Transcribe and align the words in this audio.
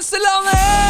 Grenselandet! 0.00 0.89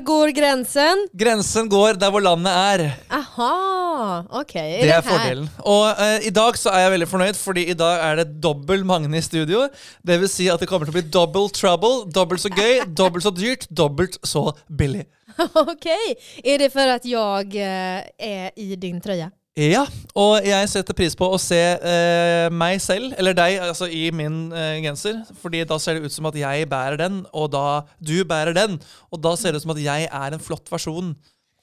Var 0.00 0.04
går 0.04 0.28
gränsen? 0.28 1.08
Grensen 1.12 1.68
går 1.68 1.98
der 2.00 2.08
hvor 2.08 2.22
landet 2.24 2.52
er. 2.56 2.82
Aha, 3.12 4.24
okej. 4.30 4.78
Det 4.80 4.88
er 4.88 4.94
här? 4.94 5.02
fordelen. 5.02 5.48
Og 5.60 5.90
eh, 5.92 6.26
i 6.26 6.30
dag 6.32 6.56
så 6.56 6.70
er 6.72 6.86
jeg 6.86 6.92
veldig 6.94 7.08
fornøyd, 7.10 7.36
fordi 7.36 7.66
i 7.68 7.74
dag 7.76 8.00
er 8.06 8.22
det 8.22 8.40
dobbel 8.40 8.84
Magne 8.88 9.18
i 9.18 9.20
studio. 9.20 9.66
Det 10.00 10.16
vil 10.22 10.30
si 10.32 10.46
at 10.48 10.62
det 10.62 10.70
kommer 10.70 10.88
å 10.88 10.94
bli 10.94 11.02
double 11.04 11.52
trouble. 11.52 12.06
Dobbelt 12.08 12.40
så 12.40 12.48
gøy, 12.48 12.80
dobbelt 13.02 13.26
så 13.26 13.34
dyrt, 13.36 13.66
dobbelt 13.68 14.16
så 14.24 14.46
billig. 14.72 15.04
Okej, 15.66 16.16
är 16.44 16.58
det 16.58 16.70
för 16.70 16.88
att 16.88 17.04
jag 17.04 17.54
eh, 17.54 18.00
är 18.16 18.50
i 18.56 18.76
din 18.76 19.00
tröja? 19.00 19.30
Ja, 19.58 19.82
og 20.14 20.46
jeg 20.46 20.68
setter 20.70 20.94
pris 20.94 21.16
på 21.18 21.26
å 21.26 21.38
se 21.42 21.58
eh, 21.58 22.46
meg 22.54 22.78
selv, 22.80 23.10
eller 23.18 23.34
deg, 23.34 23.56
altså 23.66 23.88
i 23.90 24.04
min 24.14 24.52
eh, 24.54 24.78
genser. 24.84 25.18
Fordi 25.42 25.64
da 25.66 25.78
ser 25.82 25.98
det 25.98 26.06
ut 26.06 26.14
som 26.14 26.28
at 26.30 26.38
jeg 26.38 26.68
bærer 26.70 27.00
den, 27.00 27.24
og 27.34 27.50
da 27.50 27.82
du 27.98 28.20
bærer 28.24 28.54
den. 28.56 28.78
Og 29.10 29.20
da 29.20 29.34
ser 29.36 29.50
det 29.50 29.60
ut 29.60 29.66
som 29.66 29.74
at 29.74 29.82
jeg 29.82 30.06
er 30.06 30.36
en 30.36 30.44
flott 30.44 30.70
versjon 30.70 31.16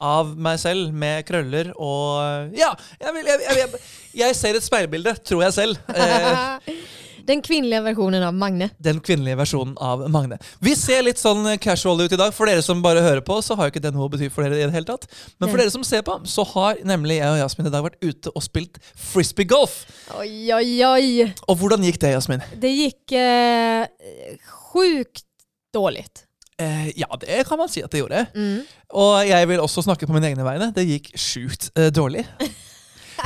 av 0.03 0.35
meg 0.37 0.59
selv 0.61 0.91
med 0.93 1.23
krøller 1.25 1.71
og 1.73 2.53
Ja! 2.53 2.69
Jeg, 3.01 3.13
vil, 3.15 3.31
jeg, 3.31 3.41
jeg, 3.47 3.57
jeg, 3.63 3.81
jeg 4.19 4.37
ser 4.37 4.59
et 4.59 4.67
speilbilde, 4.67 5.15
tror 5.25 5.47
jeg 5.47 5.55
selv. 5.55 5.79
Eh, 5.95 6.67
Den 7.27 7.41
kvinnliga 7.43 7.81
versionen 7.83 8.23
av 8.23 8.33
Magne. 8.33 8.69
den 8.79 9.01
kvinnelige 9.03 9.37
versjonen 9.41 9.73
av 9.83 10.05
Magne. 10.11 10.37
Vi 10.63 10.73
ser 10.79 11.03
litt 11.03 11.19
sånn 11.19 11.43
casual 11.59 12.05
ut 12.05 12.13
i 12.15 12.19
dag. 12.19 12.31
For 12.35 12.47
dere 12.47 12.63
som 12.63 12.81
bare 12.85 13.01
hører 13.03 13.23
på, 13.25 13.41
så 13.43 13.57
har 13.59 13.67
jo 13.67 13.73
ikke 13.75 13.83
det 13.83 13.91
noe 13.95 14.07
å 14.07 14.11
bety 14.13 14.29
for 14.31 14.45
dere 14.47 14.61
i 14.61 14.65
det 14.65 14.75
hele 14.75 14.87
tatt. 14.87 15.07
Men 15.39 15.49
for 15.49 15.57
Nei. 15.57 15.65
dere 15.65 15.73
som 15.75 15.83
ser 15.87 16.05
på, 16.07 16.15
så 16.29 16.45
har 16.53 16.79
nemlig 16.87 17.19
jeg 17.19 17.33
og 17.33 17.41
Jasmin 17.41 17.67
i 17.67 17.73
dag 17.73 17.83
vært 17.83 17.99
ute 18.05 18.31
og 18.33 18.45
spilt 18.45 18.79
frisbee 18.95 19.49
golf. 19.49 19.81
Oj, 20.17 20.53
oj, 20.55 20.71
oj. 20.87 21.09
Og 21.47 21.59
hvordan 21.59 21.83
gikk 21.83 21.99
det, 22.05 22.13
Jasmin? 22.15 22.45
Det 22.63 22.71
gick 22.71 23.17
eh, 23.17 23.89
sjukt 24.71 25.25
dåligt. 25.75 26.23
Eh, 26.57 26.87
ja, 26.97 27.09
det 27.21 27.43
kan 27.49 27.59
man 27.59 27.69
si 27.69 27.83
at 27.85 27.91
det 27.91 27.99
gjorde. 28.01 28.23
Mm. 28.33 28.63
Og 28.97 29.27
jeg 29.27 29.49
vil 29.51 29.59
også 29.61 29.83
snakke 29.85 30.07
på 30.07 30.15
mine 30.15 30.31
egne 30.31 30.47
vegne. 30.47 30.71
Det 30.73 30.87
gikk 30.87 31.11
sjukt 31.19 31.69
eh, 31.75 31.91
dårlig. 31.93 32.23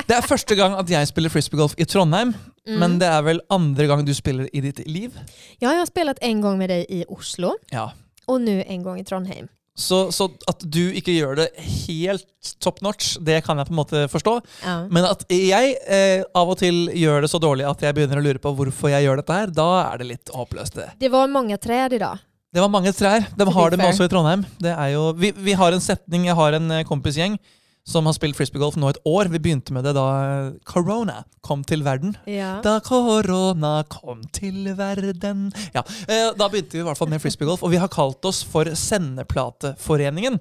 Det 0.08 0.16
er 0.16 0.23
første 0.23 0.56
gang 0.56 0.72
at 0.80 0.88
jeg 0.88 1.08
spiller 1.09 1.31
frisbeegolf 1.34 1.73
i 1.75 1.84
Trondheim, 1.84 2.30
Mm. 2.67 2.80
men 2.80 3.00
det 3.02 3.08
er 3.09 3.22
vel 3.26 3.40
andre 3.50 3.88
gang 3.90 4.04
du 4.06 4.14
spiller 4.14 4.45
i 4.54 4.62
ditt 4.62 4.84
liv? 4.88 5.16
Ja, 5.59 5.72
jag 5.72 5.80
har 5.80 5.86
spelat 5.90 6.17
en 6.22 6.42
gång 6.42 6.58
med 6.59 6.70
dig 6.70 6.86
i 6.90 7.06
Oslo 7.09 7.56
Ja. 7.72 7.92
och 8.28 8.42
nu 8.42 8.64
en 8.68 8.84
gång 8.84 9.00
i 9.00 9.03
Trondheim. 9.06 9.48
Så, 9.76 10.12
så 10.12 10.28
at 10.48 10.59
du 10.62 10.92
ikke 10.94 11.14
gjør 11.16 11.36
det 11.40 11.48
helt 11.88 12.26
top 12.59 12.81
notch, 12.81 13.16
det 13.23 13.40
kan 13.45 13.58
jeg 13.58 13.66
på 13.70 13.72
en 13.73 13.80
måte 13.80 14.02
forstå. 14.12 14.34
Ja. 14.66 14.76
Men 14.92 15.06
at 15.08 15.23
jeg 15.31 15.76
eh, 15.88 16.22
av 16.38 16.50
og 16.52 16.58
til 16.59 16.92
gjør 16.94 17.22
det 17.26 17.30
så 17.31 17.40
dårlig 17.42 17.66
at 17.66 17.81
jeg 17.81 17.95
begynner 17.98 18.20
å 18.20 18.26
lure 18.26 18.42
på 18.44 18.52
hvorfor 18.53 18.92
jeg 18.94 19.08
gjør 19.08 19.22
dette 19.23 19.38
her, 19.40 19.48
da 19.56 19.70
er 19.88 19.98
det 20.03 20.09
litt 20.12 20.30
håpløst. 20.36 20.75
det. 20.75 20.90
Det 21.00 21.09
var 21.09 21.31
många 21.31 21.58
träd 21.58 21.94
idag. 21.98 22.20
Det 22.53 22.59
var 22.62 22.68
mange 22.70 22.92
trær. 22.94 23.23
De 23.38 23.48
har 23.48 23.70
dem 23.72 23.80
fair. 23.80 23.90
også 23.94 24.06
i 24.06 24.12
Trondheim. 24.12 24.46
Det 24.59 24.73
er 24.75 24.90
jo, 24.94 25.14
vi, 25.18 25.31
vi 25.31 25.53
har 25.58 25.72
en 25.72 25.81
setning, 25.81 26.25
jeg 26.28 26.36
har 26.36 26.59
en 26.59 26.72
eh, 26.78 26.84
kompisgjeng 26.86 27.40
som 27.88 28.06
har 28.06 28.14
spilt 28.14 28.38
frisbeegolf 28.38 28.76
nå 28.80 28.90
et 28.92 29.00
år. 29.10 29.30
Vi 29.34 29.40
begynte 29.42 29.74
med 29.74 29.84
det 29.88 29.96
da 29.98 30.06
eh, 30.22 30.50
corona 30.68 31.24
kom 31.42 31.64
til 31.68 31.84
verden. 31.86 32.16
Ja. 32.30 32.60
Da 32.64 32.78
korona 32.86 33.84
kom 33.90 34.22
til 34.34 34.70
verden 34.78 35.48
Ja, 35.74 35.84
eh, 36.08 36.30
Da 36.38 36.48
begynte 36.50 36.78
vi 36.78 36.84
i 36.84 36.88
hvert 36.88 37.00
fall 37.00 37.09
med 37.12 37.22
frisbeegolf, 37.24 37.64
og 37.64 37.74
vi 37.74 37.82
har 37.82 37.90
kalt 37.92 38.24
oss 38.30 38.44
for 38.48 38.70
Sendeplateforeningen. 38.78 40.40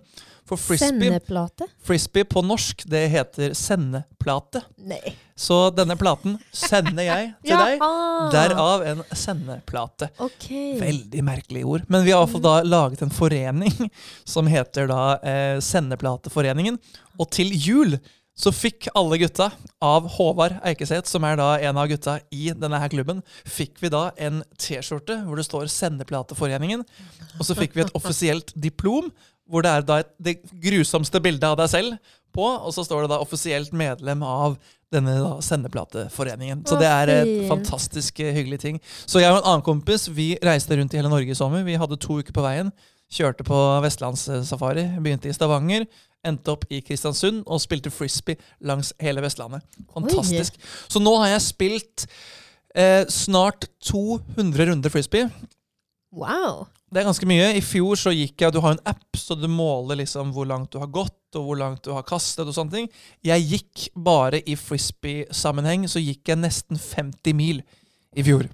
For 0.51 0.59
frisbee, 0.59 0.89
Senneplate? 0.89 1.69
frisbee 1.87 2.25
på 2.27 2.43
norsk, 2.43 2.83
det 2.91 3.05
heter 3.13 3.53
sendeplate. 3.55 4.65
Nej. 4.83 5.15
Så 5.41 5.57
denne 5.73 5.97
platen 5.97 6.37
sender 6.53 7.07
jeg 7.07 7.33
til 7.49 7.57
deg. 7.57 7.81
Jaha. 7.81 8.29
Derav 8.35 8.85
en 8.91 9.03
sendeplate. 9.17 10.11
Okej. 10.21 10.75
Veldig 10.83 11.25
merkelig 11.25 11.65
ord. 11.65 11.89
Men 11.89 12.05
vi 12.05 12.13
har 12.13 12.21
i 12.21 12.27
hvert 12.27 12.35
fall 12.37 12.45
da 12.45 12.57
laget 12.67 13.05
en 13.07 13.15
forening 13.15 13.77
som 14.29 14.51
heter 14.51 14.91
da 14.91 15.05
eh, 15.25 15.59
Sendeplateforeningen. 15.65 16.77
Og 17.21 17.31
til 17.33 17.55
jul 17.57 17.97
så 18.41 18.53
fikk 18.55 18.89
alle 18.97 19.19
gutta 19.21 19.51
av 19.85 20.07
Håvard 20.15 20.61
Eikeseth, 20.65 21.11
som 21.11 21.25
er 21.29 21.37
da 21.37 21.49
en 21.61 21.81
av 21.81 21.89
gutta 21.91 22.19
i 22.33 22.53
denne 22.57 22.79
her 22.81 22.93
klubben, 22.93 23.21
fikk 23.45 23.83
vi 23.83 23.91
da 23.93 24.07
en 24.17 24.41
T-skjorte 24.61 25.19
hvor 25.27 25.41
det 25.41 25.45
står 25.49 25.69
Sendeplateforeningen. 25.73 26.87
Og 27.37 27.45
så 27.49 27.57
fikk 27.59 27.77
vi 27.77 27.85
et 27.85 27.93
offisielt 27.99 28.55
diplom 28.57 29.11
hvor 29.51 29.65
det 29.67 29.73
er 29.75 29.85
da 29.85 29.99
et, 30.05 30.13
det 30.23 30.37
grusomste 30.63 31.21
bildet 31.23 31.49
av 31.49 31.59
deg 31.59 31.73
selv 31.73 32.17
på, 32.35 32.47
og 32.47 32.75
så 32.75 32.85
står 32.87 33.05
det 33.05 33.13
da 33.13 33.21
offisielt 33.23 33.75
medlem 33.77 34.23
av 34.27 34.59
denne 34.91 35.15
da 35.21 35.37
sendeplateforeningen. 35.45 36.65
Så 36.67 36.79
det 36.81 36.89
er 36.91 37.13
et 37.15 37.33
fantastisk 37.51 38.19
eh, 38.25 38.33
hyggelig 38.35 38.61
ting. 38.65 38.81
Så 39.07 39.23
jeg 39.23 39.31
og 39.31 39.41
en 39.41 39.51
annen 39.53 39.67
kompis 39.67 40.09
vi 40.11 40.33
reiste 40.45 40.77
rundt 40.79 40.95
i 40.95 40.99
hele 40.99 41.13
Norge 41.13 41.31
i 41.31 41.39
sommer. 41.39 41.63
Vi 41.67 41.79
hadde 41.79 42.01
to 42.03 42.19
uker 42.19 42.35
på 42.35 42.45
veien. 42.45 42.73
Kjørte 43.11 43.47
på 43.47 43.59
vestlandssafari. 43.85 44.89
Begynte 45.03 45.31
i 45.31 45.37
Stavanger. 45.37 45.87
Endte 46.27 46.53
opp 46.53 46.67
i 46.69 46.83
Kristiansund 46.85 47.45
og 47.47 47.63
spilte 47.63 47.93
frisbee 47.95 48.37
langs 48.67 48.93
hele 49.01 49.23
Vestlandet. 49.25 49.65
Fantastisk. 49.95 50.59
Så 50.91 51.01
nå 51.01 51.15
har 51.23 51.33
jeg 51.33 51.47
spilt 51.47 52.05
eh, 52.75 53.07
snart 53.09 53.71
200 53.89 54.69
runder 54.69 54.93
frisbee. 54.93 55.31
Wow. 56.13 56.67
Det 56.91 56.99
er 56.99 57.07
ganske 57.07 57.27
mye. 57.31 57.51
I 57.55 57.63
fjor 57.63 57.99
så 57.99 58.11
gikk 58.11 58.43
jeg 58.43 58.55
Du 58.55 58.59
har 58.65 58.75
en 58.75 58.83
app, 58.91 59.15
så 59.19 59.37
du 59.39 59.47
måler 59.51 60.01
liksom 60.01 60.33
hvor 60.35 60.49
langt 60.51 60.73
du 60.75 60.81
har 60.83 60.91
gått, 60.91 61.19
og 61.39 61.47
hvor 61.47 61.59
langt 61.61 61.85
du 61.87 61.93
har 61.95 62.07
kastet 62.07 62.49
og 62.49 62.57
sånne 62.57 62.75
ting. 62.75 62.89
Jeg 63.23 63.47
gikk 63.47 63.85
bare 63.95 64.41
i 64.43 64.57
frisbee-sammenheng, 64.59 65.87
så 65.87 66.03
gikk 66.03 66.33
jeg 66.33 66.43
nesten 66.43 66.81
50 66.81 67.37
mil 67.39 67.63
i 68.19 68.27
fjor. 68.27 68.49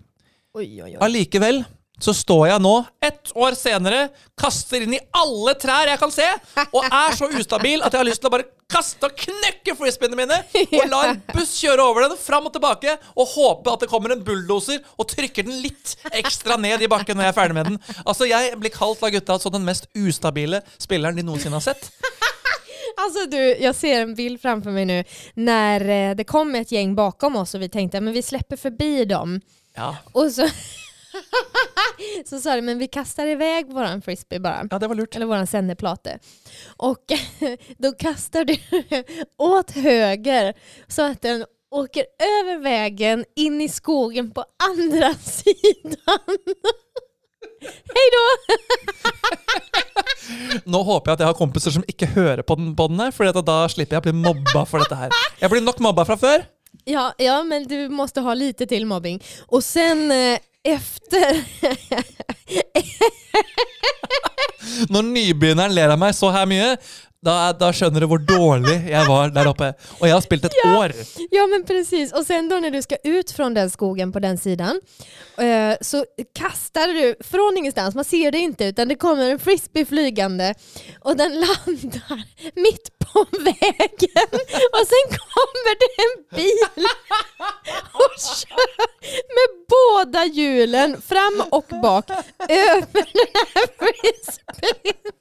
Oj, 0.57 0.69
oj, 0.69 0.91
oi. 0.91 1.01
Allikevel 1.05 1.63
så 2.01 2.13
står 2.15 2.49
jeg 2.51 2.63
nå, 2.63 2.75
ett 3.05 3.31
år 3.37 3.55
senere, 3.57 4.09
kaster 4.39 4.85
inn 4.85 4.97
i 4.99 5.01
alle 5.17 5.55
trær 5.61 5.89
jeg 5.89 6.01
kan 6.01 6.13
se, 6.13 6.27
og 6.67 6.85
er 6.85 7.17
så 7.17 7.29
ustabil 7.33 7.81
at 7.81 7.95
jeg 7.95 8.03
har 8.03 8.09
lyst 8.09 8.21
til 8.21 8.29
å 8.29 8.35
bare 8.35 8.49
kaste 8.69 9.09
og 9.09 9.15
knekke 9.17 9.77
frisbeene 9.79 10.19
mine, 10.19 10.37
og 10.67 10.91
la 10.91 11.03
en 11.09 11.23
buss 11.33 11.55
kjøre 11.63 11.85
over 11.87 12.05
den, 12.07 12.19
fram 12.21 12.49
og 12.51 12.53
tilbake, 12.57 12.97
og 13.15 13.33
håpe 13.33 13.73
at 13.73 13.85
det 13.85 13.91
kommer 13.91 14.13
en 14.13 14.25
bulldoser 14.27 14.83
og 14.99 15.09
trykker 15.13 15.47
den 15.47 15.63
litt 15.65 15.97
ekstra 16.13 16.59
ned 16.61 16.85
i 16.85 16.91
bakken 16.91 17.17
når 17.17 17.29
jeg 17.29 17.35
er 17.35 17.39
ferdig 17.41 17.57
med 17.57 17.71
den. 17.73 17.81
Altså, 18.05 18.29
jeg 18.29 18.59
blir 18.61 18.75
kalt 18.75 19.05
av 19.07 19.15
gutta 19.15 19.39
som 19.41 19.55
den 19.55 19.65
mest 19.67 19.89
ustabile 19.97 20.61
spilleren 20.83 21.17
de 21.17 21.25
noensinne 21.27 21.57
har 21.57 21.65
sett. 21.65 21.91
Alltså 22.99 23.27
du, 23.27 23.57
jag 23.61 23.75
ser 23.75 24.01
en 24.01 24.15
bild 24.15 24.41
framför 24.41 24.71
mig 24.71 24.85
nu 24.85 25.05
när 25.35 25.81
eh, 25.89 26.15
det 26.17 26.25
kom 26.25 26.55
ett 26.55 26.73
gäng 26.73 26.95
bakom 26.95 27.37
oss 27.37 27.55
och 27.55 27.63
vi 27.63 27.69
tänkte 27.69 28.01
men 28.01 28.13
vi 28.15 28.23
släpper 28.23 28.57
förbi 28.57 29.05
dem. 29.05 29.41
Ja, 29.75 29.97
Och 30.13 30.33
så, 30.33 30.49
så 32.27 32.41
sa 32.41 32.57
de 32.57 32.63
men 32.63 32.79
vi 32.79 32.89
kastar 32.89 33.27
iväg 33.27 33.73
våran 33.73 34.03
frisbee 34.03 34.41
bara. 34.41 34.67
ja 34.71 34.79
det 34.79 34.89
var 34.89 34.95
lurt. 34.95 35.17
Eller 35.17 35.27
våran 35.27 35.47
sendeplate. 35.47 36.19
Och 36.77 37.05
då 37.79 37.93
kastar 37.93 38.45
du 38.45 38.57
åt 39.39 39.71
höger 39.71 40.55
så 40.89 41.03
att 41.03 41.23
den 41.23 41.45
åker 41.71 42.05
över 42.19 42.59
vägen 42.59 43.25
in 43.37 43.61
i 43.61 43.69
skogen 43.69 44.31
på 44.31 44.45
andra 44.69 45.15
sidan. 45.15 46.37
Hej 47.95 48.11
då! 48.13 48.25
Nå 50.65 50.83
håper 50.83 51.11
jeg 51.11 51.15
at 51.17 51.21
jeg 51.23 51.31
har 51.31 51.39
kompiser 51.39 51.75
som 51.75 51.85
ikke 51.89 52.09
hører 52.15 52.43
på 52.47 52.57
den, 52.59 52.75
den 52.77 53.01
her, 53.01 53.15
for 53.15 53.31
da 53.31 53.59
slipper 53.71 53.97
jeg 53.97 54.03
å 54.03 54.07
bli 54.09 54.17
mobba 54.19 54.65
for 54.69 54.83
dette 54.83 54.99
her. 54.99 55.15
Jeg 55.41 55.53
blir 55.53 55.65
nok 55.65 55.81
mobba 55.85 56.05
fra 56.09 56.19
før. 56.21 56.45
Ja, 56.85 57.13
ja, 57.19 57.43
men 57.43 57.65
du 57.69 57.89
måste 57.89 58.21
ha 58.21 58.35
lite 58.35 58.67
till 58.67 58.87
mobbing. 58.87 59.23
Och 59.47 59.65
sen 59.65 60.11
eh, 60.11 60.39
efter... 60.67 61.43
Når 64.93 65.03
nybegynneren 65.07 65.73
ler 65.75 65.93
av 65.95 66.01
meg 66.01 66.15
så 66.17 66.29
her 66.35 66.47
mye, 66.49 66.75
da, 67.25 67.53
da 67.53 67.73
skjønner 67.75 68.01
du 68.01 68.07
hvor 68.11 68.19
dårlig 68.23 68.77
jeg 68.91 69.07
var 69.09 69.31
der 69.35 69.49
oppe. 69.51 69.73
Og 70.01 70.07
jeg 70.09 70.15
har 70.15 70.23
spilt 70.25 70.45
et 70.45 70.59
år. 70.67 70.93
ja, 71.31 71.47
men 71.47 71.65
precis. 71.65 72.13
Och 72.13 72.27
sen 72.27 72.49
då 72.49 72.57
när 72.61 72.71
du 72.71 72.83
ska 72.83 72.97
ut 73.05 73.31
från 73.31 73.55
den 73.55 73.71
skogen 73.71 74.13
på 74.13 74.19
den 74.19 74.39
sidan 74.39 74.81
eh, 75.39 75.75
så 75.81 76.05
kastar 76.35 76.89
du 76.89 77.15
från 77.21 77.57
ingenstans, 77.57 77.95
man 77.95 78.05
ser 78.05 78.31
det 78.33 78.39
inte, 78.39 78.65
utan 78.65 78.89
det 78.89 78.95
kommer 78.95 79.31
en 79.31 79.39
frisbee 79.39 79.85
flygande 79.85 80.55
och 81.01 81.17
den 81.17 81.33
landar 81.33 82.23
mitt 82.55 82.99
på 82.99 83.27
vägen. 83.39 84.29
Och 84.73 84.87
sen 84.93 85.07
kommer 85.19 85.73
det 85.83 85.91
en 86.05 86.37
bil 86.37 86.87
och 87.93 88.21
kör 88.37 88.87
med 89.37 89.67
båda 89.69 90.25
hjulen 90.25 91.03
fram 91.03 91.43
och 91.51 91.65
bak 91.83 92.11
över 92.49 92.93
den 92.93 93.47
här 93.55 93.67
frisbeen. 93.79 95.13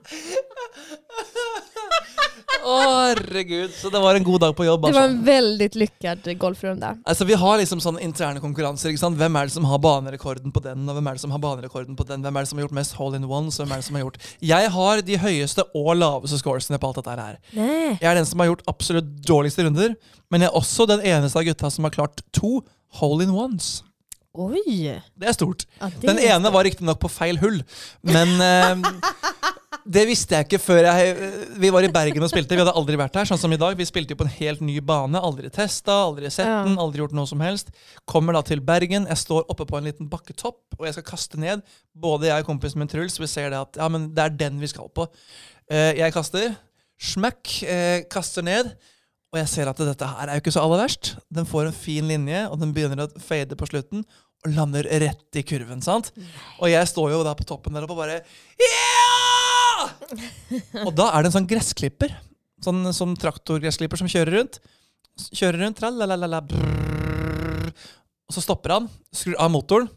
Å, 0.00 0.01
herregud. 3.12 3.70
Så 3.74 3.90
det 3.90 4.00
var 4.00 4.14
en 4.14 4.24
god 4.24 4.40
dag 4.40 4.56
på 4.56 4.64
jobb. 4.64 4.86
Det 4.86 4.92
var 4.92 5.02
en 5.08 5.24
väldigt 5.24 5.74
lyckad 5.74 6.38
golfrunda. 6.38 6.96
Altså, 7.04 7.24
vi 7.24 7.34
har 7.34 7.58
liksom 7.58 7.80
sånne 7.80 8.02
interne 8.04 8.40
konkurranser. 8.40 8.92
ikke 8.92 9.02
sant? 9.02 9.18
Hvem 9.18 9.36
er 9.36 9.48
det 9.48 9.54
som 9.54 9.66
har 9.68 9.78
banerekorden 9.82 10.52
på 10.54 10.62
den, 10.64 10.88
og 10.88 10.98
hvem 10.98 11.10
er 11.10 11.18
det 11.18 11.24
som 11.24 11.34
har 11.34 11.42
banerekorden 11.42 11.96
på 11.98 12.06
den? 12.08 12.24
Hvem 12.24 12.36
er 12.36 12.46
det 12.46 12.50
som 12.52 12.58
har 12.58 12.66
gjort 12.66 12.78
mest 12.80 12.96
hole 12.98 13.20
in 13.20 13.28
ones? 13.28 13.58
og 13.58 13.66
Hvem 13.66 13.76
er 13.76 13.82
det 13.82 13.88
som 13.88 13.98
har 13.98 14.06
gjort 14.06 14.18
Jeg 14.40 14.72
har 14.76 15.04
de 15.06 15.20
høyeste 15.26 15.66
og 15.74 15.94
laveste 15.96 16.40
scoresene 16.40 16.78
på 16.78 16.90
alt 16.90 17.00
dette 17.02 17.16
her. 17.22 17.38
Nej. 17.52 17.96
Jeg 18.00 18.10
er 18.10 18.20
den 18.20 18.28
som 18.28 18.42
har 18.42 18.52
gjort 18.52 18.66
absolutt 18.70 19.14
dårligste 19.28 19.66
runder, 19.66 19.96
men 20.30 20.44
jeg 20.44 20.50
er 20.52 20.58
også 20.58 20.88
den 20.88 21.00
eneste 21.04 21.38
av 21.38 21.48
gutta 21.48 21.70
som 21.70 21.88
har 21.88 21.94
klart 21.94 22.22
to 22.32 22.60
hole 23.00 23.24
in 23.24 23.34
ones. 23.34 23.82
Oj! 24.32 25.02
Det 25.12 25.28
er 25.28 25.34
stort. 25.36 25.66
Ja, 25.80 25.90
det 26.00 26.06
Den 26.08 26.18
är 26.18 26.36
ene 26.36 26.50
var 26.50 26.64
riktignok 26.64 27.00
på 27.00 27.08
feil 27.08 27.36
hull, 27.38 27.62
men 28.00 28.40
eh, 28.40 28.76
det 29.84 30.02
visste 30.06 30.36
jeg 30.36 30.46
ikke 30.46 30.60
før 30.62 30.86
jeg 30.86 31.14
Vi 31.60 31.70
var 31.74 31.82
i 31.82 31.90
Bergen 31.92 32.22
og 32.22 32.30
spilte. 32.30 32.54
Vi 32.54 32.62
hadde 32.62 32.74
aldri 32.78 32.98
vært 33.00 33.16
der, 33.16 33.28
sånn 33.28 33.40
som 33.40 33.52
i 33.54 33.58
dag. 33.60 33.74
Vi 33.78 33.86
jo 33.86 34.18
på 34.18 34.26
en 34.26 34.34
helt 34.36 34.62
ny 34.62 34.76
bane. 34.80 35.18
Aldri 35.18 35.50
testa, 35.50 35.96
aldri 36.06 36.30
sett 36.30 36.46
den, 36.66 36.78
aldri 36.78 37.02
gjort 37.02 37.16
noe 37.16 37.26
som 37.26 37.42
helst. 37.42 37.72
Kommer 38.08 38.36
da 38.36 38.44
til 38.46 38.62
Bergen. 38.62 39.08
Jeg 39.10 39.22
står 39.24 39.48
oppe 39.50 39.66
på 39.66 39.78
en 39.78 39.88
liten 39.88 40.10
bakketopp, 40.12 40.78
og 40.78 40.86
jeg 40.86 40.96
skal 40.96 41.08
kaste 41.10 41.40
ned. 41.40 41.64
Både 41.94 42.30
jeg 42.30 42.44
og 42.44 42.50
kompisen 42.52 42.82
min 42.82 42.90
Truls 42.90 43.18
vi 43.20 43.30
ser 43.30 43.50
det 43.50 43.58
at 43.58 43.80
ja, 43.80 43.88
men 43.92 44.10
det 44.14 44.24
er 44.26 44.38
den 44.46 44.62
vi 44.62 44.70
skal 44.70 44.90
på. 44.94 45.08
Eh, 45.70 45.92
jeg 45.98 46.14
kaster. 46.14 46.54
Smack. 47.02 47.62
Eh, 47.66 48.02
kaster 48.12 48.46
ned. 48.46 48.74
Og 49.32 49.40
jeg 49.40 49.48
ser 49.48 49.70
at 49.70 49.78
dette 49.80 50.08
her 50.08 50.28
er 50.28 50.36
jo 50.36 50.44
ikke 50.44 50.52
så 50.52 50.62
aller 50.66 50.84
verst. 50.84 51.14
Den 51.32 51.48
får 51.48 51.70
en 51.70 51.76
fin 51.76 52.04
linje, 52.06 52.44
og 52.52 52.60
den 52.60 52.74
begynner 52.76 53.06
å 53.06 53.22
fade 53.22 53.56
på 53.56 53.68
slutten. 53.70 54.04
Og 54.42 54.52
lander 54.56 54.86
rett 55.00 55.38
i 55.38 55.44
kurven. 55.46 55.80
sant? 55.82 56.10
Og 56.58 56.68
jeg 56.68 56.90
står 56.90 57.14
jo 57.14 57.22
da 57.24 57.32
på 57.38 57.46
toppen 57.48 57.74
der 57.74 57.86
oppe 57.86 57.96
og 57.96 58.02
bare 58.04 58.20
Ja! 58.60 59.11
Og 60.86 60.92
da 60.96 61.10
er 61.12 61.22
det 61.22 61.30
en 61.30 61.36
sånn 61.38 61.50
gressklipper. 61.50 62.14
Sånn, 62.62 62.84
sånn 62.94 63.16
traktorgressklipper 63.18 63.98
som 64.00 64.10
kjører 64.10 64.32
rundt. 64.38 64.60
Kjører 65.32 65.58
rundt, 65.66 65.78
tralalala, 65.80 66.40
brrrr. 66.46 67.72
og 68.28 68.32
så 68.36 68.40
stopper 68.44 68.70
han, 68.76 68.86
skrur 69.12 69.36
av 69.40 69.50
motoren. 69.52 69.90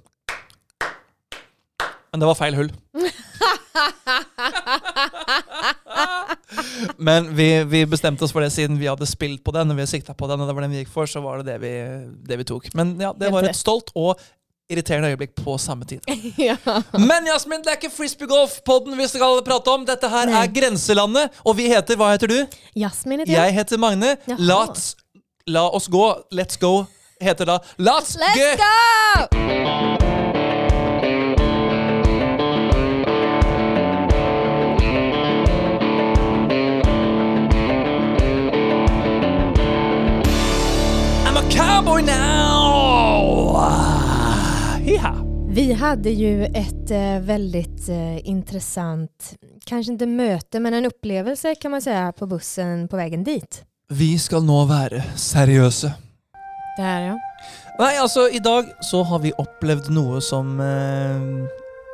Men 2.11 2.21
det 2.23 2.27
var 2.29 2.37
feil 2.39 2.55
hull. 2.55 2.71
Men 6.97 7.35
vi, 7.35 7.63
vi 7.67 7.85
bestemte 7.89 8.23
oss 8.25 8.31
for 8.31 8.41
det 8.43 8.51
siden 8.55 8.79
vi 8.79 8.87
hadde 8.87 9.07
spilt 9.09 9.43
på 9.45 9.51
den 9.55 9.71
og 9.71 9.77
vi 9.79 9.85
sikta 9.89 10.13
på 10.17 10.29
den. 10.31 10.41
og 10.41 10.47
det 10.47 10.55
var 10.55 10.63
den 10.65 10.73
vi 10.75 10.81
gikk 10.83 10.93
for, 10.93 11.05
så 11.09 11.19
var 11.23 11.33
det 11.41 11.47
det 11.53 11.57
vi, 11.63 11.73
det 12.29 12.37
vi 12.41 12.47
tok. 12.47 12.63
Men 12.77 12.95
ja, 13.01 13.11
det 13.17 13.31
var 13.33 13.43
et 13.47 13.57
stolt 13.59 13.91
og 13.95 14.19
irriterende 14.69 15.09
øyeblikk 15.13 15.35
på 15.43 15.57
samme 15.61 15.85
tid. 15.85 15.99
ja. 16.47 16.57
Men 16.93 17.29
Jasmin, 17.33 17.61
det 17.63 17.73
er 17.73 17.79
ikke 17.81 17.93
frisbee 17.93 18.27
golf-podden 18.27 18.97
vi 18.97 19.07
skal 19.07 19.41
prate 19.45 19.71
om. 19.71 19.85
Dette 19.85 20.09
her 20.09 20.31
Nei. 20.31 20.41
er 20.43 20.51
Grenselandet, 20.59 21.41
og 21.45 21.57
vi 21.57 21.69
heter 21.71 21.99
Hva 21.99 22.11
heter 22.15 22.31
du? 22.33 22.59
Jasmin 22.75 23.23
heter 23.23 23.33
jag. 23.33 23.45
Jeg 23.45 23.59
heter 23.61 23.81
Magne. 23.81 24.15
Lats, 24.37 24.95
la 25.47 25.67
oss 25.69 25.87
gå. 25.87 26.09
Let's 26.33 26.59
go 26.59 26.85
heter 27.21 27.45
da 27.45 27.59
Let's, 27.77 28.17
Let's 28.17 28.57
go! 28.57 28.63
go! 28.63 30.05
Cowboy 41.55 42.01
now! 42.01 42.54
Vi 45.55 45.73
hade 45.73 46.09
ju 46.09 46.45
ett 46.45 46.91
eh, 46.91 47.19
väldigt 47.19 47.89
eh, 47.89 48.27
intressant, 48.27 49.35
kanske 49.65 49.91
inte 49.91 50.05
möte, 50.05 50.59
men 50.59 50.73
en 50.73 50.85
upplevelse 50.85 51.55
kan 51.55 51.71
man 51.71 51.81
säga 51.81 52.11
på 52.11 52.27
bussen 52.27 52.87
på 52.87 52.97
vägen 52.97 53.23
dit. 53.23 53.63
Vi 53.89 54.19
skal 54.19 54.43
nå 54.43 54.65
være 54.65 55.03
seriøse. 55.15 55.93
Där 56.77 56.99
ja. 56.99 57.15
Nei, 57.79 57.97
altså, 57.97 58.29
i 58.29 58.39
dag 58.39 58.65
så 58.81 59.03
har 59.03 59.19
vi 59.19 59.31
opplevd 59.31 59.87
noe 59.95 60.19
som 60.21 60.59
eh, 60.59 61.23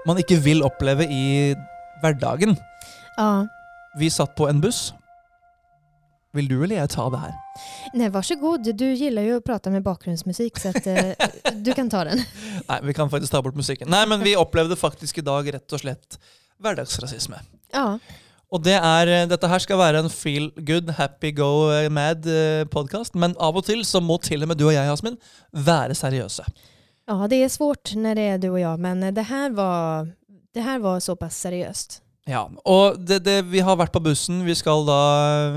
man 0.07 0.17
ikke 0.17 0.39
vil 0.41 0.65
oppleve 0.65 1.05
i 1.05 1.53
hverdagen. 2.01 2.57
Ja, 3.17 3.47
Vi 3.97 4.09
satt 4.09 4.35
på 4.35 4.49
en 4.49 4.61
buss. 4.61 4.93
Vill 6.33 6.48
du 6.48 6.63
eller 6.63 6.75
jeg 6.75 6.89
ta 6.89 7.10
det 7.12 7.19
her? 7.19 7.33
nej 7.94 8.10
varsågod. 8.10 8.75
Du 8.78 8.94
gillar 8.94 9.22
ju 9.22 9.38
att 9.38 9.44
prata 9.44 9.69
med 9.69 9.83
bakgrundsmusik 9.83 10.60
så 10.60 10.69
att 10.69 10.88
eh, 10.88 11.12
du 11.56 11.74
kan 11.74 11.89
ta 11.89 12.04
den. 12.04 12.22
Nei, 12.69 12.80
vi 12.83 12.94
kan 12.94 13.10
faktisk 13.10 13.31
ta 13.31 13.42
bort 13.42 13.56
musikken. 13.56 13.89
Nei, 13.89 14.06
men 14.07 14.24
vi 14.24 14.36
opplevde 14.36 14.75
faktisk 14.75 15.18
i 15.18 15.22
dag 15.22 15.54
rett 15.54 15.74
og 15.74 15.80
slett 15.80 16.19
hverdagsrasisme. 16.62 17.39
Ja, 17.74 18.00
Og 18.51 18.60
det 18.63 18.74
er, 18.75 19.07
eh, 19.07 19.28
dette 19.31 19.48
her 19.48 19.60
skal 19.63 19.78
være 19.80 20.00
en 20.04 20.10
feel 20.12 20.50
good, 20.68 20.89
happy 20.98 21.31
go 21.36 21.69
eh, 21.72 21.89
mad 21.89 22.25
podcast, 22.72 23.16
men 23.16 23.36
av 23.39 23.56
og 23.56 23.63
til 23.66 23.86
så 23.88 24.01
må 24.04 24.18
til 24.19 24.44
og 24.44 24.48
med 24.51 24.57
du 24.60 24.66
og 24.68 24.74
jeg, 24.74 24.88
Jasmin, 24.88 25.16
være 25.54 25.95
seriøse. 25.95 26.44
ja, 27.07 27.28
det 27.28 27.44
är 27.44 27.50
svårt 27.50 27.95
när 27.95 28.16
det 28.16 28.22
är 28.22 28.38
du 28.38 28.50
och 28.50 28.60
jag, 28.60 28.80
men 28.80 29.13
det 29.13 29.22
här 29.22 29.50
var, 29.50 30.07
det 30.54 30.62
här 30.62 30.80
var 30.80 31.00
så 31.00 31.16
pass 31.16 31.38
seriöst. 31.38 32.01
Ja, 32.28 32.50
og 32.66 33.00
det, 33.07 33.19
det, 33.25 33.42
vi 33.51 33.60
har 33.60 33.75
vært 33.75 33.92
på 33.92 34.00
bussen. 34.00 34.44
Vi 34.45 34.54
skal 34.56 34.86
da 34.86 35.00
eh, 35.48 35.56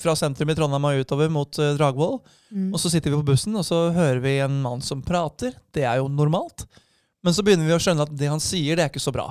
fra 0.00 0.14
sentrum 0.18 0.50
i 0.52 0.56
Trondheim 0.58 0.84
og 0.88 1.00
utover 1.02 1.30
mot 1.32 1.58
eh, 1.62 1.74
Dragvoll. 1.78 2.18
Mm. 2.50 2.70
Og 2.74 2.80
så 2.82 2.90
sitter 2.92 3.12
vi 3.12 3.20
på 3.20 3.28
bussen, 3.32 3.56
og 3.56 3.64
så 3.66 3.86
hører 3.96 4.20
vi 4.24 4.36
en 4.44 4.60
mann 4.64 4.82
som 4.84 5.02
prater. 5.04 5.54
Det 5.74 5.84
er 5.88 6.00
jo 6.02 6.08
normalt. 6.12 6.66
Men 7.24 7.34
så 7.34 7.42
begynner 7.46 7.66
vi 7.66 7.74
å 7.74 7.80
skjønne 7.82 8.04
at 8.06 8.12
det 8.16 8.28
han 8.30 8.42
sier, 8.42 8.76
det 8.78 8.84
er 8.86 8.92
ikke 8.92 9.02
så 9.02 9.14
bra. 9.14 9.30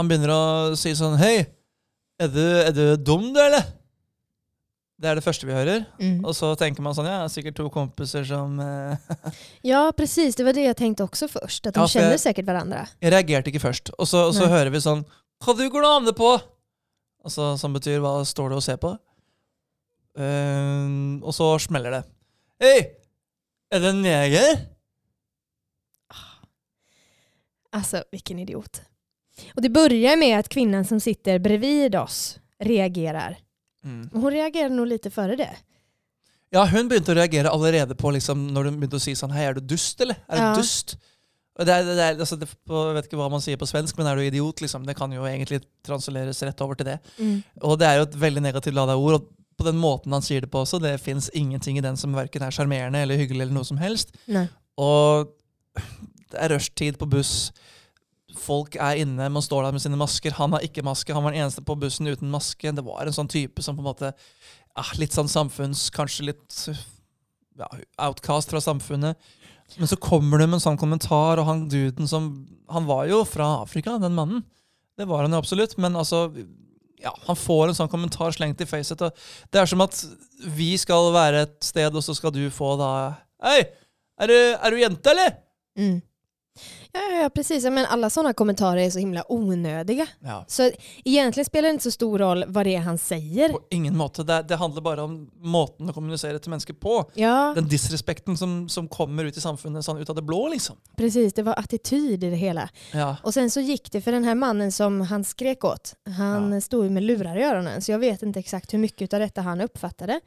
Han 0.00 0.08
begynner 0.08 0.30
å 0.32 0.40
si 0.80 0.94
sånn 0.96 1.18
Hei, 1.20 1.42
er 2.20 2.30
du, 2.32 2.40
er 2.62 2.72
du 2.76 2.84
dum, 2.96 3.26
du, 3.34 3.40
eller? 3.42 3.66
Det 5.00 5.08
er 5.08 5.16
det 5.16 5.24
første 5.24 5.46
vi 5.48 5.54
hører. 5.56 5.84
Mm. 6.00 6.18
Og 6.28 6.34
så 6.36 6.50
tenker 6.60 6.84
man 6.84 6.92
sånn, 6.96 7.08
ja, 7.08 7.22
sikkert 7.32 7.56
to 7.56 7.68
kompiser 7.72 8.24
som 8.28 8.58
eh, 8.60 9.14
Ja, 9.70 9.86
precis. 9.96 10.36
Det 10.36 10.44
var 10.44 10.52
det 10.56 10.64
jag 10.66 10.76
tänkte 10.76 11.04
också 11.04 11.28
först. 11.28 11.66
Att 11.66 11.74
de 11.74 11.80
Ja, 11.80 11.88
känner 11.88 12.10
jag- 12.10 12.20
säkert 12.20 12.46
varandra. 12.46 12.86
Jeg 13.00 13.12
reagerte 13.12 13.48
ikke 13.50 13.62
først. 13.64 13.90
Og 13.98 14.08
så, 14.08 14.26
og 14.28 14.34
så 14.36 14.46
hører 14.48 14.70
vi 14.70 14.80
sånn 14.84 15.04
Hva 15.40 15.54
du 15.56 15.64
går 15.72 15.86
an 15.88 16.04
det 16.04 16.12
på? 16.18 16.34
Altså, 17.24 17.54
som 17.60 17.72
betyr 17.72 18.00
hva 18.00 18.18
står 18.24 18.48
du 18.52 18.56
og 18.58 18.62
ser 18.64 18.76
på? 18.80 18.92
Eh, 20.20 20.88
og 21.24 21.32
så 21.34 21.52
smeller 21.64 21.90
det. 21.98 22.02
Hei! 22.60 22.78
Er 23.72 23.80
det 23.80 23.90
en 23.94 24.02
neger? 24.02 24.66
Alltså, 27.72 28.02
vilken 28.10 28.38
idiot. 28.38 28.80
Och 29.54 29.62
det 29.62 29.68
börjar 29.68 30.16
med 30.16 30.38
att 30.38 30.48
kvinnan 30.48 30.84
som 30.84 31.00
sitter 31.00 31.38
bredvid 31.38 31.94
oss 31.96 32.38
reagerar. 32.58 33.36
Mm. 33.84 34.08
Och 34.14 34.20
Hon 34.20 34.30
reagerar 34.30 34.68
nog 34.68 34.86
lite 34.86 35.10
före 35.10 35.36
det. 35.36 35.56
Ja, 36.50 36.64
hun 36.66 36.88
begynte 36.88 37.12
å 37.12 37.14
reagere 37.14 37.50
allerede 37.50 37.94
på 37.94 38.10
liksom, 38.10 38.48
hun 38.56 38.80
begynte 38.80 38.98
å 38.98 39.00
si 39.02 39.14
sånn 39.14 39.30
Hei, 39.30 39.44
er 39.46 39.54
du 39.54 39.60
dust, 39.62 40.00
eller? 40.02 40.18
Er 40.28 40.36
du 40.36 40.42
Ja. 40.42 40.54
dust? 40.58 40.96
Og 41.60 41.66
Det 41.66 41.76
det 41.86 41.98
er, 42.02 42.18
altså, 42.18 42.36
det, 42.36 42.48
jeg 42.48 42.94
vet 42.96 43.06
ikke 43.06 43.16
hva 43.20 43.28
man 43.30 43.40
sier 43.40 43.56
på 43.56 43.68
svensk, 43.70 43.96
men 43.98 44.06
er 44.06 44.16
du 44.16 44.22
idiot? 44.22 44.60
liksom? 44.60 44.84
Det 44.86 44.96
kan 44.96 45.12
jo 45.12 45.22
egentlig 45.28 45.60
transuleres 45.86 46.42
rett 46.42 46.60
over 46.60 46.74
til 46.74 46.86
det. 46.86 46.98
Og 47.62 47.78
det 47.78 47.86
er 47.86 47.96
jo 47.96 48.02
et 48.02 48.20
veldig 48.20 48.42
negativt 48.42 48.74
lada 48.74 48.96
ord. 48.96 49.22
På 49.60 49.66
den 49.66 49.80
måten 49.80 50.14
han 50.16 50.24
sier 50.24 50.44
det 50.44 50.50
på 50.52 50.62
også, 50.64 50.80
det 50.82 50.96
fins 51.02 51.28
ingenting 51.36 51.78
i 51.78 51.84
den 51.84 51.98
som 52.00 52.16
verken 52.16 52.44
er 52.46 52.54
sjarmerende 52.54 53.04
eller 53.04 53.20
hyggelig 53.20 53.44
eller 53.44 53.58
noe 53.58 53.68
som 53.68 53.80
helst. 53.80 54.14
Nej. 54.30 54.48
Og 54.80 55.30
det 56.30 56.38
er 56.40 56.54
rushtid 56.54 56.98
på 57.00 57.08
buss. 57.10 57.50
Folk 58.38 58.76
er 58.80 59.00
inne, 59.02 59.28
man 59.32 59.44
står 59.44 59.66
der 59.66 59.74
med 59.76 59.82
sine 59.82 59.98
masker. 60.00 60.36
Han 60.38 60.54
har 60.54 60.64
ikke 60.64 60.84
maske, 60.86 61.12
han 61.14 61.26
var 61.26 61.34
den 61.34 61.42
eneste 61.42 61.64
på 61.66 61.76
bussen 61.78 62.08
uten 62.08 62.30
maske. 62.32 62.72
Det 62.72 62.86
var 62.86 63.04
en 63.04 63.16
sånn 63.16 63.30
type 63.30 63.62
som 63.64 63.76
på 63.76 63.84
en 63.84 63.90
måte 63.90 64.12
ja, 64.12 64.84
Litt 65.00 65.16
sånn 65.16 65.28
samfunns... 65.28 65.88
Kanskje 65.92 66.28
litt 66.30 66.58
ja, 67.58 67.68
outcast 68.06 68.54
fra 68.54 68.62
samfunnet. 68.62 69.18
Men 69.76 69.90
så 69.90 69.98
kommer 70.00 70.38
du 70.38 70.46
med 70.46 70.58
en 70.58 70.62
sånn 70.62 70.80
kommentar, 70.80 71.38
og 71.38 71.46
han 71.46 71.68
duden 71.70 72.08
som 72.10 72.30
Han 72.70 72.86
var 72.86 73.06
jo 73.10 73.24
fra 73.26 73.60
Afrika, 73.64 73.98
den 73.98 74.14
mannen. 74.14 74.44
Det 74.98 75.08
var 75.10 75.24
han 75.24 75.34
jo 75.34 75.40
absolutt. 75.42 75.76
Men 75.78 75.98
altså 75.98 76.28
ja, 77.02 77.18
Han 77.26 77.36
får 77.36 77.68
en 77.68 77.74
sån 77.74 77.88
kommentar 77.88 78.30
slängt 78.30 78.60
i 78.60 78.66
facet. 78.66 79.00
Och 79.00 79.12
det 79.50 79.58
är 79.58 79.66
som 79.66 79.80
att 79.80 80.04
vi 80.46 80.78
ska 80.78 81.10
vara 81.10 81.40
ett 81.40 81.62
sted, 81.62 81.96
och 81.96 82.04
så 82.04 82.14
ska 82.14 82.30
du 82.30 82.50
få 82.50 82.76
da 82.76 83.14
Hei! 83.42 83.64
är 84.20 84.28
du, 84.28 84.34
er 84.34 84.70
du 84.70 84.80
jente, 84.80 85.10
eller? 85.10 85.34
Mm. 85.78 86.00
Ja, 86.92 87.00
ja, 87.00 87.22
ja, 87.22 87.30
precis. 87.30 87.64
Ja, 87.64 87.70
Men 87.70 87.86
alla 87.86 88.10
sådana 88.10 88.32
kommentarer 88.32 88.76
är 88.80 88.90
så 88.90 88.98
himla 88.98 89.24
onödiga. 89.32 90.06
Ja. 90.20 90.44
Så 90.48 90.70
egentligen 91.04 91.44
spelar 91.44 91.68
det 91.68 91.72
inte 91.72 91.84
så 91.84 91.90
stor 91.90 92.18
roll 92.18 92.44
vad 92.48 92.66
det 92.66 92.74
är 92.74 92.80
han 92.80 92.98
säger. 92.98 93.48
På 93.48 93.60
ingen 93.70 93.96
måte. 93.96 94.22
Det, 94.22 94.42
det 94.42 94.56
handler 94.56 94.80
bare 94.82 95.02
om 95.02 95.30
måten 95.38 95.90
å 95.90 95.92
kommunisere 95.92 96.38
til 96.38 96.50
mennesker 96.50 96.74
på. 96.74 97.10
Ja, 97.14 97.52
Den 97.54 97.68
disrespekten 97.68 98.36
som, 98.36 98.68
som 98.68 98.88
kommer 98.88 99.24
ut 99.24 99.36
i 99.36 99.40
samfunnet 99.40 99.84
sånn 99.84 99.98
ut 99.98 100.10
av 100.10 100.16
det 100.16 100.22
blå, 100.22 100.48
liksom. 100.48 100.76
precis. 100.96 101.32
Det 101.34 101.42
var 101.42 101.54
attityd 101.58 102.24
i 102.24 102.30
det 102.30 102.36
hela. 102.36 102.68
Ja. 102.92 103.16
Och 103.22 103.34
sen 103.34 103.50
så 103.50 103.60
gick 103.60 103.92
det 103.92 104.00
för 104.00 104.12
den 104.12 104.24
här 104.24 104.34
mannen 104.34 104.72
som 104.72 105.00
han 105.00 105.24
skrek 105.24 105.64
åt. 105.64 105.94
Han 106.16 106.60
stod 106.60 106.84
ju 106.84 106.90
med 106.90 107.02
lurar 107.02 107.36
i 107.36 107.42
öronen 107.44 107.82
så 107.82 107.92
jag 107.92 107.98
vet 107.98 108.22
inte 108.22 108.38
exakt 108.40 108.74
hur 108.74 108.78
mycket 108.78 109.14
av 109.14 109.20
detta 109.20 109.40
han 109.40 109.60
uppfattade. 109.60 110.20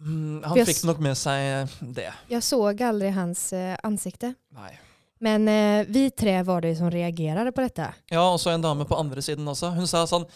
Mm, 0.00 0.42
han 0.44 0.58
s- 0.58 0.84
nok 0.84 0.98
med 0.98 1.16
seg 1.18 1.68
det. 1.80 2.12
Jag 2.28 2.42
såg 2.42 2.82
aldrig 2.82 3.12
hans 3.12 3.52
eh, 3.52 3.76
ansikte. 3.82 4.34
Nei. 4.54 4.78
Men 5.24 5.48
eh, 5.48 5.86
vi 5.88 6.08
tre 6.12 6.34
var 6.44 6.60
det 6.64 6.74
som 6.76 6.90
reagerade 6.92 7.52
på 7.56 7.62
detta. 7.64 7.92
Ja, 8.12 8.24
og 8.34 8.36
så 8.42 8.50
en 8.52 8.64
dame 8.64 8.84
på 8.84 8.96
andre 9.00 9.22
siden 9.24 9.46
også. 9.48 9.70
Hun 9.76 9.88
sa 9.88 10.04
sånn 10.10 10.26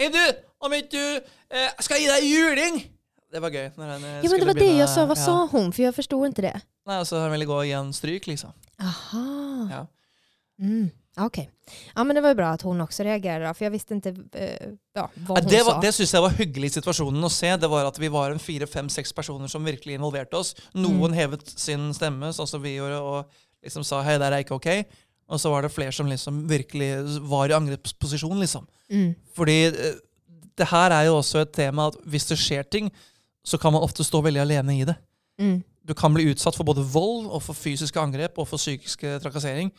Hei, 0.00 0.08
du! 0.10 0.22
Om 0.62 0.72
ikke 0.78 0.90
du 0.96 1.04
eh, 1.54 1.70
skal 1.84 2.00
gi 2.02 2.08
deg 2.10 2.24
juling! 2.26 2.80
Det 3.32 3.40
var 3.40 3.54
gøy. 3.54 3.68
Når 3.78 3.90
han, 3.94 4.02
eh, 4.08 4.16
Ja, 4.24 4.30
men 4.32 4.40
det 4.42 4.48
var 4.50 4.58
det 4.58 4.70
jag 4.76 4.88
sa, 4.90 5.04
vad 5.06 5.18
ja. 5.18 5.24
sa 5.24 5.36
hon? 5.52 5.72
För 5.72 5.82
jag 5.82 5.94
förstod 5.94 6.26
inte 6.26 6.42
det. 6.42 6.56
Nei, 6.86 6.96
altså, 6.98 7.16
Han 7.22 7.30
ville 7.32 7.44
gå 7.48 7.60
i 7.64 7.72
en 7.72 7.92
stryk, 7.94 8.26
liksom. 8.26 8.50
Aha. 8.82 9.68
Ja. 9.70 9.86
Mm. 10.60 10.90
Okej. 11.16 11.50
Ja 11.94 12.04
men 12.04 12.14
det 12.16 12.22
var 12.22 12.28
ju 12.28 12.34
bra 12.34 12.48
att 12.48 12.62
hon 12.62 12.80
också 12.80 13.02
reagerade 13.02 13.54
för 13.54 13.64
jag 13.64 13.70
visste 13.70 13.94
inte 13.94 14.08
eh, 14.32 14.68
ja, 14.94 15.10
vad 15.16 15.38
Ja, 15.38 15.42
hon 15.42 15.50
det 15.50 15.58
sa. 15.58 15.74
var, 15.74 15.82
det 15.82 15.92
syns 15.92 16.12
jeg 16.14 16.22
var 16.24 16.30
hyggelig 16.38 16.66
i 16.70 16.74
situasjonen 16.78 17.24
å 17.24 17.30
se. 17.30 17.50
Det 17.56 17.68
var 17.68 17.84
at 17.84 17.98
vi 18.00 18.08
var 18.08 18.30
en 18.32 18.38
fire, 18.40 18.66
fem, 18.66 18.88
seks 18.88 19.12
personer 19.12 19.46
som 19.52 19.64
virkelig 19.64 19.94
involverte 20.00 20.36
oss. 20.40 20.54
Noen 20.74 21.12
Mm. 21.12 21.18
hevet 21.18 21.46
sin 21.58 21.90
stemme, 21.94 22.32
sånn 22.32 22.48
som 22.48 22.62
vi 22.64 22.74
gjorde, 22.78 22.98
og 23.00 23.24
liksom 23.64 23.84
sa 23.84 24.02
'hei, 24.02 24.18
det 24.18 24.26
her 24.28 24.32
er 24.32 24.44
ikke 24.44 24.58
ok'. 24.58 24.84
Og 25.28 25.40
så 25.40 25.48
var 25.50 25.62
det 25.62 25.72
flere 25.72 25.92
som 25.92 26.06
liksom 26.06 26.48
virkelig 26.48 27.20
var 27.28 27.48
i 27.48 27.56
angrepsposisjon, 27.56 28.38
liksom. 28.40 28.66
Mm. 28.90 29.14
Fordi 29.34 29.64
eh, 29.66 29.94
det 30.58 30.66
her 30.68 30.90
er 30.92 31.06
jo 31.06 31.16
også 31.16 31.38
et 31.42 31.52
tema 31.52 31.86
at 31.86 31.96
hvis 32.04 32.26
det 32.26 32.38
skjer 32.38 32.62
ting, 32.70 32.90
så 33.44 33.58
kan 33.58 33.72
man 33.72 33.82
ofte 33.82 34.04
stå 34.04 34.20
veldig 34.22 34.40
alene 34.40 34.78
i 34.78 34.84
det. 34.84 34.94
Mm. 35.40 35.62
Du 35.88 35.94
kan 35.94 36.14
bli 36.14 36.28
utsatt 36.30 36.54
for 36.54 36.64
både 36.64 36.84
vold 36.84 37.26
og 37.26 37.42
for 37.42 37.54
fysiske 37.54 37.98
angrep 38.00 38.38
og 38.38 38.46
for 38.48 38.56
psykiske 38.60 39.18
trakassering. 39.24 39.72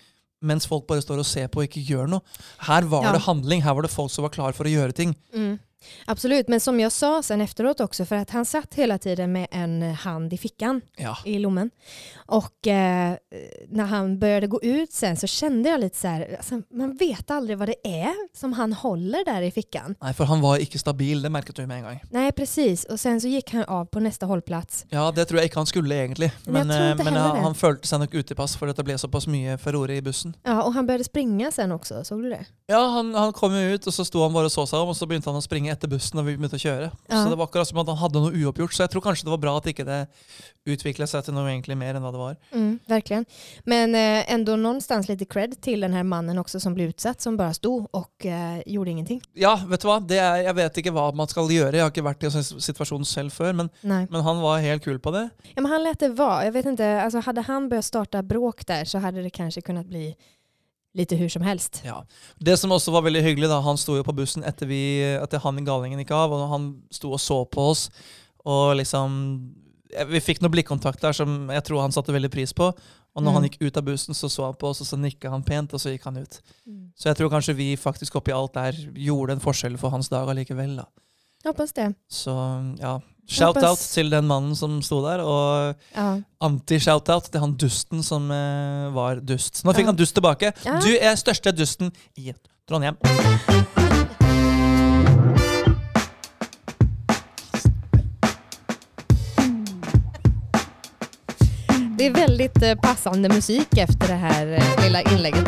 Mens 0.44 0.68
folk 0.68 0.88
bare 0.88 1.02
står 1.02 1.22
og 1.22 1.26
ser 1.26 1.48
på 1.48 1.62
og 1.62 1.70
ikke 1.70 1.86
gjør 1.88 2.10
noe. 2.12 2.22
Her 2.60 2.82
var 2.82 3.04
Ja. 3.06 3.12
det 3.14 3.22
handling. 3.22 3.64
Her 3.64 3.74
var 3.74 3.82
det 3.84 3.92
folk 3.92 4.12
som 4.12 4.24
var 4.24 4.30
klar 4.30 4.52
for 4.52 4.66
å 4.66 4.74
gjøre 4.74 4.92
ting. 4.92 5.16
Mm. 5.34 5.60
Absolut, 6.06 6.48
men 6.48 6.60
som 6.60 6.80
jag 6.80 6.92
sa 6.92 7.24
sen 7.24 7.42
efteråt 7.42 7.80
också, 7.80 8.06
för 8.06 8.16
att 8.16 8.30
han 8.30 8.46
satt 8.46 8.74
hela 8.74 8.98
tiden 8.98 9.32
med 9.32 9.48
en 9.52 9.82
hand 9.82 10.34
i 10.34 10.38
fickan 10.38 10.82
Ja. 10.98 11.18
i 11.26 11.40
lommen. 11.40 11.70
Och 12.28 12.68
eh, 12.68 13.14
när 13.70 13.86
han 13.86 14.20
började 14.20 14.48
gå 14.48 14.62
ut 14.62 14.92
sen 14.94 15.18
så 15.18 15.28
kände 15.28 15.70
jag 15.70 15.80
lite 15.80 15.98
så 15.98 16.08
här, 16.08 16.36
alltså, 16.38 16.62
man 16.72 16.96
vet 16.96 17.32
aldrig 17.32 17.58
vad 17.58 17.68
det 17.68 17.88
är 18.04 18.38
som 18.38 18.54
han 18.54 18.74
håller 18.74 19.26
där 19.26 19.42
i 19.42 19.52
fickan. 19.52 19.96
Nei, 20.02 20.14
for 20.14 20.26
han 20.26 20.42
var 20.42 20.58
ikke 20.58 20.80
stabil. 20.80 21.22
Det 21.22 21.30
merket 21.30 21.56
du 21.56 21.68
med 21.68 21.78
en 21.78 21.84
gang. 21.84 22.00
Nej, 22.12 22.32
precis. 22.32 22.86
Och 22.86 23.00
sen 23.00 23.22
så 23.22 23.28
gick 23.28 23.54
han 23.54 23.64
av 23.64 23.86
på 23.86 24.00
nästa 24.00 24.26
hållplats. 24.26 24.86
Ja, 24.90 25.12
Det 25.12 25.26
tror 25.26 25.40
jeg 25.40 25.46
ikke 25.50 25.60
han 25.60 25.66
skulle, 25.66 25.96
egentlig. 25.96 26.32
Men 26.46 26.68
Men, 26.68 26.72
eh, 26.72 26.92
ikke 26.92 26.98
men 27.04 27.06
heller 27.14 27.20
han, 27.28 27.36
det. 27.36 27.42
han 27.44 27.56
følte 27.56 27.88
seg 27.88 28.00
nok 28.00 28.14
utilpass 28.14 28.56
for 28.58 28.70
at 28.70 28.76
det 28.78 28.86
ble 28.86 28.98
såpass 28.98 29.28
mye 29.28 29.58
furore 29.58 29.96
i 29.98 30.02
bussen. 30.02 30.36
Ja, 30.44 30.64
och 30.64 30.74
han 30.74 30.86
började 30.88 31.04
springa 31.04 31.52
sen 31.52 31.72
också, 31.72 32.04
såg 32.04 32.24
du 32.24 32.30
det? 32.30 32.46
Ja, 32.68 32.88
han, 32.88 33.16
han 33.16 33.34
kom 33.34 33.54
ut, 33.56 33.88
og 33.88 33.94
så 33.94 34.06
sto 34.06 34.22
han 34.24 34.34
bare 34.34 34.46
og 34.46 34.52
så 34.52 34.66
seg 34.68 34.80
om, 34.80 34.90
og 34.90 34.96
så 34.96 35.06
begynte 35.06 35.30
han 35.30 35.38
å 35.38 35.42
springe 35.42 35.73
etter 35.74 35.92
bussen, 35.92 36.20
og 36.22 36.28
vi 36.28 36.36
begynte 36.38 36.60
å 36.60 36.64
kjøre. 36.64 36.90
Ja. 37.10 37.20
Så 37.20 37.30
det 37.32 37.38
var 37.40 37.50
akkurat 37.50 37.70
som 37.70 37.82
at 37.82 37.90
han 37.92 38.00
hadde 38.00 38.22
noe 38.24 38.44
uoppgjort. 38.44 38.76
Så 38.76 38.86
jeg 38.86 38.94
tror 38.94 39.04
kanskje 39.06 39.28
det 39.28 39.34
var 39.34 39.42
bra 39.44 39.56
at 39.60 39.70
ikke 39.70 39.86
det 39.88 40.00
utvikla 40.70 41.08
seg 41.10 41.26
til 41.26 41.36
noe 41.36 41.50
egentlig 41.50 41.76
mer 41.80 41.98
enn 41.98 42.04
hva 42.06 42.12
det 42.14 42.22
var. 42.22 42.38
Mm, 42.54 42.78
verkligen. 42.88 43.26
Men 43.70 43.96
eh, 43.96 44.32
ändå 44.34 44.56
någonstans 44.56 45.10
lite 45.10 45.26
cred 45.26 45.62
till 45.62 45.80
den 45.80 45.94
här 45.94 46.04
mannen 46.04 46.38
också 46.38 46.60
som 46.60 46.74
blev 46.74 46.90
utsatt, 46.90 47.22
som 47.22 47.38
bara 47.38 47.54
stod 47.54 47.88
och 47.92 48.26
eh, 48.26 48.62
gjorde 48.66 48.92
ingenting. 48.92 49.22
Ja, 49.34 49.60
vet 49.68 49.82
du 49.82 49.88
hva? 49.88 50.00
Det 50.00 50.20
er, 50.20 50.44
jeg 50.48 50.56
vet 50.56 50.78
ikke 50.84 50.94
hva 50.96 51.10
man 51.16 51.28
skal 51.28 51.52
gjøre. 51.52 51.76
Jeg 51.76 51.84
har 51.84 51.92
ikke 51.92 52.06
vært 52.06 52.24
i 52.24 52.30
en 52.30 52.36
sånn 52.38 52.62
situasjon 52.64 53.06
selv 53.06 53.36
før, 53.36 53.54
men, 53.60 53.70
Nej. 53.82 54.08
men 54.10 54.24
han 54.24 54.42
var 54.44 54.64
helt 54.64 54.84
kul 54.86 55.00
på 55.04 55.12
det. 55.16 55.28
Ja, 55.54 55.62
men 55.62 55.72
han 55.72 55.84
lät 55.84 56.00
det 56.00 56.14
vara. 56.16 56.46
Jag 56.46 56.52
vet 56.52 56.66
inte, 56.66 57.02
alltså 57.02 57.20
hade 57.20 57.42
han 57.42 57.70
börjat 57.70 57.86
starta 57.86 58.24
bråk 58.24 58.66
där 58.68 58.86
så 58.86 58.98
hade 58.98 59.22
det 59.22 59.30
kanske 59.30 59.62
kunnat 59.62 59.86
bli 59.86 60.16
lite 60.96 61.16
hur 61.18 61.30
som 61.30 61.42
helst. 61.42 61.82
Ja. 61.86 62.04
Det 62.40 62.58
som 62.60 62.70
også 62.72 62.92
var 62.94 63.02
veldig 63.08 63.24
hyggelig, 63.26 63.50
da, 63.50 63.62
han 63.66 63.78
sto 63.78 63.96
jo 63.98 64.04
på 64.06 64.14
bussen 64.16 64.44
etter, 64.44 64.68
vi, 64.70 64.82
etter 65.18 65.40
han 65.44 65.58
i 65.58 65.64
Galningen 65.66 66.00
gikk 66.04 66.12
av, 66.14 66.32
og 66.36 66.50
han 66.52 66.68
sto 66.94 67.12
og 67.16 67.20
så 67.20 67.40
på 67.50 67.70
oss. 67.74 67.90
Og 68.46 68.76
liksom 68.78 69.18
Vi 70.10 70.20
fikk 70.26 70.40
noe 70.42 70.50
blikkontakt 70.50 71.00
der 71.02 71.14
som 71.14 71.50
jeg 71.54 71.64
tror 71.68 71.82
han 71.84 71.92
satte 71.94 72.14
veldig 72.16 72.32
pris 72.34 72.52
på. 72.54 72.72
Og 73.16 73.22
når 73.22 73.30
Mm. 73.30 73.34
han 73.36 73.44
gikk 73.46 73.58
ut 73.62 73.78
av 73.78 73.84
bussen, 73.86 74.14
så 74.18 74.26
så 74.28 74.46
han 74.48 74.56
på 74.58 74.70
oss, 74.72 74.82
og 74.82 74.88
så 74.88 74.98
nikka 74.98 75.30
han 75.30 75.44
pent, 75.44 75.72
og 75.74 75.80
så 75.80 75.92
gikk 75.94 76.04
han 76.06 76.18
ut. 76.18 76.42
Så 76.98 77.10
jeg 77.12 77.16
tror 77.18 77.30
kanskje 77.30 77.54
vi 77.56 77.76
faktisk 77.78 78.16
oppi 78.16 78.32
alt 78.34 78.54
der 78.54 78.72
gjorde 78.96 79.34
en 79.34 79.40
forskjell 79.40 79.78
for 79.78 79.92
hans 79.92 80.10
dag 80.10 80.28
allikevel. 80.28 80.76
da. 80.78 80.86
Hoppas 81.46 81.74
det. 81.74 81.94
Så 82.10 82.34
ja, 82.82 83.00
shout-out 83.30 83.80
til 83.80 84.10
den 84.12 84.28
mannen 84.28 84.56
som 84.56 84.82
sto 84.82 85.02
der, 85.06 85.20
og 85.24 85.76
Ja. 85.96 86.20
anti-shout-out 86.42 87.32
til 87.32 87.40
han 87.40 87.56
dusten 87.58 88.04
som 88.04 88.30
eh, 88.32 88.90
var 88.94 89.16
dust. 89.22 89.64
Nå 89.66 89.74
fikk 89.74 89.86
Ja. 89.88 89.92
han 89.94 89.96
dust 89.96 90.14
tilbake. 90.16 90.54
Ja. 90.66 90.80
Du 90.80 90.92
er 91.00 91.16
største 91.16 91.52
dusten 91.52 91.92
i 92.18 92.34
Trondheim. 92.68 92.96
Det 101.98 102.06
är 102.08 102.12
väldigt 102.14 102.62
eh, 102.64 102.76
passande 102.76 103.30
musik 103.30 103.78
efter 103.78 104.08
det 104.08 104.14
här 104.14 104.48
eh, 104.48 104.84
lilla 104.84 105.02
inlägget. 105.02 105.48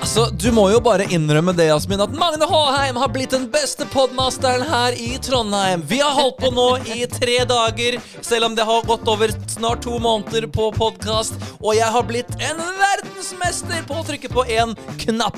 Altså, 0.00 0.30
Du 0.32 0.48
må 0.56 0.64
jo 0.72 0.78
bare 0.80 1.04
innrømme 1.12 1.52
det, 1.56 1.66
Jasmin, 1.68 2.00
at 2.00 2.12
Magne 2.16 2.46
Håheim 2.48 2.96
har 2.96 3.10
blitt 3.12 3.34
den 3.34 3.44
beste 3.52 3.84
podmasteren 3.92 4.62
her 4.66 4.96
i 4.96 5.10
Trondheim. 5.22 5.82
Vi 5.90 5.98
har 6.00 6.14
holdt 6.16 6.38
på 6.40 6.50
nå 6.56 6.68
i 6.94 7.04
tre 7.10 7.36
dager, 7.48 7.98
selv 8.24 8.48
om 8.48 8.56
det 8.56 8.64
har 8.64 8.86
gått 8.88 9.04
over 9.08 9.32
snart 9.52 9.82
to 9.84 9.98
måneder 10.00 10.46
på 10.52 10.70
podkast. 10.76 11.36
Og 11.60 11.74
jeg 11.76 11.90
har 11.92 12.06
blitt 12.08 12.32
en 12.40 12.62
verdensmester 12.80 13.84
på 13.88 13.98
å 14.00 14.06
trykke 14.08 14.30
på 14.32 14.46
én 14.48 14.72
knapp. 15.04 15.36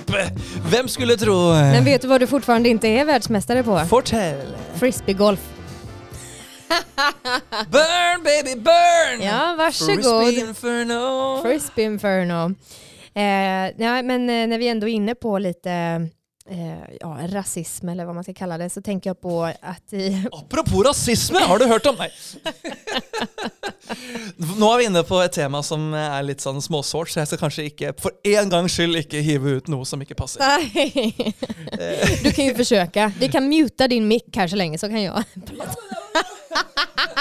Hvem 0.70 0.88
skulle 0.90 1.18
tro? 1.18 1.36
Men 1.58 1.82
vet 1.88 2.06
du 2.06 2.08
vad 2.12 2.22
du 2.22 2.28
fortfarande 2.30 2.70
inte 2.70 2.88
är 2.88 3.04
världsmästare 3.04 3.64
på? 3.66 3.80
Fortell. 3.90 4.54
Frisbeegolf. 4.78 5.40
Burn, 7.72 8.22
baby, 8.24 8.54
burn! 8.56 9.20
Ja, 9.20 9.54
varsågod. 9.58 10.24
Frisbee 10.24 10.40
Inferno. 10.40 11.42
Frisbee 11.42 11.84
Inferno. 11.84 12.54
Eh, 13.14 13.70
ja, 13.76 14.02
men 14.02 14.30
eh, 14.30 14.46
när 14.46 14.58
vi 14.58 14.68
ändå 14.68 14.88
är 14.88 14.92
inne 14.92 15.14
på 15.14 15.38
lite 15.38 15.70
eh, 16.50 16.94
ja, 17.00 17.18
rasism 17.22 17.88
eller 17.88 18.04
vad 18.04 18.14
man 18.14 18.24
ska 18.24 18.34
kalla 18.34 18.58
det 18.58 18.70
så 18.70 18.82
tänker 18.82 19.10
jag 19.10 19.20
på 19.20 19.42
att 19.60 19.92
i, 19.92 20.26
Apropos 20.32 20.86
rasisme, 20.86 21.38
har 21.38 21.58
du 21.58 21.66
hørt 21.66 21.86
om 21.86 21.96
Nei. 21.98 22.10
Nå 24.58 24.72
er 24.74 24.78
vi 24.78 24.84
inne 24.84 25.02
på 25.04 25.18
et 25.20 25.32
tema 25.32 25.60
som 25.62 25.92
er 25.94 26.22
litt 26.24 26.40
sånn 26.40 26.62
småsårt, 26.62 27.10
så 27.12 27.20
jeg 27.20 27.28
skal 27.28 27.40
kanskje 27.42 27.66
ikke 27.68 27.92
for 28.00 28.14
en 28.26 28.50
gangs 28.50 28.72
skyld 28.72 28.96
ikke 29.02 29.20
hive 29.22 29.58
ut 29.58 29.68
noe 29.70 29.84
som 29.86 30.00
ikke 30.02 30.16
passer. 30.16 30.40
Nej. 30.40 31.12
Du 32.24 32.32
kan 32.32 32.44
ju 32.44 32.54
försöka. 32.54 33.12
Vi 33.18 33.28
kan 33.28 33.48
muta 33.48 33.88
din 33.88 34.08
mick 34.08 34.36
här 34.36 34.48
så 34.48 34.56
länge 34.56 34.78
så 34.78 34.88
kan 34.88 35.02
jag. 35.02 35.24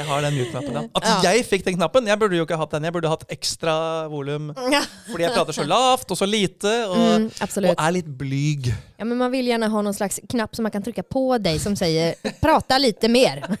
Jeg 0.00 0.08
har 0.08 0.24
den 0.24 0.36
mute-knappen, 0.38 0.76
ja. 0.78 0.82
At 0.96 1.06
Ja. 1.08 1.16
jeg 1.30 1.44
fikk 1.48 1.64
den 1.66 1.76
knappen, 1.76 2.06
jeg 2.08 2.18
burde 2.20 2.38
jo 2.38 2.46
ikke 2.46 2.56
hatt 2.60 2.72
den. 2.76 2.86
Jeg 2.88 2.94
burde 2.96 3.10
hatt 3.12 3.24
ekstra 3.32 3.74
volum. 4.12 4.50
Ja, 4.72 4.80
Fordi 5.10 5.26
jeg 5.26 5.34
prater 5.36 5.56
så 5.56 5.66
lavt 5.68 6.10
og 6.10 6.16
så 6.18 6.28
lite, 6.28 6.72
og, 6.88 7.28
mm, 7.28 7.28
og 7.68 7.74
er 7.76 7.92
litt 7.98 8.08
blyg. 8.20 8.70
Ja, 8.98 9.04
men 9.04 9.18
man 9.20 9.30
vill 9.32 9.46
gärna 9.46 9.68
ha 9.68 9.82
någon 9.82 9.94
slags 9.94 10.20
knapp 10.28 10.56
som 10.56 10.62
man 10.64 10.72
kan 10.72 10.82
trycka 10.82 11.02
på 11.02 11.38
dig 11.38 11.58
som 11.60 11.76
säger 11.76 12.14
prata 12.40 12.78
lite 12.78 13.08
mer. 13.08 13.44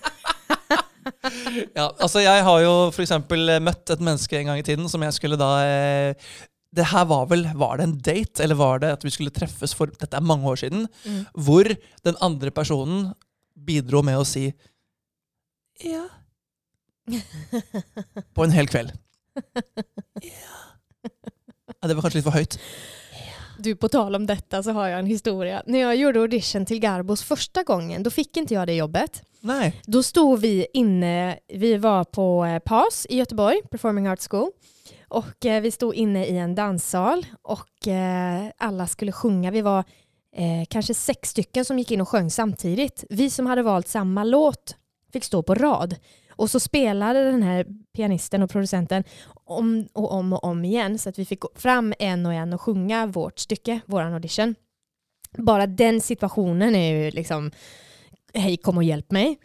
Ja, 1.74 1.88
altså 1.98 2.20
Jeg 2.20 2.44
har 2.44 2.60
jo 2.62 2.72
for 2.94 3.02
eksempel 3.02 3.48
møtt 3.64 3.90
et 3.92 4.02
menneske 4.04 4.36
en 4.38 4.50
gang 4.50 4.60
i 4.60 4.64
tiden 4.66 4.88
som 4.90 5.02
jeg 5.02 5.16
skulle 5.16 5.38
da 5.40 5.48
eh, 5.64 6.14
Det 6.76 6.84
her 6.92 7.06
var 7.08 7.24
vel 7.30 7.46
Var 7.56 7.80
det 7.80 7.86
en 7.86 7.94
date, 7.98 8.42
eller 8.44 8.58
var 8.58 8.82
det 8.82 8.92
at 8.98 9.04
vi 9.06 9.12
skulle 9.14 9.32
treffes 9.34 9.72
for 9.74 9.90
Dette 9.90 10.16
er 10.18 10.20
mange 10.24 10.44
år 10.46 10.60
siden. 10.60 10.86
Mm. 11.04 11.22
Hvor 11.34 11.70
den 12.06 12.20
andre 12.20 12.52
personen 12.54 13.12
bidro 13.56 14.02
med 14.06 14.20
å 14.20 14.26
si 14.28 14.50
Ja. 15.80 16.04
På 18.34 18.44
en 18.44 18.50
hel 18.50 18.68
kveld. 18.68 18.92
Ja, 21.80 21.88
det 21.88 21.94
var 21.94 22.02
kanskje 22.02 22.18
litt 22.18 22.26
for 22.26 22.36
høyt. 22.36 22.58
Du, 23.58 23.76
på 23.76 23.88
tal 23.88 24.14
om 24.14 24.26
detta 24.26 24.62
så 24.62 24.72
har 24.72 24.88
jag 24.88 24.98
en 24.98 25.06
historia. 25.06 25.62
När 25.66 25.78
jag 25.78 25.96
gjorde 25.96 26.20
audition 26.20 26.66
till 26.66 26.80
Garbos 26.80 27.22
första 27.22 27.62
gången, 27.62 28.02
då 28.02 28.10
fick 28.10 28.36
inte 28.36 28.54
jag 28.54 28.66
det 28.66 28.74
jobbet. 28.74 29.22
Nei. 29.40 29.72
Då 29.86 30.02
stod 30.02 30.40
vi 30.40 30.66
inne, 30.74 31.38
vi 31.48 31.76
var 31.76 32.04
på 32.04 32.44
eh, 32.44 32.58
PAS 32.58 33.06
i 33.10 33.16
Göteborg, 33.16 33.60
Performing 33.70 34.06
Arts 34.06 34.28
School. 34.28 34.50
Och 35.08 35.46
eh, 35.46 35.60
vi 35.60 35.70
stod 35.70 35.94
inne 35.94 36.26
i 36.26 36.38
en 36.38 36.54
danssal 36.54 37.26
och 37.42 37.88
eh, 37.88 38.50
alla 38.58 38.86
skulle 38.86 39.12
sjunga. 39.12 39.50
Vi 39.50 39.60
var 39.60 39.84
kanske 40.68 40.94
sex 40.94 41.30
stycken 41.30 41.64
som 41.64 41.78
gick 41.78 41.90
in 41.90 42.00
och 42.00 42.08
sjöng 42.08 42.30
samtidigt. 42.30 43.04
Vi 43.10 43.30
som 43.30 43.46
hade 43.46 43.62
valt 43.62 43.88
samma 43.88 44.24
låt 44.24 44.76
fick 45.12 45.24
stå 45.24 45.42
på 45.42 45.54
rad. 45.54 45.96
Och 46.40 46.50
så 46.50 46.60
spelade 46.60 47.30
den 47.30 47.42
här 47.42 47.66
pianisten 47.96 48.42
och 48.42 48.50
producenten 48.50 49.04
om 49.44 49.88
och 49.92 50.12
om 50.12 50.32
och 50.32 50.44
om 50.44 50.64
igen 50.64 50.98
så 50.98 51.08
att 51.08 51.18
vi 51.18 51.24
fick 51.24 51.40
gå 51.40 51.48
fram 51.54 51.94
en 51.98 52.26
och 52.26 52.34
en 52.34 52.52
och 52.52 52.60
sjunga 52.60 53.06
vårt 53.06 53.38
stycke, 53.38 53.80
våran 53.86 54.14
audition. 54.14 54.54
Bara 55.38 55.66
den 55.66 56.00
situationen 56.00 56.74
är 56.74 56.94
ju 56.94 57.10
liksom, 57.10 57.50
hej 58.34 58.56
kom 58.56 58.76
och 58.76 58.84
hjälp 58.84 59.10
mig. 59.10 59.38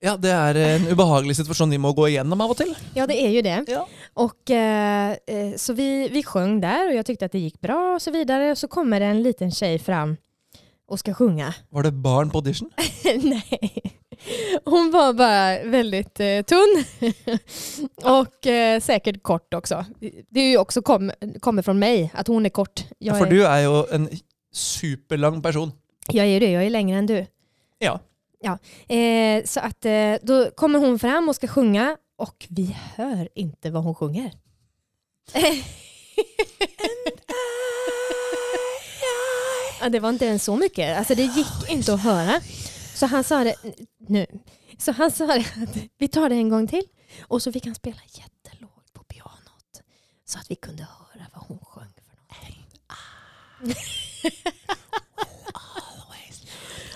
Ja, 0.00 0.16
det 0.16 0.28
er 0.28 0.58
en 0.58 0.82
ubehagelig 0.92 1.36
situasjon 1.38 1.70
de 1.72 1.78
må 1.80 1.94
gå 1.96 2.10
igjennom 2.10 2.40
av 2.44 2.50
og 2.52 2.58
til. 2.58 2.74
Ja, 2.94 3.06
det 3.06 3.16
är 3.16 3.30
ju 3.30 3.42
det. 3.42 3.64
Ja. 3.68 3.86
Och, 4.14 4.50
eh, 4.50 5.16
eh, 5.26 5.54
så 5.56 5.72
vi, 5.72 6.08
vi 6.08 6.22
sjöng 6.22 6.60
där 6.60 6.88
och 6.88 6.94
jag 6.94 7.06
tyckte 7.06 7.24
att 7.24 7.32
det 7.32 7.38
gick 7.38 7.60
bra 7.60 7.94
och 7.94 8.02
så 8.02 8.10
vidare. 8.10 8.50
Och 8.50 8.58
så 8.58 8.68
kommer 8.68 9.00
det 9.00 9.06
en 9.06 9.22
liten 9.22 9.50
tjej 9.50 9.78
fram 9.78 10.16
och 10.88 10.98
ska 10.98 11.14
sjunga. 11.14 11.54
Var 11.70 11.82
det 11.82 11.92
barn 11.92 12.30
på 12.30 12.38
audition? 12.38 12.70
Nej, 13.22 13.98
hon 14.64 14.90
var 14.90 15.12
bara 15.12 15.64
väldigt 15.64 16.20
eh, 16.20 16.42
tunn 16.42 16.84
och 18.02 18.46
eh, 18.46 18.80
säkert 18.80 19.22
kort 19.22 19.54
också. 19.54 19.84
Det 20.28 20.40
är 20.40 20.50
ju 20.50 20.58
också 20.58 20.82
kom, 20.82 21.12
kommer 21.40 21.62
från 21.62 21.78
mig, 21.78 22.10
att 22.14 22.28
hon 22.28 22.46
är 22.46 22.50
kort. 22.50 22.84
Jag 22.98 23.18
For 23.18 23.26
är, 23.26 23.30
du 23.30 23.42
er 23.42 23.58
jo 23.58 23.86
en 23.90 24.08
superlang 24.52 25.42
person. 25.42 25.72
Jag 26.08 26.26
är 26.26 26.30
ju 26.30 26.40
det, 26.40 26.50
jag 26.50 26.64
är 26.64 26.70
längre 26.70 26.98
än 26.98 27.06
du. 27.06 27.26
Ja. 28.44 28.58
Eh, 28.96 29.44
så 29.44 29.60
att 29.60 29.84
eh, 29.84 30.14
då 30.22 30.50
kommer 30.50 30.78
hon 30.78 30.98
fram 30.98 31.28
och 31.28 31.36
ska 31.36 31.46
sjunga 31.46 31.96
och 32.16 32.46
vi 32.48 32.76
hör 32.96 33.28
inte 33.34 33.70
vad 33.70 33.82
hon 33.84 33.94
sjunger. 33.94 34.32
ja, 39.80 39.88
det 39.88 40.00
var 40.00 40.08
inte 40.08 40.24
ens 40.24 40.44
så 40.44 40.56
mycket. 40.56 40.98
Alltså 40.98 41.14
det 41.14 41.22
gick 41.22 41.70
inte 41.70 41.94
att 41.94 42.02
höra. 42.02 42.40
Så 42.94 43.06
han 43.06 43.24
sa 43.24 43.44
det 43.44 43.56
nu. 43.98 44.26
Så 44.78 44.92
han 44.92 45.10
sa 45.10 45.26
det 45.26 45.40
att 45.62 45.76
vi 45.98 46.08
tar 46.08 46.28
det 46.28 46.34
en 46.34 46.48
gång 46.48 46.66
till. 46.66 46.84
Och 47.22 47.42
så 47.42 47.52
fick 47.52 47.66
han 47.66 47.74
spela 47.74 48.00
jättelågt 48.08 48.92
på 48.92 49.04
pianot. 49.04 49.82
Så 50.24 50.38
att 50.38 50.50
vi 50.50 50.54
kunde 50.54 50.82
höra 50.82 51.26
vad 51.34 51.44
hon 51.44 51.58
sjöng 51.58 51.92
för 52.06 52.16
någonting. 52.16 52.66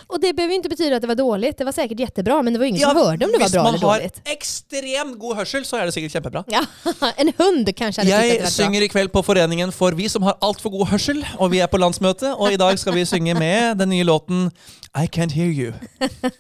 Och 0.09 0.21
det 0.21 0.33
behöver 0.33 0.55
inte 0.55 0.69
betyda 0.69 0.97
att 0.97 1.03
det 1.03 1.09
var 1.09 1.15
dåligt. 1.15 1.59
Det 1.59 1.65
var 1.65 1.73
säkert 1.73 2.01
jättebra 2.01 2.43
men 2.43 2.53
det 2.53 2.59
var 2.59 2.67
ingen 2.67 2.81
som 2.81 2.97
hörde 2.97 3.25
om 3.27 3.33
det 3.33 3.39
var 3.39 3.51
bra 3.51 3.63
man 3.63 3.75
eller 3.75 3.87
har 3.87 3.99
dåligt. 3.99 4.21
extremt 4.25 5.19
god 5.19 5.37
hørsel, 5.37 5.65
så 5.65 5.77
er 5.77 5.85
det 5.87 5.93
sikkert 5.93 6.13
kjempebra. 6.13 6.45
Ja, 6.47 6.65
en 7.17 7.33
hund 7.39 7.77
kanske 7.77 8.03
hade 8.03 8.23
tyckt 8.23 8.33
att 8.33 8.39
det 8.39 8.43
var 8.43 8.51
synger 8.51 8.83
i 8.83 8.89
kveld 8.89 9.13
på 9.13 9.23
Foreningen 9.23 9.73
for 9.73 9.93
vi 9.93 10.09
som 10.09 10.23
har 10.23 10.39
altfor 10.41 10.71
god 10.71 10.87
hørsel, 10.89 11.27
og 11.39 11.51
vi 11.51 11.61
er 11.61 11.67
på 11.67 11.79
landsmøte. 11.79 12.33
Og 12.35 12.53
i 12.53 12.57
dag 12.57 12.79
skal 12.79 12.95
vi 12.95 13.05
synge 13.07 13.35
med 13.35 13.77
den 13.79 13.89
nye 13.89 14.05
låten 14.05 14.51
I 14.97 15.07
Can't 15.07 15.33
Hear 15.33 15.49
You. 15.53 15.73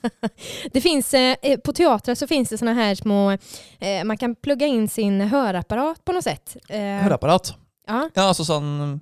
Det 0.72 0.80
finns, 0.80 1.14
eh, 1.14 1.56
på 1.64 1.72
teatrar 1.72 2.14
så 2.14 2.26
finns 2.26 2.48
det 2.48 2.58
såna 2.58 2.72
här 2.72 2.94
små, 2.94 3.30
eh, 3.80 4.04
man 4.04 4.16
kan 4.16 4.34
plugga 4.34 4.66
in 4.66 4.88
sin 4.88 5.20
hörapparat 5.20 6.04
på 6.04 6.12
något 6.12 6.24
sätt. 6.24 6.56
Eh, 6.68 6.78
Høreapparat. 6.78 7.54
Ja, 7.86 8.10
Ja, 8.14 8.22
altså 8.22 8.44
sånn 8.44 9.00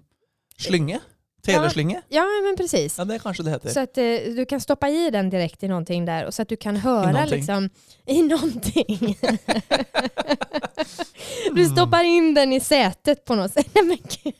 slynge? 0.58 1.00
TV-slynge? 1.46 2.02
ja 2.08 2.24
men 2.44 2.56
precis. 2.56 2.98
Ja, 2.98 3.04
det 3.04 3.18
kanskje 3.18 3.44
det 3.44 3.50
heter. 3.50 3.68
Så 3.68 3.80
att 3.80 3.98
eh, 3.98 4.04
du 4.36 4.46
kan 4.48 4.60
stoppa 4.60 4.88
i 4.88 5.10
den 5.10 5.30
direkt 5.30 5.62
i 5.62 5.68
någonting 5.68 6.04
där 6.04 6.26
och 6.26 6.34
så 6.34 6.42
att 6.42 6.48
du 6.48 6.56
kan 6.56 6.76
höra 6.76 7.12
någonting. 7.12 7.36
liksom 7.36 7.70
i 8.06 8.22
någonting. 8.22 9.18
du 11.54 11.64
stoppar 11.64 12.04
in 12.04 12.34
den 12.34 12.52
i 12.52 12.60
sätet 12.60 13.24
på 13.24 13.34
något 13.34 13.52
sätt. 13.52 13.66
Nej, 13.74 13.84
men 13.84 13.98
gud. 14.22 14.34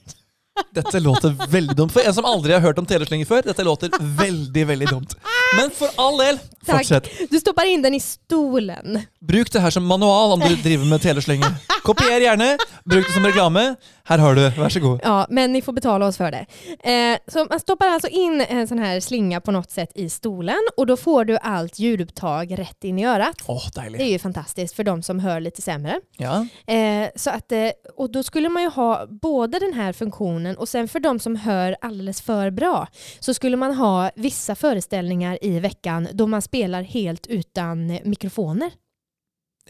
Dette 0.74 1.00
låter 1.00 1.34
veldig 1.48 1.76
dumt. 1.76 1.88
For 1.92 2.00
en 2.06 2.14
som 2.14 2.24
aldri 2.24 2.52
har 2.52 2.60
hørt 2.60 2.78
om 2.78 2.86
teleslynger 2.86 3.26
før, 3.26 3.42
dette 3.42 3.64
låter 3.64 3.90
veldig, 4.00 4.66
veldig 4.66 4.88
dumt. 4.88 5.14
Men 5.56 5.70
for 5.70 5.88
all 5.96 6.18
del, 6.18 6.38
Tack. 6.66 6.76
fortsett. 6.76 7.08
Du 7.30 7.38
stoppar 7.40 7.64
in 7.64 7.82
den 7.82 7.94
i 7.94 8.00
stolen. 8.00 9.00
Bruk 9.20 9.52
det 9.52 9.60
her 9.60 9.70
som 9.70 9.86
manual 9.86 10.32
om 10.32 10.40
du 10.40 10.56
driver 10.56 10.84
med 10.84 11.00
teleslynger. 11.02 11.54
Kopier 11.82 12.20
gjerne. 12.20 12.56
Bruk 12.84 13.06
det 13.06 13.12
som 13.12 13.24
reklame. 13.24 13.74
Her 14.08 14.18
har 14.18 14.34
du. 14.34 14.42
Vær 14.50 14.68
så 14.68 14.80
god. 14.80 15.00
Ja, 15.02 15.26
men 15.30 15.52
ni 15.52 15.62
får 15.62 15.72
betala 15.72 16.06
oss 16.06 16.16
för 16.16 16.30
det. 16.30 16.46
Eh, 16.90 17.18
så 17.32 17.46
man 17.50 17.60
stoppar 17.60 17.86
alltså 17.88 18.08
in 18.08 18.40
en 18.48 18.68
sån 18.68 18.78
här 18.78 19.00
slinga 19.00 19.40
på 19.40 19.50
något 19.50 19.70
sätt 19.70 19.90
i 19.94 20.08
stolen 20.10 20.58
och 20.76 20.86
då 20.86 20.96
får 20.96 21.24
du 21.24 21.38
allt 21.42 21.78
ljudupptag 21.78 22.58
rätt 22.58 22.84
in 22.84 22.98
i 22.98 23.06
örat. 23.06 23.34
Åh, 23.46 23.62
Det 23.74 24.02
är 24.02 24.08
ju 24.10 24.18
fantastiskt 24.18 24.76
för 24.76 24.84
de 24.84 25.02
som 25.02 25.18
hör 25.20 25.40
lite 25.40 25.62
sämre. 25.62 26.00
Ja. 26.16 26.46
Eh, 26.74 27.08
så 27.16 27.30
att, 27.30 27.52
eh, 27.52 27.70
och 27.96 28.10
då 28.12 28.22
skulle 28.22 28.48
man 28.48 28.62
ju 28.62 28.68
ha 28.68 29.06
både 29.06 29.58
den 29.58 29.72
här 29.72 29.92
funktionen 29.92 30.45
och 30.56 30.68
sen 30.68 30.88
för 30.88 31.00
de 31.00 31.18
som 31.18 31.36
hör 31.36 31.76
alldeles 31.80 32.20
för 32.22 32.50
bra 32.50 32.88
så 33.20 33.34
skulle 33.34 33.56
man 33.56 33.74
ha 33.74 34.10
vissa 34.16 34.54
föreställningar 34.54 35.38
i 35.44 35.60
veckan 35.60 36.08
då 36.12 36.26
man 36.26 36.42
spelar 36.42 36.82
helt 36.82 37.26
utan 37.26 37.86
mikrofoner. 38.04 38.70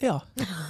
ja. 0.01 0.21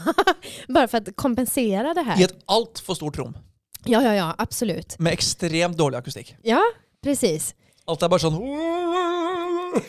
Bara 0.68 0.88
för 0.88 0.98
att 0.98 1.16
kompensera 1.16 1.94
det 1.94 2.02
I 2.02 2.04
här. 2.04 2.24
et 2.26 2.44
altfor 2.46 2.96
stort 2.96 3.18
rom. 3.18 3.38
Ja, 3.86 4.02
ja, 4.04 4.16
ja, 4.16 4.36
absolut. 4.38 5.00
Med 5.00 5.14
ekstremt 5.14 5.78
dårlig 5.78 5.98
akustikk. 5.98 6.36
Ja, 6.44 6.62
precis. 7.04 7.56
Alt 7.86 8.04
er 8.04 8.10
bare 8.10 8.20
sånn 8.20 8.36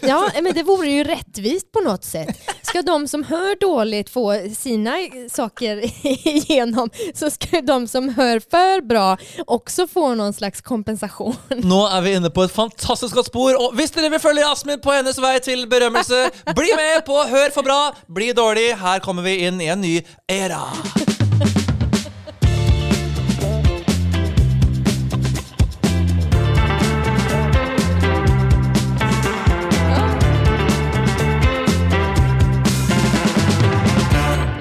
Ja, 0.03 0.31
men 0.43 0.55
det 0.55 0.63
vore 0.63 0.91
ju 0.91 1.05
rättvist 1.05 1.73
på 1.73 1.81
något 1.81 2.05
sätt. 2.05 2.39
Ska 2.79 2.83
de 2.83 3.09
som 3.09 3.25
hör 3.25 3.61
dåligt 3.61 4.11
få 4.11 4.35
sina 4.59 4.97
saker 5.31 5.91
igenom 6.29 6.91
så 7.15 7.31
ska 7.31 7.61
de 7.61 7.89
som 7.89 8.09
hör 8.09 8.41
för 8.51 8.81
bra 8.81 9.17
också 9.47 9.87
få 9.87 10.15
någon 10.15 10.33
slags 10.33 10.61
kompensation. 10.61 11.37
Nu 11.49 11.75
är 11.75 12.01
vi 12.01 12.15
inne 12.15 12.31
på 12.31 12.43
ett 12.43 12.53
fantastiskt 12.53 13.15
gott 13.15 13.27
spår 13.27 13.67
och 13.67 13.81
visst 13.81 13.97
ni 13.97 14.09
vill 14.09 14.21
följa 14.21 14.53
Asmin 14.53 14.81
på 14.81 14.91
hennes 14.91 15.19
väg 15.19 15.43
till 15.43 15.69
berömmelse, 15.69 16.31
bli 16.57 16.75
med 16.77 17.07
på 17.07 17.13
Hör 17.13 17.51
för 17.51 17.63
bra, 17.63 17.95
bli 18.07 18.33
dålig. 18.33 18.73
Här 18.73 18.99
kommer 18.99 19.23
vi 19.23 19.47
in 19.47 19.61
i 19.61 19.67
en 19.67 19.81
ny 19.81 20.03
era. 20.27 20.61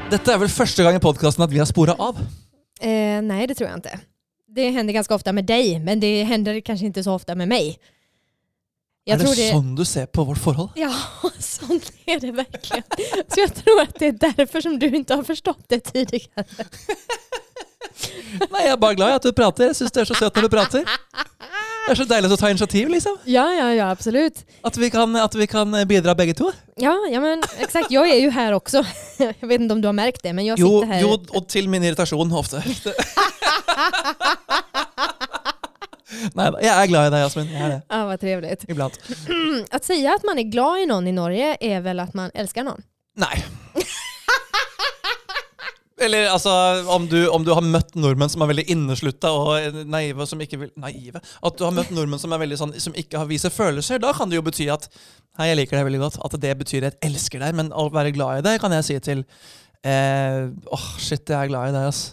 Dette 0.08 0.32
er 0.32 0.40
vel 0.40 0.48
første 0.48 0.84
gang 0.86 0.96
i 0.96 1.02
podkasten 1.04 1.44
at 1.44 1.52
vi 1.52 1.60
har 1.60 1.68
spora 1.68 1.92
av. 2.00 2.20
Eh, 2.80 3.20
nej, 3.22 3.48
det 3.48 3.58
tror 3.60 3.70
jag 3.70 3.78
inte. 3.78 4.00
Det 4.48 4.70
händer 4.70 4.94
ganska 4.94 5.16
ofta 5.16 5.34
med 5.34 5.46
dig, 5.46 5.80
men 5.80 6.00
det 6.00 6.24
händer 6.24 6.60
kanske 6.60 6.86
inte 6.86 7.04
så 7.04 7.12
ofta 7.12 7.36
med 7.36 7.48
mig. 7.48 7.80
Jag 9.04 9.22
er 9.22 9.26
det, 9.26 9.36
det... 9.36 9.52
sånn 9.52 9.76
du 9.76 9.86
ser 9.86 10.06
på 10.06 10.24
vårt 10.24 10.40
forhold? 10.40 10.70
Ja, 10.76 10.94
sånt 11.40 11.92
är 12.06 12.20
det 12.20 12.32
verkligen. 12.32 12.84
Så 13.28 13.40
jag 13.40 13.56
tror 13.56 13.82
att 13.82 14.00
det 14.00 14.08
är 14.08 14.12
därför 14.12 14.62
som 14.62 14.80
du 14.80 14.88
inte 14.88 15.16
har 15.16 15.24
förstått 15.24 15.64
det 15.68 15.80
tidigare. 15.80 16.46
Nei, 18.52 18.64
Jeg 18.64 18.72
er 18.72 18.78
bare 18.78 18.96
glad 18.96 19.10
i 19.10 19.16
at 19.20 19.24
du 19.24 19.32
prater. 19.34 19.72
Jeg 19.72 19.76
syns 19.76 19.92
du 19.92 20.00
er 20.02 20.08
så 20.08 20.16
søt 20.16 20.36
når 20.36 20.48
du 20.48 20.50
prater. 20.54 20.88
Det 21.88 21.94
er 21.94 22.00
så 22.02 22.06
deilig 22.10 22.28
å 22.36 22.38
ta 22.40 22.50
initiativ, 22.52 22.90
liksom. 22.92 23.16
Ja, 23.32 23.46
ja, 23.56 23.68
ja, 23.72 23.86
absolut. 23.96 24.42
At 24.68 24.76
vi 24.78 24.90
kan, 24.92 25.16
at 25.16 25.36
vi 25.40 25.46
kan 25.48 25.72
bidra 25.88 26.12
begge 26.20 26.34
to. 26.36 26.50
Ja, 26.76 26.92
ja 27.12 27.20
men 27.24 27.44
exakt. 27.64 27.92
Jag 27.92 28.10
är 28.10 28.20
ju 28.20 28.30
här 28.30 28.52
också. 28.54 28.84
Jag 29.40 29.48
vet 29.48 29.62
inte 29.62 29.74
om 29.74 29.82
du 29.82 29.88
har 29.88 29.94
märkt 29.94 30.24
det, 30.24 30.34
men 30.34 30.46
jag 30.46 30.60
Jo, 30.60 30.82
sitter 30.82 30.94
här. 30.94 31.02
jo, 31.02 31.18
og 31.30 31.48
til 31.48 31.70
min 31.70 31.84
irritasjon 31.84 32.32
ofte. 32.36 32.60
Nei 36.38 36.46
da, 36.52 36.60
jeg 36.64 36.72
er 36.72 36.88
glad 36.90 37.08
i 37.08 37.12
deg, 37.14 37.22
Jasmin. 37.24 37.50
Jeg 37.52 37.62
er 37.62 37.72
det. 37.74 37.80
Ja, 37.92 38.04
vad 38.08 38.20
trevligt. 38.20 38.64
Iblant. 38.70 39.00
Att 39.76 39.84
säga 39.86 40.14
att 40.16 40.24
man 40.24 40.40
är 40.40 40.44
glad 40.44 40.80
i 40.80 40.86
någon 40.86 41.08
i 41.08 41.12
Norge 41.12 41.58
är 41.60 41.82
väl 41.82 42.00
att 42.00 42.14
man 42.14 42.32
älskar 42.34 42.64
någon? 42.64 42.82
Nei. 43.16 43.44
Eller 46.02 46.30
alltså 46.30 46.50
om 46.88 47.08
du, 47.08 47.30
om 47.30 47.44
du 47.44 47.52
har 47.52 47.62
mött 47.62 47.96
norrmän 47.96 48.30
som 48.30 48.42
är 48.42 48.46
väldigt 48.46 48.70
inneslutta 48.70 49.32
och 49.32 49.76
naiva 49.86 50.26
som 50.26 50.42
inte 50.42 50.58
vill... 50.58 50.70
Naiva? 50.76 51.20
Att 51.42 51.58
du 51.58 51.64
har 51.64 51.72
mött 51.72 51.90
norrmän 51.90 52.20
som 52.20 52.34
är 52.34 52.38
väldigt 52.38 52.60
sån, 52.60 52.80
som 52.80 52.96
inte 52.96 53.18
har 53.18 53.26
visat 53.26 53.58
känslor, 53.58 54.00
då 54.00 54.14
kan 54.14 54.30
det 54.30 54.36
ju 54.36 54.42
betyda 54.42 54.74
att, 54.74 54.90
nej 55.38 55.50
jag 55.50 55.56
liker 55.56 55.76
dig 55.76 55.84
väldigt 55.84 56.02
gott. 56.02 56.18
Att 56.34 56.42
det 56.42 56.56
betyder 56.56 56.92
jag 57.02 57.12
älskar 57.12 57.40
dig, 57.40 57.54
Men 57.54 57.74
att 57.74 57.92
vara 57.92 58.10
glad 58.10 58.40
i 58.40 58.42
dig 58.42 58.60
kan 58.60 58.72
jag 58.72 58.86
säga 58.86 59.00
till, 59.00 59.20
eh, 59.84 60.50
Åh, 60.66 60.98
shit, 61.00 61.30
jag 61.30 61.42
är 61.44 61.48
glad 61.48 61.70
i 61.70 61.72
dig 61.72 61.86
alltså. 61.86 62.12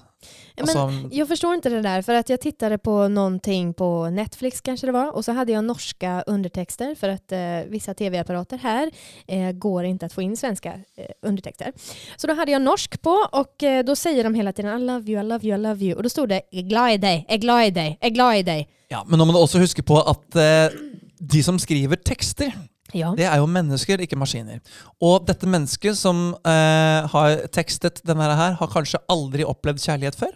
Ja, 0.56 0.64
Men 0.66 0.76
Altså, 0.76 1.08
jag 1.16 1.28
förstår 1.28 1.54
inte 1.54 1.68
det 1.68 1.82
där, 1.82 2.02
för 2.02 2.14
att 2.14 2.28
jag 2.28 2.40
tittade 2.40 2.78
på 2.78 3.08
någonting 3.08 3.74
på 3.74 4.10
Netflix 4.10 4.60
kanske 4.60 4.86
det 4.86 4.92
var, 4.92 5.10
och 5.16 5.24
så 5.24 5.32
hade 5.32 5.52
jag 5.52 5.64
norska 5.64 6.24
undertexter 6.26 6.94
för 6.94 7.08
att 7.08 7.32
eh, 7.32 7.38
vissa 7.68 7.94
tv-apparater 7.94 8.58
här 8.58 8.90
eh, 9.26 9.52
går 9.52 9.84
inte 9.84 10.06
att 10.06 10.12
få 10.12 10.22
in 10.22 10.36
svenska 10.36 10.72
eh, 10.96 11.04
undertexter. 11.22 11.72
Så 12.16 12.26
då 12.26 12.34
hade 12.34 12.52
jag 12.52 12.62
norsk 12.62 13.02
på 13.02 13.26
och 13.32 13.62
eh, 13.62 13.84
då 13.84 13.96
säger 13.96 14.24
de 14.24 14.34
hela 14.34 14.52
tiden 14.52 14.80
I 14.80 14.84
love 14.84 15.10
you, 15.12 15.20
I 15.20 15.24
love 15.24 15.46
you, 15.48 15.54
I 15.58 15.62
love 15.62 15.84
you. 15.84 15.94
Och 15.96 16.02
då 16.02 16.08
stod 16.08 16.28
det 16.28 16.40
jag 16.50 16.64
är 16.64 16.68
glad 16.68 16.92
i 16.92 16.96
dig, 16.96 17.24
jag 17.28 17.34
är 17.34 17.40
glad 17.40 17.64
i 17.64 17.70
dig, 17.70 17.98
jag 18.00 18.10
är 18.10 18.14
glad 18.14 18.36
i 18.36 18.42
dig. 18.42 18.68
ja, 18.88 19.04
men 19.08 19.18
nå 19.18 19.24
må 19.24 19.32
du 19.32 19.38
også 19.38 19.58
huske 19.58 19.82
på 19.82 19.96
at 20.00 20.36
eh, 20.36 20.70
de 21.18 21.42
som 21.42 21.58
skriver 21.58 21.96
tekster, 21.96 22.52
Ja. 22.92 23.14
det 23.16 23.24
er 23.24 23.40
jo 23.40 23.46
mennesker, 23.48 24.02
ikke 24.04 24.18
maskiner. 24.20 24.60
Og 25.02 25.24
dette 25.26 25.48
mennesket 25.48 25.96
som 25.96 26.34
eh, 26.44 27.06
har 27.10 27.46
tekstet 27.54 28.02
denne 28.06 28.28
her, 28.28 28.58
har 28.60 28.68
kanskje 28.70 29.00
aldri 29.08 29.46
opplevd 29.48 29.80
kjærlighet 29.80 30.18
før. 30.20 30.34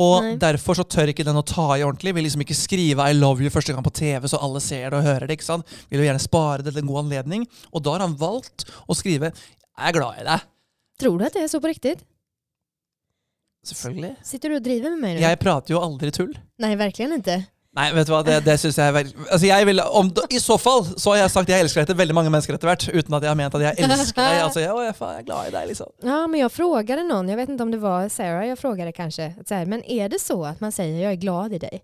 Og 0.00 0.22
Nei. 0.22 0.34
derfor 0.40 0.76
så 0.78 0.84
tør 0.86 1.10
ikke 1.10 1.24
den 1.26 1.40
å 1.40 1.44
ta 1.44 1.66
i 1.74 1.82
ordentlig. 1.82 2.14
Vil 2.14 2.24
liksom 2.24 2.44
ikke 2.44 2.54
skrive 2.54 3.02
'I 3.02 3.16
love 3.16 3.42
you' 3.42 3.50
første 3.50 3.72
gang 3.72 3.84
på 3.84 3.92
TV, 3.92 4.28
så 4.28 4.38
alle 4.40 4.60
ser 4.60 4.90
det 4.90 5.00
og 5.00 5.04
hører 5.04 5.26
det. 5.26 5.38
ikke 5.40 5.48
sant? 5.48 5.66
Vil 5.90 6.00
jo 6.00 6.06
gjerne 6.06 6.22
spare 6.22 6.62
det 6.62 6.74
til 6.74 6.82
en 6.84 6.92
god 6.92 7.04
anledning. 7.04 7.48
Og 7.72 7.82
da 7.82 7.96
har 7.96 8.04
han 8.06 8.16
valgt 8.16 8.68
å 8.86 8.94
skrive 8.94 9.32
'Jeg 9.32 9.88
er 9.88 9.92
glad 9.92 10.20
i 10.20 10.24
deg'. 10.24 10.46
Tror 11.00 11.18
du 11.18 11.24
att 11.24 11.32
det 11.32 11.40
är 11.40 11.48
så 11.48 11.60
på 11.60 11.66
riktigt? 11.66 12.04
Selvfølgelig. 13.64 14.16
Sitter 14.22 14.48
du 14.48 14.56
och 14.56 14.62
driver 14.62 14.90
med 14.90 14.98
mig 14.98 15.14
nu? 15.14 15.20
Jeg 15.20 15.38
prater 15.38 15.74
jo 15.74 15.80
aldri 15.80 16.10
tull. 16.10 16.38
Nej, 16.58 16.76
verkligen 16.76 17.12
inte. 17.12 17.44
Nei, 17.78 17.84
vet 17.94 18.08
du 18.08 18.10
hva, 18.10 18.24
det, 18.26 18.40
det 18.42 18.56
synes 18.58 18.78
jeg 18.80 18.90
er 18.90 18.94
veldig 18.96 19.12
altså 19.30 19.46
jeg 19.46 19.66
vil, 19.68 19.80
om, 19.80 20.08
I 20.34 20.38
så 20.42 20.56
fall 20.58 20.80
så 20.98 21.12
har 21.12 21.20
jeg 21.20 21.30
sagt 21.30 21.52
jeg 21.52 21.62
elsker 21.62 21.84
deg 21.84 21.92
til 21.92 21.98
veldig 22.00 22.16
mange 22.18 22.32
mennesker 22.34 22.56
etter 22.56 22.66
hvert, 22.66 22.86
uten 22.90 23.14
at 23.14 23.22
jeg 23.22 23.30
har 23.30 23.38
ment 23.38 23.54
at 23.54 23.62
jeg 23.62 23.84
elsker 23.86 24.18
deg. 24.24 24.38
Altså, 24.42 24.60
jeg, 24.64 24.72
å, 24.74 24.80
jeg, 24.82 24.96
faen, 24.98 25.12
jeg 25.14 25.22
er 25.22 25.28
glad 25.28 25.46
i 25.46 25.52
deg, 25.54 25.68
liksom. 25.70 25.92
Ja, 26.02 26.16
men 26.26 26.40
jag 26.40 26.52
frågade 26.52 27.02
någon, 27.06 27.28
jag 27.28 27.36
vet 27.36 27.48
inte 27.48 27.62
om 27.62 27.70
det 27.70 27.78
var 27.78 28.08
Sarah 28.08 28.46
jag 28.48 28.58
frågade 28.58 28.92
kanske, 28.92 29.34
att 29.40 29.48
så 29.48 29.54
här, 29.54 29.66
men 29.66 29.84
är 29.84 30.08
det 30.08 30.18
så 30.18 30.44
att 30.44 30.60
man 30.60 30.72
säger 30.72 31.02
jag 31.02 31.12
är 31.12 31.16
glad 31.16 31.52
i 31.52 31.58
dig? 31.58 31.82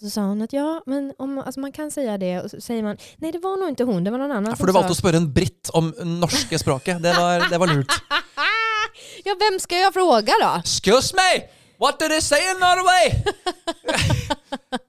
Så 0.00 0.10
sa 0.10 0.20
hon 0.20 0.42
att 0.42 0.52
ja, 0.52 0.82
men 0.86 1.12
om, 1.18 1.38
alltså 1.38 1.60
man 1.60 1.72
kan 1.72 1.90
säga 1.90 2.18
det 2.18 2.40
och 2.40 2.50
så 2.50 2.60
säger 2.60 2.82
man 2.82 2.96
nej 3.16 3.32
det 3.32 3.38
var 3.38 3.56
nog 3.56 3.68
inte 3.68 3.84
hon, 3.84 4.04
det 4.04 4.10
var 4.10 4.18
någon 4.18 4.30
annan 4.30 4.44
Ja, 4.44 4.50
som 4.50 4.56
for 4.56 4.66
du 4.66 4.72
valgte 4.72 4.92
å 4.92 4.94
sa. 4.94 5.00
spørre 5.00 5.16
en 5.20 5.32
britt 5.32 5.70
om 5.72 5.92
norske 6.04 6.58
språket. 6.58 7.02
Det 7.02 7.12
var, 7.16 7.44
det 7.50 7.58
var 7.58 7.66
lurt. 7.66 7.92
Ja, 9.24 9.34
vem 9.40 9.60
ska 9.60 9.78
jag 9.78 9.92
fråga 9.94 10.32
då? 10.42 10.60
Excuse 10.60 11.14
me! 11.16 11.42
What 11.78 11.98
did 11.98 12.10
they 12.10 12.20
say 12.20 12.38
in 12.50 12.56
Norway? 12.60 13.12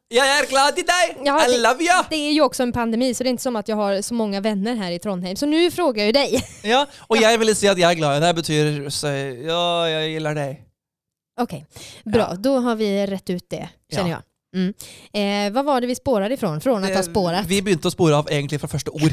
Jag 0.10 0.28
är 0.40 0.50
glad 0.50 0.80
i 0.80 0.82
dig! 0.82 1.18
Ja, 1.26 1.48
I 1.48 1.52
det- 1.52 1.58
love 1.58 1.84
you! 1.84 2.04
Det 2.10 2.16
är 2.16 2.32
ju 2.32 2.42
också 2.42 2.64
en 2.64 2.72
pandemi 2.72 3.14
så 3.14 3.24
det 3.24 3.28
är 3.30 3.32
inte 3.32 3.44
som 3.44 3.56
att 3.56 3.68
jag 3.68 3.76
har 3.76 4.02
så 4.02 4.14
många 4.14 4.42
vänner 4.42 4.76
här 4.76 4.92
i 4.92 5.00
Trondheim. 5.00 5.36
Så 5.36 5.46
nu 5.46 5.72
frågar 5.72 6.00
jag 6.04 6.06
ju 6.06 6.12
dig. 6.12 6.44
Ja, 6.64 6.88
och 7.00 7.18
jag 7.18 7.38
ville 7.38 7.56
säga 7.56 7.72
att 7.72 7.78
jag 7.80 7.92
är 7.92 7.96
glad 7.96 8.22
dig 8.22 8.34
betyder 8.34 8.90
säg 8.90 9.42
ja, 9.46 9.90
jag 9.90 10.10
gillar 10.10 10.36
dig. 10.36 10.64
Okej, 11.40 11.66
bra. 12.06 12.28
Ja. 12.32 12.36
Då 12.36 12.58
har 12.58 12.76
vi 12.76 13.08
rätt 13.08 13.30
ut 13.30 13.50
det, 13.50 13.70
känner 13.94 14.10
Ja. 14.10 14.16
jag. 14.16 14.22
Mm. 14.56 14.74
Eh, 15.14 15.54
vad 15.54 15.66
var 15.66 15.82
det 15.82 15.88
vi 15.88 15.96
spårade 15.96 16.34
ifrån? 16.34 16.62
Från 16.62 16.84
att 16.84 16.96
ha 16.96 17.04
spårat? 17.04 17.46
Vi 17.46 17.62
begynte 17.62 17.88
att 17.88 17.94
spåra 17.94 18.18
av 18.18 18.32
egentligen 18.32 18.60
från 18.60 18.70
första 18.70 18.92
ord. 18.92 19.12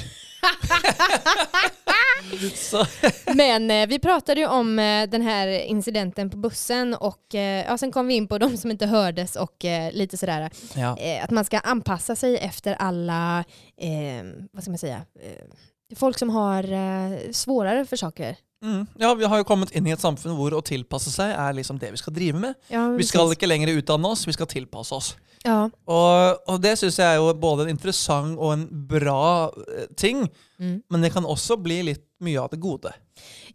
Men 3.34 3.70
eh, 3.70 3.86
vi 3.86 3.98
pratade 3.98 4.40
ju 4.40 4.46
om 4.46 4.78
eh, 4.78 5.08
den 5.08 5.22
här 5.22 5.48
incidenten 5.48 6.30
på 6.30 6.36
bussen 6.36 6.94
och 6.94 7.34
eh, 7.34 7.64
ja, 7.66 7.78
sen 7.78 7.92
kom 7.92 8.06
vi 8.06 8.14
in 8.14 8.28
på 8.28 8.38
de 8.38 8.56
som 8.56 8.70
inte 8.70 8.86
hördes 8.86 9.36
och 9.36 9.64
eh, 9.64 9.92
lite 9.92 10.16
sådär 10.16 10.50
ja. 10.74 10.98
eh, 10.98 11.24
att 11.24 11.30
man 11.30 11.44
ska 11.44 11.58
anpassa 11.58 12.16
sig 12.16 12.36
efter 12.36 12.74
alla, 12.74 13.44
eh, 13.80 14.24
vad 14.52 14.62
ska 14.62 14.70
man 14.70 14.78
säga, 14.78 15.02
eh, 15.20 15.96
folk 15.96 16.18
som 16.18 16.30
har 16.30 16.72
eh, 16.72 17.18
svårare 17.32 17.86
för 17.86 17.96
saker. 17.96 18.36
Mm. 18.64 18.86
ja, 18.98 19.14
vi 19.14 19.24
har 19.28 19.36
ju 19.38 19.44
kommit 19.44 19.70
in 19.76 19.86
i 19.86 19.90
ett 19.92 20.00
samfunn 20.00 20.32
hvor 20.38 20.54
å 20.56 20.62
tilpasse 20.64 21.10
seg 21.12 21.34
er 21.36 21.52
liksom 21.52 21.76
det 21.78 21.90
vi 21.92 22.00
skal 22.00 22.14
drive 22.16 22.38
med. 22.40 22.54
Ja, 22.72 22.86
Vi 22.96 23.04
skal 23.04 23.32
ikke 23.34 23.46
lenger 23.50 23.68
utdanne 23.76 24.08
oss, 24.08 24.26
vi 24.26 24.32
skal 24.32 24.46
tilpasse 24.48 24.94
oss. 24.96 25.10
Ja. 25.44 25.66
Og, 25.84 26.38
og 26.48 26.60
det 26.64 26.78
syns 26.80 26.96
jeg 26.98 27.04
er 27.04 27.18
jo 27.20 27.28
både 27.36 27.66
en 27.66 27.74
interessant 27.74 28.38
og 28.40 28.54
en 28.56 28.66
bra 28.88 29.50
eh, 29.68 29.86
ting, 30.00 30.24
Mm. 30.58 30.82
men 30.88 31.02
det 31.02 31.08
kan 31.12 31.24
også 31.26 31.56
bli 31.58 31.80
litt 31.82 32.04
mye 32.22 32.38
av 32.40 32.48
det 32.52 32.60
gode. 32.62 32.92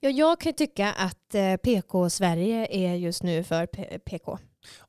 ja, 0.02 0.10
jag 0.10 0.40
kan 0.40 0.54
tycka 0.54 0.94
att 0.94 1.36
eh, 1.36 1.56
PK-Sverige 1.56 2.68
är 2.72 2.96
just 2.96 3.24
nu 3.24 3.44
för 3.44 3.66
PK. 3.98 4.38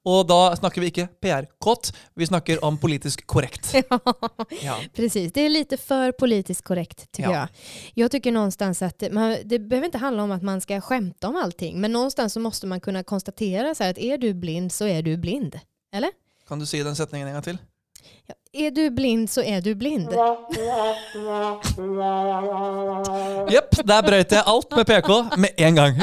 Og 0.05 0.27
da 0.29 0.57
snakker 0.57 0.81
vi 0.81 0.87
ikke 0.87 1.07
PR-kåt, 1.21 1.93
vi 2.15 2.27
snakker 2.27 2.65
om 2.65 2.79
politisk 2.79 3.27
korrekt. 3.27 3.75
Ja. 4.63 4.77
Precis, 4.97 5.33
det 5.33 5.41
är 5.41 5.49
lite 5.49 5.77
för 5.77 6.13
politiskt 6.13 6.63
korrekt 6.65 7.13
tycker 7.13 7.31
Ja. 7.31 7.37
jag. 7.37 7.49
Jag 7.95 8.11
tycker 8.11 8.33
någonstans 8.33 8.83
att 8.83 9.03
man, 9.13 9.37
det 9.45 9.59
behöver 9.59 9.85
inte 9.87 9.99
handla 9.99 10.23
om 10.23 10.31
att 10.33 10.43
man 10.43 10.61
ska 10.61 10.81
skämta 10.81 11.29
om 11.29 11.37
allting, 11.37 11.81
men 11.81 11.93
någonstans 11.93 12.33
så 12.33 12.41
måste 12.41 12.67
man 12.67 12.81
kunna 12.81 13.03
konstatera 13.03 13.75
så 13.75 13.83
här 13.85 13.91
att 13.91 13.99
är 13.99 14.19
du 14.19 14.35
blind 14.35 14.73
så 14.73 14.87
är 14.87 15.03
du 15.03 15.17
blind. 15.17 15.59
Eller? 15.95 16.11
Kan 16.49 16.59
du 16.59 16.67
si 16.67 16.83
den 16.83 16.97
setningen 16.97 17.29
en 17.29 17.33
gang 17.35 17.45
til? 17.45 17.59
Ja, 18.27 18.35
är 18.53 18.71
du 18.71 18.91
blind 18.91 19.31
så 19.31 19.43
är 19.43 19.61
du 19.61 19.75
blind. 19.75 20.09
Jepp, 23.51 23.77
der 23.87 24.03
brøt 24.03 24.33
jeg 24.33 24.43
alt 24.47 24.71
med 24.77 24.87
PK 24.87 25.09
med 25.37 25.51
en 25.57 25.75
gang. 25.75 26.01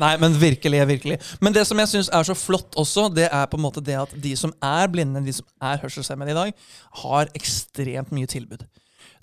Nei, 0.00 0.14
men 0.22 0.32
virkelig, 0.40 0.80
virkelig. 0.88 1.18
Men 1.44 1.52
det 1.52 1.66
som 1.68 1.78
jeg 1.82 1.90
syns 1.92 2.08
er 2.16 2.24
så 2.24 2.34
flott 2.38 2.74
også, 2.80 3.08
det 3.14 3.26
er 3.30 3.46
på 3.52 3.58
en 3.58 3.64
måte 3.66 3.82
det 3.84 3.96
at 4.00 4.14
de 4.24 4.32
som 4.40 4.52
er 4.64 4.88
blinde, 4.88 5.20
de 5.26 5.32
som 5.36 5.46
er 5.60 5.78
hørselshemmede 5.82 6.32
i 6.32 6.38
dag, 6.38 6.54
har 7.02 7.28
ekstremt 7.36 8.10
mye 8.16 8.26
tilbud. 8.30 8.64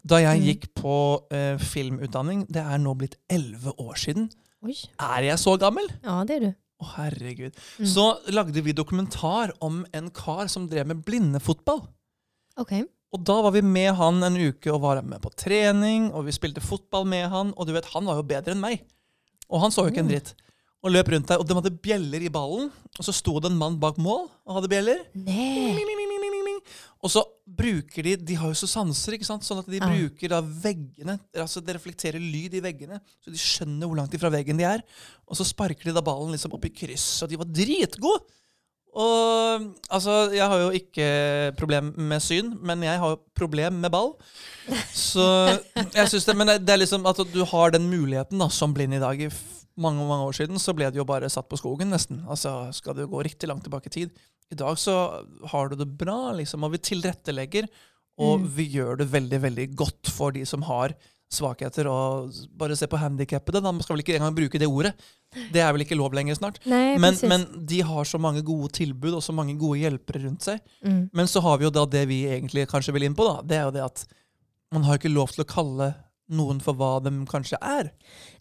Da 0.08 0.20
jeg 0.22 0.40
Mm. 0.40 0.46
gikk 0.46 0.68
på 0.78 0.94
eh, 1.34 1.58
filmutdanning, 1.58 2.46
det 2.48 2.62
er 2.63 2.78
nå 2.78 2.94
blitt 2.96 3.18
elleve 3.30 3.74
år 3.82 3.96
siden. 3.98 4.30
Oj, 4.63 4.76
Er 5.00 5.22
jeg 5.24 5.38
så 5.40 5.58
gammel? 5.60 5.90
ja 6.04 6.24
det 6.24 6.36
är 6.36 6.40
du. 6.40 6.54
Å, 6.80 6.86
herregud. 6.96 7.54
Mm. 7.80 7.86
Så 7.90 8.04
lagde 8.30 8.62
vi 8.62 8.72
dokumentar 8.72 9.52
om 9.62 9.84
en 9.94 10.10
kar 10.12 10.48
som 10.48 10.68
drev 10.70 10.86
med 10.88 11.04
blindefotball. 11.04 11.82
Okej. 12.58 12.84
Og 13.13 13.24
da 13.26 13.42
var 13.42 13.52
vi 13.56 13.62
med 13.62 13.96
han 13.96 14.22
en 14.24 14.36
uke 14.38 14.70
og 14.74 14.82
var 14.82 15.02
med 15.02 15.22
på 15.24 15.32
trening, 15.36 16.12
og 16.13 16.26
vi 16.28 16.32
spilte 16.36 16.62
fotball 16.62 17.06
med 17.08 17.30
han, 17.32 17.54
og 17.58 17.66
du 17.68 17.74
vet, 17.74 17.86
han 17.94 18.06
var 18.06 18.16
jo 18.20 18.24
bedre 18.30 18.52
enn 18.54 18.62
meg. 18.62 18.84
Og 19.50 19.62
han 19.63 19.72
så 19.72 19.86
jo 19.88 19.92
ikke 19.94 20.04
en 20.04 20.10
dritt. 20.12 20.34
Og 20.86 20.92
løp 20.94 21.10
rundt 21.10 21.28
der, 21.32 21.40
og 21.42 21.48
de 21.50 21.56
hadde 21.58 21.72
bjeller 21.84 22.22
i 22.22 22.30
ballen, 22.30 22.68
og 23.00 23.06
så 23.06 23.13
sto 23.16 23.40
det 23.42 23.50
en 23.50 23.58
mann 23.58 23.80
bak 23.82 23.98
mål 23.98 24.28
og 24.46 24.60
hadde 24.60 24.70
bjeller. 24.72 25.00
Ming, 25.18 25.74
ming, 25.74 25.98
ming, 25.98 26.36
ming. 26.46 26.60
Og 27.02 27.12
så 27.13 27.24
bruker 27.58 28.04
de 28.06 28.16
De 28.30 28.36
har 28.38 28.50
jo 28.52 28.58
så 28.58 28.68
sanser, 28.70 29.16
ikke 29.18 29.26
sant? 29.28 29.44
sånn 29.46 29.60
at 29.62 29.68
de 29.70 29.78
Ja. 29.78 29.88
bruker 29.90 30.30
da 30.30 30.40
veggene 30.42 31.20
altså 31.36 31.62
Det 31.63 31.76
reflekterer 31.76 32.20
lyd 32.22 32.54
i 32.58 32.62
veggene, 32.62 33.00
så 33.24 33.32
de 33.34 33.38
skjønner 33.38 33.88
hvor 33.88 33.98
langt 33.98 34.13
ifra 34.13 34.30
veggen 34.34 34.58
de 34.58 34.63
er. 34.66 34.82
Og 35.28 35.36
så 35.38 35.46
sparker 35.46 35.84
de 35.90 35.94
da 35.94 36.02
ballen 36.02 36.32
liksom 36.32 36.54
opp 36.54 36.66
i 36.66 36.74
kryss, 36.74 37.24
og 37.24 37.30
de 37.30 37.38
var 37.38 37.46
dritgode! 37.46 38.22
Og 38.98 39.66
altså, 39.94 40.32
jeg 40.34 40.48
har 40.50 40.58
jo 40.58 40.70
ikke 40.74 41.56
problem 41.60 41.92
med 42.10 42.22
syn, 42.24 42.56
men 42.66 42.82
jeg 42.82 42.98
har 42.98 43.12
jo 43.13 43.20
problem 43.38 43.74
med 43.84 43.92
ball. 43.94 44.16
Så 44.94 45.22
jeg 45.94 46.08
synes 46.10 46.26
det, 46.26 46.36
Men 46.36 46.48
det 46.66 46.70
er 46.74 46.82
liksom 46.82 47.06
at 47.06 47.20
du 47.32 47.44
har 47.46 47.72
den 47.76 47.86
muligheten 47.92 48.40
da, 48.42 48.48
som 48.50 48.74
blind 48.74 48.96
i 48.98 49.00
dag. 49.04 49.22
I 49.22 49.30
mange 49.78 50.06
mange 50.10 50.26
år 50.28 50.36
siden 50.40 50.60
så 50.62 50.74
ble 50.76 50.90
det 50.92 50.98
jo 51.00 51.06
bare 51.08 51.30
satt 51.30 51.48
på 51.50 51.58
skogen, 51.60 51.90
nesten. 51.94 52.24
Altså, 52.28 52.72
Skal 52.74 52.96
du 52.98 53.06
gå 53.08 53.24
riktig 53.24 53.48
langt 53.50 53.63
tilbake 53.63 53.88
i 53.92 53.94
tid. 53.94 54.12
I 54.52 54.56
dag 54.56 54.78
så 54.80 54.96
har 55.52 55.70
du 55.70 55.76
det 55.76 55.90
bra, 56.00 56.32
liksom, 56.34 56.63
og 56.63 56.72
vi 56.72 56.78
tilrettelegger. 56.80 57.68
Og 58.20 58.40
Mm. 58.42 58.48
vi 58.56 58.66
gjør 58.74 58.98
det 58.98 59.12
veldig 59.12 59.40
veldig 59.42 59.76
godt 59.76 60.10
for 60.10 60.32
de 60.32 60.44
som 60.46 60.62
har 60.63 60.96
svakheter. 61.30 61.86
Og 61.92 62.32
bare 62.58 62.76
se 62.76 62.88
på 62.88 62.98
handikappede. 62.98 63.62
Man 63.62 63.80
skal 63.84 63.96
vel 63.96 64.02
ikke 64.04 64.16
engang 64.18 64.34
bruke 64.36 64.58
det 64.58 64.68
ordet. 64.68 64.94
Det 65.54 65.60
er 65.62 65.72
vel 65.76 65.84
ikke 65.86 65.98
lov 66.00 66.13
lenger 66.16 66.34
snart. 66.40 66.58
Nej, 66.66 66.98
Men, 66.98 67.13
men 67.28 67.46
de 67.68 67.82
har 67.82 68.04
så 68.06 68.18
mange 68.20 68.42
gode 68.42 68.72
tilbud 68.72 69.13
og 69.13 69.22
så 69.22 69.34
mange 69.36 69.58
gode 69.60 69.78
hjelpere 69.84 70.24
rundt 70.26 70.42
seg. 70.48 70.60
Mm. 70.84 71.10
Men 71.13 71.28
så 71.28 71.42
har 71.42 71.58
vi 71.60 71.66
jo 71.66 71.70
da 71.70 71.86
det 71.86 72.08
vi 72.08 72.24
egentlig 72.26 72.66
kanskje 72.72 72.94
vil 72.94 73.04
inn 73.04 73.13
på, 73.13 73.28
da. 73.28 73.42
Det 73.44 73.58
er 73.58 73.63
jo 73.68 73.72
det 73.72 73.84
at 73.84 74.06
man 74.74 74.84
har 74.84 74.98
ikke 74.98 75.13
lov 75.13 75.30
til 75.36 75.44
å 75.44 75.48
kalle 75.48 75.94
noen 76.30 76.60
for 76.60 76.74
hva 76.74 77.00
de 77.04 77.26
kanskje 77.28 77.58
er. 77.62 77.92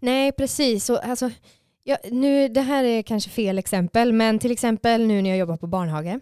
Nej, 0.01 0.33
precis. 0.33 0.91
Och, 0.91 1.05
alltså, 1.05 1.31
ja, 1.85 1.97
nu, 2.11 2.49
det 2.49 2.61
här 2.61 2.85
är 2.85 3.03
kanske 3.03 3.31
fel 3.31 3.59
exempel, 3.59 4.13
men 4.13 4.39
till 4.39 4.51
exempel 4.53 5.07
nu 5.07 5.23
när 5.23 5.31
jag 5.31 5.39
jobbar 5.39 5.57
på 5.57 5.67
barnhage. 5.67 6.21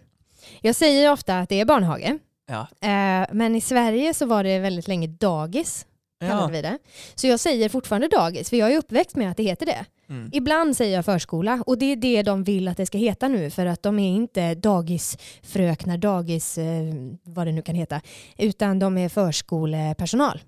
Jag 0.61 0.75
säger 0.75 1.11
ofta 1.11 1.39
att 1.39 1.49
det 1.49 1.59
är 1.59 1.65
barnhage, 1.65 2.17
Ja. 2.47 2.67
eh, 2.81 3.27
men 3.31 3.55
i 3.55 3.61
Sverige 3.61 4.13
så 4.13 4.25
var 4.25 4.43
det 4.43 4.59
väldigt 4.59 4.87
länge 4.87 5.07
dagis, 5.07 5.85
kallade 6.19 6.41
Ja. 6.41 6.47
vi 6.47 6.61
det. 6.61 6.77
Så 7.15 7.27
jag 7.27 7.39
säger 7.39 7.69
fortfarande 7.69 8.07
dagis, 8.07 8.49
för 8.49 8.57
jag 8.57 8.71
är 8.73 8.77
uppväxt 8.77 9.15
med 9.15 9.31
att 9.31 9.37
det 9.37 9.43
heter 9.43 9.65
det. 9.65 9.85
Mm. 10.09 10.29
Ibland 10.33 10.77
säger 10.77 10.95
jag 10.95 11.05
förskola 11.05 11.63
och 11.67 11.77
det 11.77 11.85
är 11.85 11.95
det 11.95 12.23
de 12.23 12.43
vill 12.43 12.67
att 12.67 12.77
det 12.77 12.85
ska 12.85 12.97
heta 12.97 13.27
nu 13.27 13.49
för 13.49 13.65
att 13.65 13.83
de 13.83 13.99
är 13.99 14.15
inte 14.15 14.55
dagisfröknar, 14.55 15.97
dagis, 15.97 16.57
eh, 16.57 16.93
vad 17.23 17.47
det 17.47 17.51
nu 17.51 17.61
kan 17.61 17.75
heta, 17.75 18.01
utan 18.37 18.79
de 18.79 18.97
är 18.97 19.09
förskolepersonal. 19.09 20.39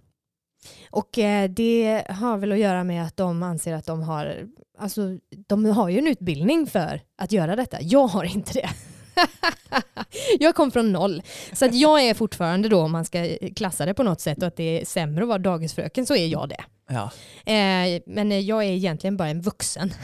Och 0.91 1.17
eh, 1.19 1.49
det 1.49 2.03
har 2.09 2.37
väl 2.37 2.51
att 2.51 2.59
göra 2.59 2.83
med 2.83 3.03
att 3.05 3.17
de 3.17 3.43
anser 3.43 3.73
att 3.73 3.85
de 3.85 4.01
har, 4.03 4.47
alltså 4.79 5.01
de 5.47 5.65
har 5.65 5.89
ju 5.89 5.97
en 5.99 6.07
utbildning 6.07 6.67
för 6.67 7.01
att 7.17 7.31
göra 7.31 7.55
detta. 7.55 7.77
Jag 7.81 8.07
har 8.07 8.23
inte 8.23 8.53
det. 8.53 8.69
jag 10.39 10.55
kom 10.55 10.71
från 10.71 10.91
noll. 10.91 11.21
Så 11.53 11.65
att 11.65 11.75
jag 11.75 12.01
är 12.03 12.13
fortfarande 12.13 12.69
då, 12.69 12.81
om 12.81 12.91
man 12.91 13.05
ska 13.05 13.37
klassa 13.55 13.85
det 13.85 13.93
på 13.93 14.03
något 14.03 14.21
sätt, 14.21 14.37
och 14.37 14.47
att 14.47 14.55
det 14.55 14.81
är 14.81 14.85
sämre 14.85 15.23
att 15.23 15.27
vara 15.27 15.37
dagisfröken 15.37 16.05
så 16.05 16.15
är 16.15 16.27
jag 16.27 16.49
det. 16.49 16.63
ja. 16.89 17.11
Eh, 17.53 18.01
men 18.05 18.31
eh, 18.31 18.39
jag 18.39 18.63
är 18.63 18.71
egentligen 18.71 19.17
bara 19.17 19.29
en 19.29 19.41
vuxen. 19.41 19.93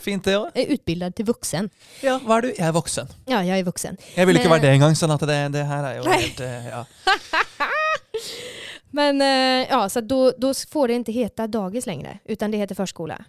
Fint, 0.00 0.24
det. 0.24 0.30
Jag 0.30 0.50
är 0.54 0.66
utbildad 0.66 1.14
till 1.14 1.24
vuxen. 1.24 1.70
Ja, 2.02 2.18
hva 2.22 2.36
er 2.38 2.42
du? 2.42 2.48
Jeg 2.54 2.68
er 2.68 2.72
voksen. 2.72 3.08
Ja, 3.26 3.40
jag 3.44 3.58
är 3.58 3.64
vuxen. 3.64 3.96
Jeg 4.14 4.26
vil 4.26 4.36
ikke 4.36 4.48
Men- 4.48 4.52
være 4.60 4.62
det 4.66 4.74
engang, 4.76 4.94
sånn 4.94 5.10
at 5.10 5.20
det, 5.26 5.38
det 5.52 5.64
her 5.66 5.84
er 5.84 5.96
jo 5.96 6.04
Nei. 6.04 6.20
helt 6.20 6.40
ja. 6.70 6.84
Men 8.96 9.20
eh, 9.20 9.68
ja, 9.70 9.88
så 9.88 10.00
då, 10.00 10.32
då 10.38 10.54
får 10.54 10.88
det 10.88 10.94
inte 10.94 11.12
heta 11.12 11.46
dagis 11.46 11.86
längre, 11.86 12.18
utan 12.24 12.50
det 12.50 12.56
heter 12.58 12.74
förskola. 12.74 13.24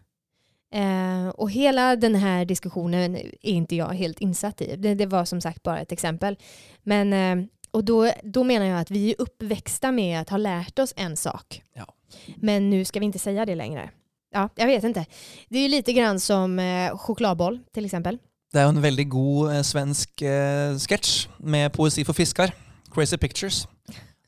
Eh, 0.73 1.29
och 1.29 1.51
hela 1.51 1.95
den 1.95 2.15
här 2.15 2.45
diskussionen 2.45 3.15
är 3.15 3.35
inte 3.41 3.75
jag 3.75 3.89
helt 3.89 4.19
insatt 4.19 4.61
i. 4.61 4.75
Det, 4.75 4.95
det 4.95 5.05
var 5.05 5.25
som 5.25 5.41
sagt 5.41 5.63
bara 5.63 5.79
ett 5.79 5.91
exempel. 5.91 6.37
Men, 6.83 7.13
eh, 7.13 7.47
och 7.71 7.83
då, 7.83 8.11
då 8.23 8.43
menar 8.43 8.65
jag 8.65 8.79
att 8.79 8.91
vi 8.91 9.11
är 9.11 9.15
uppväxta 9.21 9.91
med 9.91 10.21
att 10.21 10.29
ha 10.29 10.37
lärt 10.37 10.79
oss 10.79 10.93
en 10.97 11.17
sak. 11.17 11.63
Ja. 11.73 11.93
Men 12.35 12.69
nu 12.69 12.85
ska 12.85 12.99
vi 12.99 13.05
inte 13.05 13.19
säga 13.19 13.45
det 13.45 13.55
längre. 13.55 13.89
Ja, 14.33 14.49
jag 14.55 14.67
vet 14.67 14.83
inte. 14.83 15.05
Det 15.49 15.59
är 15.59 15.69
lite 15.69 15.93
grann 15.93 16.19
som 16.19 16.59
eh, 16.59 16.97
chokladboll 16.97 17.59
till 17.73 17.85
exempel. 17.85 18.17
Det 18.53 18.61
jo 18.61 18.69
en 18.69 18.81
veldig 18.81 19.09
god 19.09 19.55
eh, 19.55 19.61
svensk 19.61 20.21
eh, 20.21 20.77
sketsj 20.77 21.29
med 21.37 21.73
poesi 21.73 22.05
for 22.05 22.13
fiskar. 22.13 22.51
Crazy 22.93 23.17
Pictures 23.17 23.67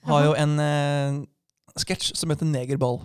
har 0.08 0.26
jo 0.26 0.36
en 0.40 0.60
eh, 0.64 1.20
sketsj 1.80 2.14
som 2.18 2.32
heter 2.32 2.48
Negerball. 2.50 3.02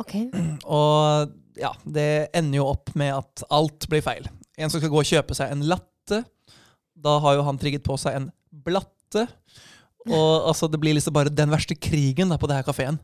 Okej. 0.00 0.28
Og 0.78 1.32
ja, 1.58 1.72
det 1.84 2.08
ender 2.36 2.62
jo 2.62 2.70
opp 2.72 2.92
med 2.98 3.14
at 3.16 3.44
alt 3.52 3.88
blir 3.90 4.04
feil. 4.04 4.28
En 4.56 4.70
som 4.72 4.80
skal 4.80 4.92
gå 4.92 5.00
og 5.02 5.08
kjøpe 5.08 5.36
seg 5.36 5.52
en 5.52 5.64
latte. 5.68 6.22
Da 7.02 7.16
har 7.24 7.38
jo 7.38 7.46
han 7.46 7.58
trigget 7.60 7.84
på 7.86 7.96
seg 8.00 8.18
en 8.18 8.28
blatte. 8.64 9.26
Og 10.08 10.30
altså, 10.50 10.68
det 10.70 10.80
blir 10.82 10.96
liksom 10.96 11.16
bare 11.16 11.32
den 11.32 11.52
verste 11.52 11.76
krigen 11.76 12.32
da, 12.32 12.38
på 12.40 12.50
det 12.50 12.60
her 12.60 12.68
kafeen. 12.68 13.00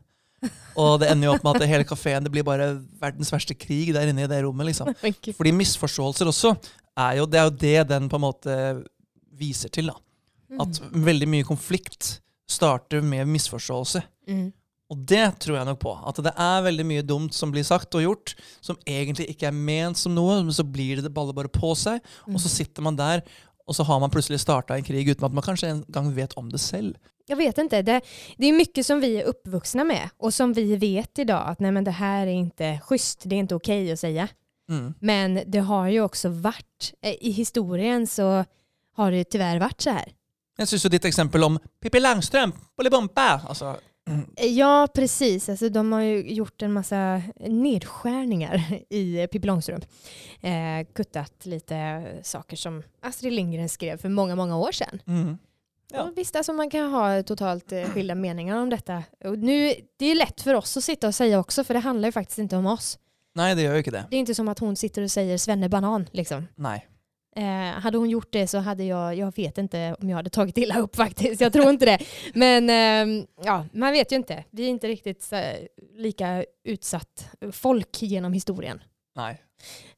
Og 0.79 1.01
det 1.01 1.09
ender 1.11 1.27
jo 1.27 1.33
opp 1.33 1.43
med 1.43 1.57
at 1.59 1.67
hele 1.67 1.87
kafeen 1.87 2.23
det 2.23 2.31
blir 2.31 2.45
bare 2.47 2.71
verdens 3.01 3.31
verste 3.33 3.57
krig 3.59 3.91
der 3.95 4.07
inne 4.07 4.23
i 4.23 4.29
det 4.31 4.39
rommet. 4.45 4.69
liksom. 4.69 4.93
Fordi 5.37 5.55
misforståelser 5.55 6.31
også 6.31 6.53
er 6.99 7.19
jo, 7.19 7.27
det 7.27 7.41
er 7.41 7.49
jo 7.49 7.57
det 7.65 7.89
den 7.91 8.07
på 8.11 8.19
en 8.19 8.25
måte 8.25 8.55
viser 9.39 9.71
til. 9.73 9.91
da. 9.91 9.99
At 10.63 10.79
veldig 10.91 11.27
mye 11.29 11.47
konflikt 11.47 12.17
starter 12.49 13.03
med 13.05 13.27
misforståelse. 13.29 14.01
Mm. 14.27 14.49
Og 14.89 15.03
det 15.05 15.25
tror 15.43 15.59
jeg 15.59 15.67
nok 15.69 15.81
på. 15.83 15.91
At 16.09 16.17
det 16.25 16.31
er 16.33 16.63
veldig 16.65 16.85
mye 16.89 17.05
dumt 17.05 17.35
som 17.37 17.51
blir 17.53 17.65
sagt 17.67 17.93
og 17.97 18.01
gjort, 18.01 18.33
som 18.57 18.79
egentlig 18.89 19.27
ikke 19.29 19.51
er 19.51 19.53
ment 19.53 19.99
som 20.01 20.15
noe, 20.17 20.39
men 20.41 20.55
så 20.55 20.65
blir 20.65 21.03
det 21.03 21.13
baller 21.13 21.37
bare 21.37 21.51
på 21.53 21.75
seg, 21.77 22.01
og 22.25 22.41
så 22.41 22.49
sitter 22.49 22.85
man 22.85 22.97
der, 22.97 23.21
og 23.69 23.77
så 23.77 23.85
har 23.85 24.01
man 24.01 24.09
plutselig 24.09 24.41
starta 24.41 24.73
en 24.73 24.85
krig 24.85 25.11
uten 25.11 25.27
at 25.27 25.35
man 25.35 25.45
kanskje 25.45 25.69
en 25.69 25.83
gang 25.93 26.09
vet 26.15 26.33
om 26.41 26.49
det 26.49 26.61
selv. 26.63 26.97
Jag 27.29 27.37
vet 27.37 27.57
inte. 27.57 27.81
Det, 27.81 28.01
det 28.37 28.47
är 28.47 28.53
mycket 28.53 28.85
som 28.85 28.99
vi 28.99 29.21
är 29.21 29.23
uppvuxna 29.23 29.83
med 29.83 30.09
och 30.17 30.33
som 30.33 30.53
vi 30.53 30.75
vet 30.75 31.19
idag 31.19 31.47
att 31.47 31.59
nej 31.59 31.71
men 31.71 31.83
det 31.83 31.91
här 31.91 32.27
är 32.27 32.31
inte 32.31 32.79
schysst, 32.83 33.21
det 33.25 33.35
är 33.35 33.39
inte 33.39 33.55
okej 33.55 33.91
att 33.91 33.99
säga. 33.99 34.27
Mm. 34.69 34.93
Men 34.99 35.41
det 35.47 35.59
har 35.59 35.87
ju 35.87 36.01
också 36.01 36.29
varit, 36.29 36.93
eh, 37.01 37.15
i 37.21 37.31
historien 37.31 38.07
så 38.07 38.45
har 38.95 39.11
det 39.11 39.23
tyvärr 39.23 39.59
varit 39.59 39.81
så 39.81 39.89
här. 39.89 40.13
Jeg 40.59 40.67
syns 40.67 40.89
ditt 40.91 41.05
eksempel 41.07 41.43
om 41.45 41.59
Pippi 41.79 42.01
Langstrømp, 42.01 42.57
Bolibompa 42.77 43.29
altså, 43.47 43.77
Ja, 44.35 44.87
precis. 44.95 45.49
Alltså, 45.49 45.69
de 45.69 45.91
har 45.91 46.01
ju 46.01 46.33
gjort 46.33 46.61
en 46.61 46.73
massa 46.73 47.21
nedskärningar 47.39 48.63
i 48.89 49.27
Pippi 49.27 49.47
Långstrump. 49.47 49.85
Eh, 50.41 50.87
kuttat 50.95 51.45
lite 51.45 52.03
saker 52.23 52.57
som 52.57 52.83
Astrid 53.01 53.33
Lindgren 53.33 53.69
skrev 53.69 53.97
för 53.97 54.09
många, 54.09 54.35
många 54.35 54.57
år 54.57 54.71
sedan. 54.71 55.01
mm. 55.07 55.37
Ja. 55.93 56.03
Och 56.03 56.17
visst, 56.17 56.35
alltså 56.35 56.53
man 56.53 56.69
kan 56.69 56.91
ha 56.91 57.23
totalt 57.23 57.71
eh, 57.71 57.83
skilda 57.83 58.15
meningar 58.15 58.57
om 58.57 58.69
detta. 58.69 59.03
Och 59.25 59.39
nu, 59.39 59.73
det 59.97 60.05
är 60.05 60.15
lätt 60.15 60.41
för 60.41 60.53
oss 60.53 60.77
att 60.77 60.83
sitta 60.83 61.07
och 61.07 61.15
säga 61.15 61.39
också, 61.39 61.63
för 61.63 61.73
det 61.73 61.79
handlar 61.79 62.07
ju 62.07 62.11
faktiskt 62.11 62.39
inte 62.39 62.57
om 62.57 62.65
oss. 62.65 62.99
Nei, 63.35 63.55
det 63.55 63.61
gjør 63.61 63.77
jo 63.77 63.81
ikke 63.83 63.91
det. 63.93 64.05
Det 64.09 64.15
är 64.15 64.19
inte 64.19 64.35
som 64.35 64.47
att 64.49 64.59
hon 64.59 64.75
sitter 64.75 65.01
och 65.01 65.11
säger 65.11 65.37
Svenne 65.37 65.69
Banan. 65.69 66.07
Liksom. 66.11 66.47
Nei. 66.55 66.79
Eh, 67.39 67.79
hade 67.81 67.97
hon 67.97 68.09
gjort 68.09 68.27
det 68.31 68.47
så 68.47 68.57
hade 68.57 68.83
jag, 68.83 69.15
jag 69.15 69.35
vet 69.35 69.57
inte 69.57 69.95
om 70.01 70.09
jag 70.09 70.17
hade 70.17 70.29
tagit 70.29 70.57
illa 70.57 70.79
upp 70.79 70.95
faktiskt. 70.95 71.41
Jag 71.41 71.53
tror 71.53 71.69
inte 71.69 71.85
det. 71.85 71.99
Men 72.33 72.69
eh, 72.69 73.25
ja, 73.43 73.65
man 73.73 73.91
vet 73.91 74.11
ju 74.11 74.15
inte. 74.15 74.43
Vi 74.49 74.65
är 74.65 74.69
inte 74.69 74.87
riktigt 74.87 75.31
här, 75.31 75.67
lika 75.95 76.45
utsatt 76.63 77.29
folk 77.51 78.01
genom 78.01 78.33
historien. 78.33 78.81
Nei. 79.15 79.37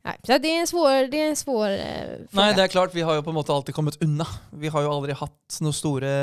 Nej, 0.01 0.19
så 0.23 0.37
det 0.37 0.47
är 0.47 0.59
en 0.59 0.67
svår, 0.67 1.07
det 1.11 1.21
är 1.21 1.29
en 1.29 1.35
svår 1.35 1.69
eh, 1.69 1.77
fråga. 2.31 2.45
Nei, 2.45 2.53
det 2.53 2.63
er 2.63 2.67
klart, 2.67 2.95
vi 2.95 3.01
har 3.01 3.15
jo 3.15 3.23
på 3.23 3.29
en 3.29 3.37
måte 3.37 3.53
alltid 3.53 3.75
kommet 3.75 4.01
unna. 4.01 4.25
Vi 4.51 4.67
har 4.67 4.81
jo 4.81 4.91
aldri 4.91 5.13
hatt 5.13 5.59
noen 5.61 5.73
store, 5.73 6.13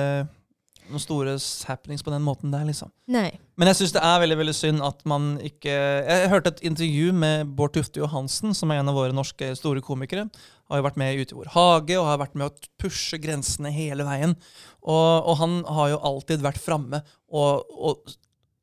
noen 0.88 1.02
store 1.02 1.34
happenings 1.68 2.04
på 2.04 2.12
den 2.12 2.24
måten 2.24 2.52
der, 2.52 2.64
liksom. 2.68 2.90
Nej. 3.10 3.38
Men 3.58 3.70
jeg 3.70 3.80
syns 3.80 3.94
det 3.96 4.04
er 4.04 4.22
veldig 4.22 4.38
veldig 4.40 4.54
synd 4.56 4.84
at 4.86 5.02
man 5.08 5.32
ikke 5.44 5.72
Jeg 5.72 6.30
hørte 6.32 6.52
et 6.54 6.62
intervju 6.68 7.12
med 7.16 7.50
Bård 7.58 7.74
Tufte 7.74 8.00
Johansen, 8.02 8.54
som 8.54 8.70
er 8.70 8.80
en 8.80 8.90
av 8.90 8.98
våre 8.98 9.16
norske 9.16 9.50
store 9.58 9.82
komikere. 9.84 10.28
Har 10.68 10.80
jo 10.80 10.86
vært 10.86 11.00
med 11.00 11.14
i 11.14 11.24
Ute 11.24 11.34
i 11.34 11.40
vår 11.40 11.52
hage 11.56 11.98
og 11.98 12.08
har 12.10 12.22
vært 12.22 12.38
med 12.38 12.48
å 12.48 12.70
pushe 12.80 13.20
grensene 13.22 13.72
hele 13.74 14.06
veien. 14.08 14.36
Og, 14.84 15.28
og 15.28 15.36
han 15.42 15.60
har 15.78 15.92
jo 15.94 16.00
alltid 16.12 16.44
vært 16.44 16.62
framme 16.62 17.02
og, 17.28 17.68
og 17.74 18.16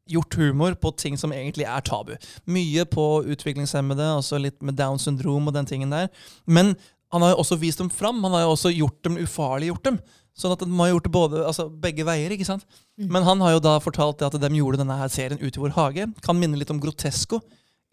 gjort 0.09 0.37
humor 0.37 0.75
på 0.77 0.91
ting 1.01 1.17
som 1.17 1.33
egentlig 1.33 1.65
er 1.67 1.85
tabu. 1.85 2.13
Mye 2.45 2.85
på 2.89 3.05
utviklingshemmede, 3.25 4.11
også 4.19 4.39
litt 4.41 4.61
med 4.65 4.77
Down 4.77 5.01
syndrom 5.01 5.49
og 5.49 5.55
den 5.57 5.69
tingen 5.69 5.93
der. 5.93 6.11
Men 6.45 6.75
han 7.13 7.23
har 7.23 7.33
jo 7.33 7.41
også 7.43 7.57
vist 7.61 7.81
dem 7.81 7.89
fram. 7.93 8.23
Han 8.23 8.35
har 8.35 8.45
jo 8.45 8.53
også 8.53 8.73
gjort 8.75 9.01
dem 9.07 9.17
ufarliggjort 9.21 9.85
dem. 9.87 9.99
Sånn 10.35 10.51
at 10.51 10.63
de 10.65 10.71
har 10.75 10.89
gjort 10.91 11.05
det 11.07 11.13
både, 11.15 11.43
altså 11.47 11.69
begge 11.69 12.03
veier. 12.07 12.33
ikke 12.35 12.47
sant? 12.47 12.65
Mm. 12.99 13.07
Men 13.07 13.23
han 13.23 13.43
har 13.43 13.55
jo 13.55 13.61
da 13.63 13.77
fortalt 13.79 14.19
det 14.19 14.27
at 14.27 14.35
de 14.41 14.49
gjorde 14.57 14.81
denne 14.81 14.97
her 14.99 15.11
serien 15.11 15.39
Ut 15.39 15.55
i 15.55 15.61
vår 15.63 15.75
hage. 15.77 16.09
Kan 16.25 16.39
minne 16.39 16.59
litt 16.59 16.73
om 16.73 16.81
Grotesco 16.83 17.39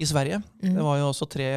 i 0.02 0.08
Sverige. 0.08 0.40
Mm. 0.62 0.74
Det 0.74 0.86
var 0.88 0.98
jo 0.98 1.10
også 1.12 1.28
tre 1.30 1.48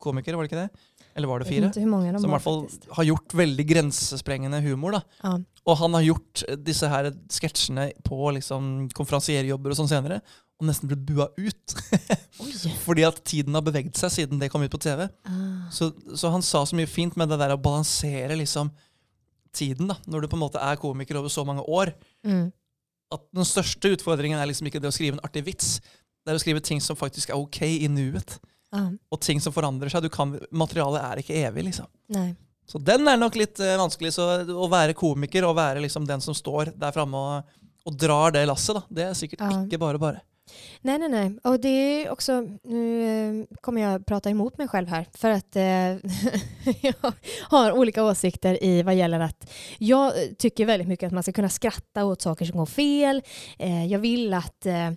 komikere, 0.00 0.38
var 0.38 0.46
det 0.46 0.52
ikke 0.52 0.62
det? 0.62 0.88
Eller 1.12 1.28
var 1.28 1.42
det 1.42 1.50
fire? 1.50 1.68
inte 1.68 1.80
hur 1.80 1.90
många 1.92 2.12
de 2.12 2.20
Som 2.22 2.30
i 2.30 2.32
hvert 2.32 2.44
fall 2.46 2.62
har 2.96 3.04
gjort 3.04 3.34
veldig 3.36 3.66
grensesprengende 3.68 4.60
humor. 4.64 4.96
da. 4.96 5.02
Ja. 5.22 5.34
Og 5.66 5.76
han 5.78 5.94
har 5.94 6.06
gjort 6.06 6.44
disse 6.64 6.88
her 6.88 7.10
sketsjene 7.30 7.90
på 8.06 8.30
liksom 8.38 8.88
konferansierjobber 8.96 9.74
og 9.74 9.78
sånn 9.78 9.90
senere, 9.90 10.22
og 10.58 10.66
nesten 10.66 10.88
blitt 10.88 11.04
bua 11.04 11.28
ut. 11.36 11.76
Fordi 12.86 13.04
at 13.04 13.20
tiden 13.28 13.54
har 13.54 13.64
beveget 13.66 14.00
seg 14.00 14.14
siden 14.14 14.40
det 14.40 14.48
kom 14.50 14.64
ut 14.64 14.72
på 14.72 14.80
TV. 14.80 15.04
Ah. 15.28 15.68
Så, 15.74 15.92
så 16.16 16.32
han 16.32 16.42
sa 16.42 16.64
så 16.64 16.78
mye 16.78 16.88
fint 16.90 17.18
med 17.20 17.28
det 17.28 17.38
der 17.42 17.54
å 17.54 17.60
balansere 17.60 18.38
liksom 18.40 18.72
tiden, 19.56 19.88
da, 19.92 19.96
når 20.08 20.24
du 20.24 20.28
på 20.32 20.38
en 20.38 20.44
måte 20.44 20.60
er 20.62 20.78
komiker 20.80 21.18
over 21.20 21.32
så 21.32 21.44
mange 21.48 21.64
år. 21.68 21.92
Mm. 22.26 22.46
At 23.12 23.26
den 23.36 23.44
største 23.48 23.90
utfordringen 23.92 24.40
er 24.40 24.48
liksom 24.48 24.68
ikke 24.70 24.80
det 24.80 24.88
å 24.88 24.94
skrive 24.94 25.18
en 25.18 25.24
artig 25.26 25.44
vits. 25.50 25.74
Det 26.24 26.32
er 26.32 26.38
å 26.38 26.42
skrive 26.42 26.62
ting 26.64 26.80
som 26.80 26.96
faktisk 26.96 27.32
er 27.32 27.40
ok 27.40 27.60
i 27.66 27.88
nuet. 27.92 28.38
Ja. 28.72 28.86
Og 29.12 29.20
ting 29.20 29.40
som 29.44 29.52
forandrer 29.52 29.92
seg. 29.92 30.06
Du 30.06 30.08
kan, 30.12 30.32
materialet 30.50 31.02
er 31.04 31.20
ikke 31.20 31.36
evig, 31.44 31.66
liksom. 31.68 31.90
Nej. 32.14 32.32
Så 32.68 32.78
den 32.80 33.04
er 33.10 33.18
nok 33.20 33.36
litt 33.36 33.60
eh, 33.60 33.74
vanskelig. 33.76 34.14
Så 34.16 34.24
å 34.56 34.68
være 34.72 34.94
komiker 34.96 35.44
og 35.48 35.58
være 35.58 35.82
liksom 35.84 36.06
den 36.08 36.22
som 36.24 36.36
står 36.36 36.72
der 36.80 36.94
framme 36.94 37.20
og, 37.20 37.56
og 37.84 37.96
drar 38.00 38.32
det 38.32 38.46
lasset, 38.48 38.78
da, 38.78 38.84
det 38.88 39.08
er 39.10 39.18
sikkert 39.18 39.42
Ja. 39.44 39.58
ikke 39.66 39.82
bare 39.82 40.00
bare. 40.00 40.22
Nej, 40.80 40.98
nej, 40.98 41.08
nej. 41.08 41.38
Och 41.44 41.60
det 41.60 41.68
är 41.68 42.10
också, 42.10 42.46
nu 42.62 43.04
eh, 43.40 43.56
kommer 43.60 43.82
jag 43.82 44.06
prata 44.06 44.30
emot 44.30 44.58
mig 44.58 44.68
själv 44.68 44.88
här, 44.88 45.06
för 45.14 45.30
att 45.30 45.56
eh, 45.56 45.62
jag 47.02 47.12
har 47.42 47.72
olika 47.72 48.04
åsikter 48.04 48.64
i 48.64 48.82
vad 48.82 48.94
gäller 48.94 49.20
att 49.20 49.50
jag 49.78 50.12
tycker 50.38 50.66
väldigt 50.66 50.88
mycket 50.88 51.06
att 51.06 51.12
man 51.12 51.22
ska 51.22 51.32
kunna 51.32 51.48
skratta 51.48 52.04
åt 52.04 52.22
saker 52.22 52.44
som 52.44 52.58
går 52.58 52.66
fel. 52.66 53.22
Eh, 53.58 53.86
jag 53.86 53.98
vill 53.98 54.34
att 54.34 54.66
eh, 54.66 54.90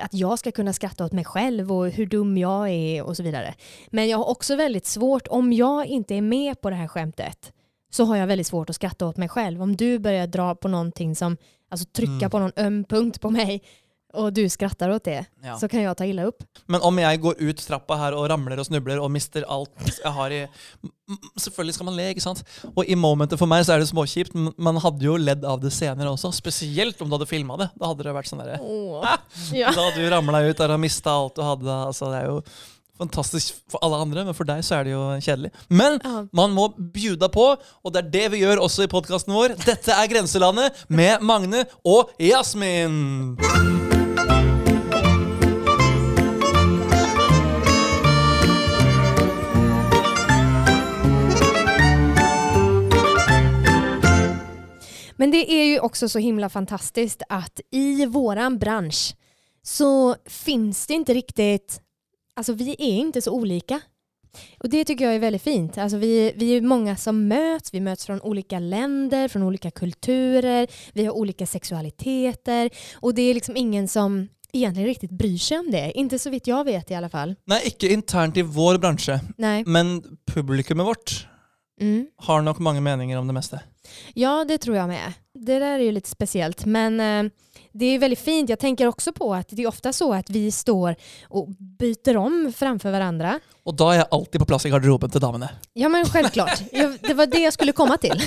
att 0.00 0.14
jag 0.14 0.38
ska 0.38 0.52
kunna 0.52 0.72
skratta 0.72 1.04
åt 1.04 1.12
mig 1.12 1.24
själv 1.24 1.72
och 1.72 1.90
hur 1.90 2.06
dum 2.06 2.38
jag 2.38 2.70
är 2.70 3.02
och 3.02 3.16
så 3.16 3.22
vidare. 3.22 3.54
Men 3.90 4.08
jag 4.08 4.18
har 4.18 4.28
också 4.28 4.56
väldigt 4.56 4.86
svårt, 4.86 5.28
om 5.28 5.52
jag 5.52 5.86
inte 5.86 6.14
är 6.14 6.22
med 6.22 6.60
på 6.60 6.70
det 6.70 6.76
här 6.76 6.88
skämtet, 6.88 7.52
så 7.90 8.04
har 8.04 8.16
jag 8.16 8.26
väldigt 8.26 8.46
svårt 8.46 8.70
att 8.70 8.76
skratta 8.76 9.06
åt 9.06 9.16
mig 9.16 9.28
själv. 9.28 9.62
Om 9.62 9.76
du 9.76 9.98
börjar 9.98 10.26
dra 10.26 10.54
på 10.54 10.68
någonting 10.68 11.16
som, 11.16 11.36
alltså 11.70 11.86
trycka 11.92 12.12
Mm. 12.12 12.30
på 12.30 12.38
någon 12.38 12.52
öm 12.56 12.84
punkt 12.84 13.20
på 13.20 13.30
mig 13.30 13.62
och 14.12 14.32
du 14.32 14.48
skrattar 14.48 14.88
åt 14.90 15.04
det, 15.04 15.26
Ja. 15.42 15.56
så 15.58 15.68
kan 15.68 15.82
jag 15.82 15.96
ta 15.96 16.04
illa 16.04 16.24
upp. 16.24 16.42
Men 16.66 16.80
om 16.80 16.98
jeg 16.98 17.20
går 17.20 17.34
ut 17.38 17.56
trappa 17.66 17.96
her 17.96 18.12
og 18.14 18.28
ramler 18.30 18.58
og 18.58 18.66
snubler 18.66 19.00
og 19.00 19.10
mister 19.10 19.44
alt 19.48 19.70
jeg 20.04 20.12
har 20.12 20.30
i 20.30 20.46
Selvfølgelig 21.40 21.74
skal 21.74 21.84
man 21.84 21.96
le, 21.96 22.14
sant? 22.20 22.42
Og 22.76 22.86
i 22.88 22.94
momentet 22.96 23.38
for 23.38 23.46
meg 23.46 23.64
så 23.66 23.74
er 23.74 23.82
det 23.82 23.88
småkjipt, 23.90 24.34
men 24.34 24.52
man 24.56 24.76
hadde 24.80 25.02
jo 25.04 25.16
ledd 25.20 25.44
av 25.44 25.60
det 25.60 25.72
senere 25.74 26.08
også. 26.08 26.30
Spesielt 26.32 27.00
om 27.02 27.08
du 27.10 27.16
hadde 27.18 27.26
filma 27.28 27.58
det. 27.60 27.70
Da 27.78 27.86
hadde 27.90 28.02
det 28.06 28.14
vært 28.14 28.30
sånn 28.30 28.40
derre 28.40 28.60
Ja. 29.52 29.70
Da 29.72 29.82
hadde 29.90 29.96
du 30.00 30.08
ramla 30.10 30.40
ut 30.48 30.56
der 30.56 30.70
og 30.72 30.80
mista 30.80 31.10
alt 31.10 31.34
du 31.36 31.42
hadde. 31.42 31.68
Altså, 31.68 32.08
det 32.12 32.22
er 32.22 32.26
jo 32.30 32.42
fantastisk 32.98 33.54
for 33.68 33.80
alle 33.82 33.96
andre, 34.00 34.24
men 34.24 34.34
for 34.34 34.44
deg 34.44 34.62
så 34.62 34.76
er 34.80 34.84
det 34.84 34.92
jo 34.92 35.02
kjedelig. 35.20 35.50
Men 35.68 36.00
Ja. 36.04 36.24
man 36.32 36.52
må 36.54 36.68
bjuda 36.76 37.28
på, 37.28 37.56
og 37.84 37.92
det 37.92 38.04
er 38.06 38.10
det 38.10 38.30
vi 38.30 38.40
gjør 38.44 38.62
også 38.62 38.84
i 38.84 38.86
podkasten 38.86 39.34
vår. 39.34 39.56
Dette 39.66 39.88
er 39.92 40.06
Grenselandet 40.08 40.72
med 40.88 41.20
Magne 41.20 41.66
og 41.84 42.10
Jasmin. 42.18 43.36
Men 55.22 55.30
det 55.30 55.52
är 55.52 55.64
ju 55.64 55.80
också 55.80 56.08
så 56.08 56.18
himla 56.18 56.48
fantastiskt 56.48 57.22
att 57.28 57.60
i 57.70 58.06
våran 58.06 58.58
bransch 58.58 59.14
så 59.62 60.16
finns 60.26 60.86
det 60.86 60.94
inte 60.94 61.14
riktigt, 61.14 61.80
alltså 62.36 62.52
vi 62.52 62.70
är 62.78 62.96
inte 62.96 63.22
så 63.22 63.32
olika. 63.32 63.80
Och 64.58 64.68
det 64.68 64.84
tycker 64.84 65.04
jag 65.04 65.14
är 65.14 65.18
väldigt 65.18 65.42
fint. 65.42 65.78
Alltså 65.78 65.96
vi, 65.96 66.32
vi 66.36 66.56
är 66.56 66.60
många 66.60 66.96
som 66.96 67.28
möts, 67.28 67.74
vi 67.74 67.80
möts 67.80 68.06
från 68.06 68.20
olika 68.20 68.58
länder, 68.58 69.28
från 69.28 69.42
olika 69.42 69.70
kulturer, 69.70 70.68
vi 70.92 71.04
har 71.04 71.12
olika 71.12 71.46
sexualiteter 71.46 72.70
och 72.94 73.14
det 73.14 73.22
är 73.22 73.34
liksom 73.34 73.56
ingen 73.56 73.88
som 73.88 74.28
egentligen 74.52 74.88
riktigt 74.88 75.10
bryr 75.10 75.38
sig 75.38 75.58
om 75.58 75.70
det. 75.70 75.92
Inte 75.94 76.18
så 76.18 76.30
vitt 76.30 76.46
jag 76.46 76.64
vet 76.64 76.90
i 76.90 76.94
alla 76.94 77.08
fall. 77.08 77.34
Nei, 77.44 77.60
ikke 77.66 77.92
internt 77.92 78.36
i 78.36 78.42
vår 78.42 78.78
bransje, 78.78 79.20
Nej. 79.38 79.64
men 79.66 80.02
publikummet 80.26 80.86
vårt 80.86 81.26
Mm. 81.80 82.06
har 82.16 82.42
nok 82.42 82.58
mange 82.58 82.80
meninger 82.80 83.18
om 83.18 83.26
det 83.26 83.32
meste. 83.32 83.60
Ja, 84.14 84.44
det 84.48 84.58
tror 84.58 84.76
jag 84.76 84.88
med. 84.88 85.12
Det 85.34 85.58
där 85.58 85.78
är 85.78 85.78
ju 85.78 85.92
lite 85.92 86.08
speciellt. 86.08 86.64
Men 86.64 87.00
eh, 87.00 87.30
det 87.72 87.86
är 87.86 87.98
väldigt 87.98 88.18
fint. 88.20 88.50
Jag 88.50 88.58
tänker 88.58 88.86
också 88.86 89.12
på 89.12 89.34
att 89.34 89.48
det 89.48 89.62
är 89.62 89.66
ofta 89.66 89.92
så 89.92 90.12
att 90.14 90.30
vi 90.30 90.50
står 90.52 90.96
och 91.28 91.48
byter 91.78 92.16
om 92.16 92.52
framför 92.56 92.90
varandra. 92.90 93.40
Og 93.64 93.74
da 93.78 93.92
er 93.94 93.98
jeg 94.02 94.06
alltid 94.10 94.40
på 94.42 94.46
plass 94.50 94.66
i 94.66 94.70
garderoben 94.72 95.10
til 95.10 95.20
damene. 95.22 95.48
Ja, 95.72 95.88
men 95.88 96.04
självklart. 96.04 96.62
Jag, 96.72 96.98
det 97.02 97.14
var 97.14 97.26
det 97.26 97.38
jag 97.38 97.52
skulle 97.52 97.72
komma 97.72 97.96
till. 97.98 98.22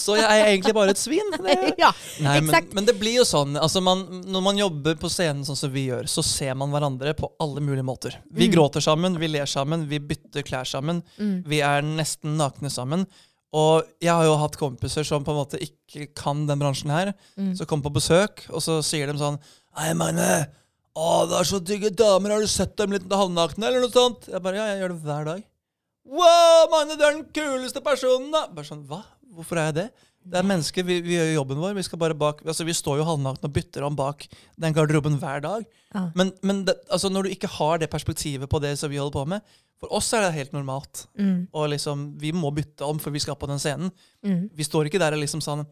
Så 0.00 0.14
jeg 0.16 0.24
er 0.28 0.46
egentlig 0.52 0.74
bare 0.76 0.92
et 0.94 1.00
svin. 1.00 1.32
Ja, 1.80 1.88
Nei, 2.22 2.40
men, 2.44 2.68
men 2.76 2.86
det 2.86 2.94
blir 3.00 3.18
jo 3.20 3.24
sånn. 3.26 3.56
Altså 3.58 3.80
man, 3.84 4.04
når 4.28 4.42
man 4.44 4.58
jobber 4.60 4.96
på 5.00 5.08
scenen 5.12 5.44
sånn 5.46 5.56
som 5.58 5.72
vi 5.72 5.86
gjør, 5.88 6.06
så 6.10 6.22
ser 6.24 6.54
man 6.58 6.70
hverandre 6.74 7.14
på 7.18 7.30
alle 7.42 7.60
mulige 7.64 7.84
måter. 7.86 8.18
Vi 8.30 8.46
Mm. 8.46 8.52
gråter 8.54 8.80
sammen, 8.84 9.16
vi 9.18 9.28
ler 9.28 9.46
sammen, 9.50 9.86
vi 9.88 9.98
bytter 10.00 10.42
klær 10.46 10.64
sammen. 10.68 11.02
mm. 11.18 11.42
Vi 11.48 11.60
er 11.64 11.82
nesten 11.82 12.36
nakne 12.38 12.70
sammen. 12.70 13.06
Og 13.56 13.86
jeg 14.02 14.12
har 14.12 14.26
jo 14.26 14.36
hatt 14.40 14.58
kompiser 14.60 15.06
som 15.06 15.24
på 15.24 15.32
en 15.32 15.40
måte 15.40 15.60
ikke 15.62 16.10
kan 16.18 16.44
den 16.48 16.60
bransjen 16.60 16.92
her. 16.92 17.12
Mm. 17.38 17.54
Så 17.56 17.66
kommer 17.68 17.88
på 17.88 17.96
besøk, 17.96 18.44
og 18.50 18.62
så 18.64 18.78
sier 18.84 19.08
de 19.08 19.16
sånn 19.20 19.40
Hei, 19.76 19.92
Magne. 19.96 20.46
Å, 20.96 21.26
det 21.28 21.36
er 21.38 21.48
så 21.48 21.60
digge 21.60 21.90
damer. 21.92 22.32
Har 22.32 22.44
du 22.44 22.48
sett 22.48 22.76
dem 22.80 22.94
litt 22.96 23.04
halvnakne, 23.12 23.68
eller 23.68 23.84
noe 23.84 23.92
sånt? 23.92 24.28
Jeg 24.32 24.40
bare, 24.44 24.60
ja, 24.60 24.70
jeg 24.72 24.80
gjør 24.82 24.94
det 24.94 25.02
hver 25.04 25.28
dag. 25.28 25.44
Wow, 26.06 26.68
Magne, 26.72 26.96
du 26.96 27.04
er 27.04 27.16
den 27.18 27.26
kuleste 27.36 27.82
personen, 27.84 28.30
da! 28.32 28.46
Bare 28.56 28.68
sånn, 28.68 28.84
hva? 28.88 29.02
Hvorfor 29.36 29.60
er 29.60 29.70
jeg 29.70 29.76
det? 29.80 29.86
Det 30.26 30.38
er 30.40 30.46
mennesker, 30.46 30.86
vi, 30.86 30.98
vi 31.04 31.14
gjør 31.14 31.28
jobben 31.36 31.60
vår. 31.62 31.76
Vi, 31.78 31.84
skal 31.86 32.00
bare 32.00 32.16
bak, 32.18 32.40
altså 32.46 32.66
vi 32.66 32.74
står 32.74 32.98
jo 33.00 33.06
halvnakne 33.06 33.46
og 33.46 33.54
bytter 33.54 33.86
om 33.86 33.96
bak 33.98 34.26
den 34.58 34.74
garderoben 34.74 35.18
hver 35.22 35.42
dag. 35.44 35.66
Ja. 35.94 36.08
Men, 36.18 36.32
men 36.42 36.64
det, 36.66 36.74
altså 36.90 37.10
når 37.12 37.26
du 37.26 37.34
ikke 37.36 37.50
har 37.58 37.78
det 37.82 37.90
perspektivet 37.92 38.50
på 38.50 38.60
det 38.62 38.74
som 38.80 38.90
vi 38.90 38.98
holder 38.98 39.14
på 39.14 39.24
med 39.36 39.56
For 39.80 39.92
oss 39.92 40.08
er 40.16 40.24
det 40.24 40.34
helt 40.34 40.52
normalt. 40.56 41.06
Mm. 41.18 41.46
Og 41.52 41.68
liksom, 41.70 42.06
Vi 42.20 42.32
må 42.32 42.50
bytte 42.50 42.84
om 42.84 42.98
for 42.98 43.14
vi 43.14 43.22
skal 43.22 43.36
på 43.36 43.46
den 43.46 43.60
scenen. 43.62 43.92
Mm. 44.24 44.48
Vi 44.56 44.64
står 44.64 44.88
ikke 44.88 44.98
der 45.02 45.14
og 45.14 45.22
liksom 45.22 45.44
sånn 45.44 45.66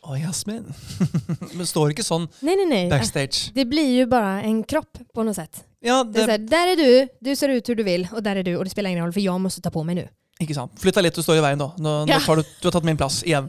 Å, 0.00 0.14
Jasmin. 0.16 0.64
Men 1.56 1.66
står 1.68 1.92
ikke 1.92 2.04
sånn 2.06 2.28
Nej, 2.40 2.56
nej, 2.56 2.68
nej. 2.70 2.86
backstage. 2.88 3.50
Det 3.52 3.66
blir 3.68 3.90
ju 3.98 4.06
bara 4.06 4.42
en 4.42 4.62
kropp 4.64 4.98
på 5.14 5.22
något 5.22 5.36
sätt. 5.36 5.64
Ja, 5.80 6.04
Det 6.04 6.18
är 6.18 6.22
så 6.22 6.26
det, 6.26 6.32
här, 6.32 6.38
där 6.38 6.66
är 6.72 6.76
du, 6.76 7.08
du 7.20 7.36
ser 7.36 7.48
ut 7.48 7.68
hur 7.68 7.74
du 7.76 7.82
vill 7.82 8.08
och 8.12 8.22
där 8.22 8.36
är 8.36 8.42
du 8.42 8.56
och 8.56 8.64
det 8.64 8.70
spelar 8.70 8.90
ingen 8.90 9.04
roll 9.04 9.12
för 9.12 9.20
jag 9.20 9.40
måste 9.40 9.60
ta 9.60 9.70
på 9.70 9.84
mig 9.84 9.94
nu. 9.94 10.08
Ikke 10.40 10.54
sant. 10.56 10.72
Flytt 10.80 10.94
deg 10.98 11.04
litt, 11.04 11.14
du 11.14 11.22
står 11.22 11.36
i 11.38 11.42
veien 11.44 11.58
nå. 11.60 11.70
Nå, 11.78 11.92
nå 12.04 12.12
Ja. 12.12 12.18
tar 12.26 12.36
du, 12.36 12.42
du 12.42 12.66
har 12.66 12.72
tatt 12.72 12.84
min 12.84 12.96
plass 12.96 13.22
igjen. 13.24 13.48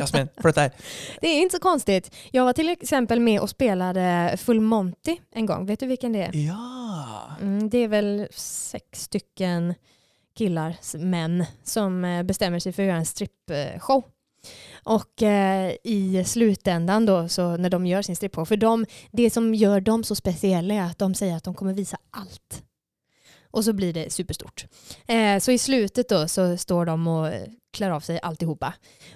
Jasmin, 0.00 0.28
flytt 0.40 0.54
deg. 0.56 0.72
Det 1.20 1.28
är 1.28 1.42
inte 1.42 1.56
så 1.56 1.62
konstigt. 1.62 2.10
Jag 2.32 2.44
var 2.44 2.52
till 2.52 2.68
exempel 2.68 3.20
med 3.20 3.40
och 3.40 3.50
spelade 3.50 4.36
Full 4.40 4.60
Monty 4.60 5.16
en 5.34 5.46
gång. 5.46 5.66
Vet 5.66 5.80
du 5.80 5.86
vilken 5.86 6.12
det 6.12 6.22
är? 6.22 6.36
Ja. 6.36 7.30
Mm, 7.40 7.70
det 7.70 7.78
är 7.78 7.88
väl 7.88 8.26
sex 8.34 9.02
stycken 9.02 9.74
killar, 10.38 10.76
män, 10.98 11.44
som 11.64 12.04
eh, 12.04 12.22
bestämmer 12.22 12.58
sig 12.58 12.72
för 12.72 12.82
att 12.82 12.86
göra 12.88 12.98
en 12.98 13.06
strippshow. 13.06 14.02
Och 14.84 15.22
eh, 15.22 15.72
i 15.84 16.24
slutändan 16.26 17.06
då, 17.06 17.28
så 17.28 17.56
när 17.56 17.70
de 17.70 17.86
gör 17.86 18.02
sin 18.02 18.16
strippshow, 18.16 18.44
för 18.44 18.56
de, 18.56 18.86
det 19.12 19.30
som 19.30 19.54
gör 19.54 19.80
dem 19.80 20.04
så 20.04 20.14
speciella 20.14 20.74
är 20.74 20.82
att 20.82 20.98
de 20.98 21.14
säger 21.14 21.36
att 21.36 21.44
de 21.44 21.54
kommer 21.54 21.72
visa 21.72 21.96
allt. 22.10 22.62
Och 23.50 23.64
så 23.64 23.72
blir 23.72 23.92
det 23.92 24.12
superstort. 24.12 24.66
Eh, 25.06 25.38
så 25.38 25.52
i 25.52 25.58
slutet 25.58 26.08
då 26.08 26.28
så 26.28 26.56
står 26.56 26.86
de 26.86 27.06
och 27.06 27.32
klär 27.72 27.90
av 27.90 28.00
sig 28.00 28.20
alltihopa. 28.22 28.74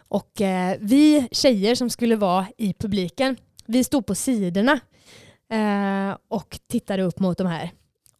Och 0.09 0.41
eh, 0.41 0.77
vi 0.81 1.29
tjejer 1.33 1.75
som 1.75 1.91
skulle 1.91 2.17
vara 2.17 2.47
i 2.59 2.75
publiken, 2.75 3.37
vi 3.67 3.85
stod 3.85 4.07
på 4.07 4.15
sidorna 4.15 4.81
eh, 5.53 6.17
och 6.29 6.61
tittade 6.69 7.03
upp 7.03 7.21
mot 7.21 7.39
de 7.39 7.47
här. 7.47 7.71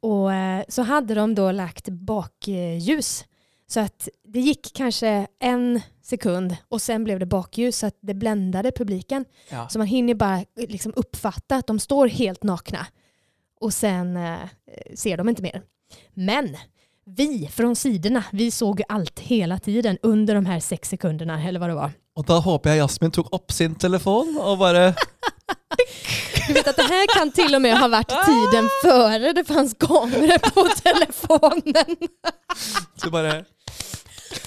Och 0.01 0.33
eh, 0.33 0.65
så 0.69 0.83
hade 0.83 1.15
de 1.15 1.35
då 1.35 1.53
lagt 1.53 1.89
bakljus. 1.89 3.25
Så 3.67 3.81
att 3.81 4.09
det 4.25 4.41
gick 4.41 4.73
kanske 4.75 5.27
en 5.41 5.81
sekund 6.03 6.57
och 6.69 6.83
sen 6.83 7.05
blev 7.05 7.19
det 7.19 7.27
bakljus 7.27 7.79
så 7.79 7.87
att 7.87 7.97
det 8.01 8.15
bländade 8.15 8.73
publiken. 8.73 9.25
ja. 9.51 9.69
Så 9.69 9.79
man 9.79 9.87
hinner 9.87 10.15
bara 10.15 10.45
liksom 10.57 10.93
uppfatta 10.97 11.57
att 11.57 11.67
de 11.67 11.79
står 11.79 12.09
helt 12.09 12.43
nakna. 12.43 12.87
Och 13.61 13.75
sen 13.75 14.17
eh, 14.17 14.39
ser 14.95 15.17
de 15.17 15.29
inte 15.29 15.43
mer. 15.43 15.63
Men 16.15 16.57
vi 17.07 17.49
från 17.53 17.77
sidorna, 17.77 18.25
vi 18.33 18.51
såg 18.51 18.83
allt 18.89 19.21
hela 19.21 19.59
tiden 19.59 19.99
under 20.03 20.35
de 20.35 20.47
här 20.47 20.61
sex 20.61 20.89
sekunderna 20.89 21.43
eller 21.43 21.61
vad 21.61 21.69
det 21.69 21.75
var. 21.75 21.93
Og 22.17 22.23
da 22.27 22.37
håper 22.39 22.71
jeg 22.71 22.79
Jasmin 22.79 23.11
tok 23.11 23.33
opp 23.35 23.53
sin 23.53 23.75
telefon 23.75 24.37
og 24.39 24.59
bare 24.59 24.95
Du 26.47 26.53
vet 26.53 26.69
att 26.69 26.77
det 26.77 26.83
här 26.83 27.19
kan 27.19 27.33
till 27.33 27.55
och 27.55 27.63
med 27.63 27.79
ha 27.79 27.89
varit 27.89 28.09
tiden 28.09 28.69
före 28.83 29.33
det 29.33 29.45
fanns 29.45 29.75
kameror 29.75 30.39
på 30.39 30.69
telefonen. 30.83 31.97
Så 32.97 33.11
bare 33.11 33.45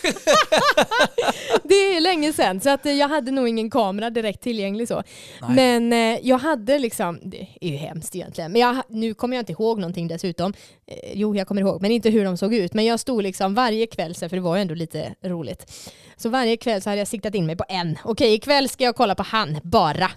Det 1.63 1.75
är 1.75 2.01
länge 2.01 2.33
sedan 2.33 2.61
så 2.61 2.69
att 2.69 2.85
eh, 2.85 2.91
jag 2.91 3.07
hade 3.07 3.31
nog 3.31 3.47
ingen 3.47 3.69
kamera 3.69 4.09
direkt 4.09 4.41
tillgänglig 4.41 4.87
så. 4.87 5.03
Nei. 5.41 5.55
Men 5.55 5.93
eh, 5.93 6.19
jag 6.27 6.37
hade 6.37 6.79
liksom, 6.79 7.19
det 7.23 7.47
är 7.61 7.69
ju 7.69 7.75
hemskt 7.75 8.15
egentligen, 8.15 8.51
men 8.51 8.61
jag, 8.61 8.81
nu 8.89 9.13
kommer 9.13 9.35
jag 9.37 9.41
inte 9.41 9.51
ihåg 9.51 9.79
någonting 9.79 10.07
dessutom. 10.07 10.53
Eh, 10.87 11.11
jo, 11.13 11.35
jag 11.35 11.47
kommer 11.47 11.61
ihåg, 11.61 11.81
men 11.81 11.91
inte 11.91 12.09
hur 12.09 12.25
de 12.25 12.37
såg 12.37 12.53
ut. 12.53 12.73
Men 12.73 12.85
jag 12.85 12.99
stod 12.99 13.23
liksom 13.23 13.53
varje 13.53 13.87
kväll, 13.87 14.15
för 14.15 14.29
det 14.29 14.39
var 14.39 14.55
ju 14.55 14.61
ändå 14.61 14.73
lite 14.73 15.15
roligt. 15.23 15.71
Så 16.17 16.29
varje 16.29 16.57
kväll 16.57 16.81
så 16.81 16.89
hade 16.89 16.99
jag 16.99 17.07
siktat 17.07 17.35
in 17.35 17.45
mig 17.45 17.55
på 17.55 17.65
en. 17.69 17.97
Okej, 18.03 18.33
ikväll 18.33 18.69
ska 18.69 18.83
jag 18.83 18.95
kolla 18.95 19.15
på 19.15 19.23
han, 19.23 19.59
bara. 19.63 20.11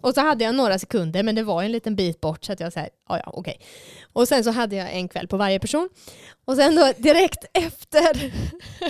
Och 0.00 0.14
så 0.14 0.20
hade 0.20 0.44
jag 0.44 0.54
några 0.54 0.78
sekunder, 0.78 1.22
men 1.22 1.34
det 1.34 1.42
var 1.42 1.62
en 1.62 1.72
liten 1.72 1.96
bit 1.96 2.20
bort 2.20 2.44
så 2.44 2.52
att 2.52 2.60
jag 2.60 2.72
säger, 2.72 2.90
ja 3.08 3.18
ja, 3.18 3.30
okej. 3.34 3.60
Och 4.14 4.28
sen 4.28 4.44
så 4.44 4.50
hade 4.50 4.76
jag 4.76 4.94
en 4.94 5.08
kväll 5.08 5.28
på 5.28 5.36
varje 5.36 5.58
person. 5.58 5.88
Och 6.44 6.56
sen 6.56 6.74
då 6.74 6.92
direkt 6.96 7.44
efter, 7.52 8.32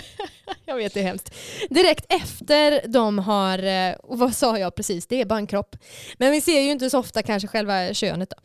jag 0.64 0.76
vet 0.76 0.94
det 0.94 1.00
är 1.00 1.04
hemskt, 1.04 1.34
direkt 1.70 2.06
efter 2.08 2.88
de 2.88 3.18
har, 3.18 3.58
eh, 3.58 3.94
och 3.94 4.18
vad 4.18 4.34
sa 4.34 4.58
jag 4.58 4.74
precis, 4.74 5.06
det 5.06 5.20
är 5.20 5.24
bara 5.24 5.38
en 5.38 5.46
kropp. 5.46 5.76
Men 6.18 6.32
vi 6.32 6.40
ser 6.40 6.60
ju 6.60 6.70
inte 6.70 6.90
så 6.90 6.98
ofta 6.98 7.22
kanske 7.22 7.48
själva 7.48 7.94
könet 7.94 8.30
då. 8.30 8.36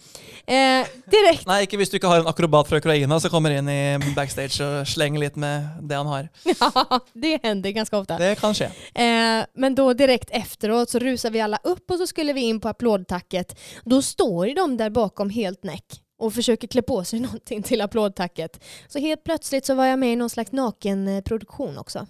Eh, 0.53 0.87
direkt, 1.11 1.47
Nei, 1.47 1.63
ikke 1.65 1.79
hvis 1.81 1.91
du 1.91 1.97
ikke 1.97 2.11
har 2.11 2.23
en 2.23 2.29
akrobat 2.29 2.69
fra 2.69 2.79
Ukraina 2.79 3.19
som 3.19 3.31
kommer 3.33 3.57
inn 3.57 3.69
i 3.69 4.13
backstage 4.15 4.61
og 4.63 4.87
slenger 4.87 5.25
litt 5.25 5.35
med 5.35 5.67
det 5.81 5.97
han 5.99 6.07
har. 6.07 6.29
ja, 6.59 6.99
det 7.13 7.39
händer 7.43 7.71
ganska 7.71 7.97
ofta. 7.97 8.17
Det 8.17 8.35
kan 8.39 8.53
skje. 8.53 8.71
Eh, 8.93 9.45
men 9.53 9.75
då 9.75 9.93
direkt 9.93 10.29
efteråt 10.31 10.89
så 10.89 10.99
rusar 10.99 11.31
vi 11.31 11.41
alla 11.41 11.59
upp 11.63 11.91
och 11.91 11.97
så 11.97 12.07
skulle 12.07 12.33
vi 12.33 12.41
in 12.41 12.61
på 12.61 12.69
applådtacket. 12.69 13.59
Då 13.85 14.01
står 14.01 14.47
ju 14.47 14.53
de 14.53 14.77
där 14.77 14.89
bakom 14.89 15.29
helt 15.29 15.63
näck 15.63 15.85
och 16.19 16.33
försöker 16.33 16.67
klä 16.67 16.81
på 16.81 17.03
sig 17.03 17.19
någonting 17.27 17.63
till 17.63 17.81
applådtacket. 17.81 18.59
Så 18.87 18.99
helt 18.99 19.23
plötsligt 19.23 19.65
så 19.65 19.75
var 19.75 19.85
jag 19.85 19.99
med 19.99 20.13
i 20.13 20.15
någon 20.15 20.29
slags 20.29 20.51
nakenproduktion 20.51 21.77
också. 21.77 22.07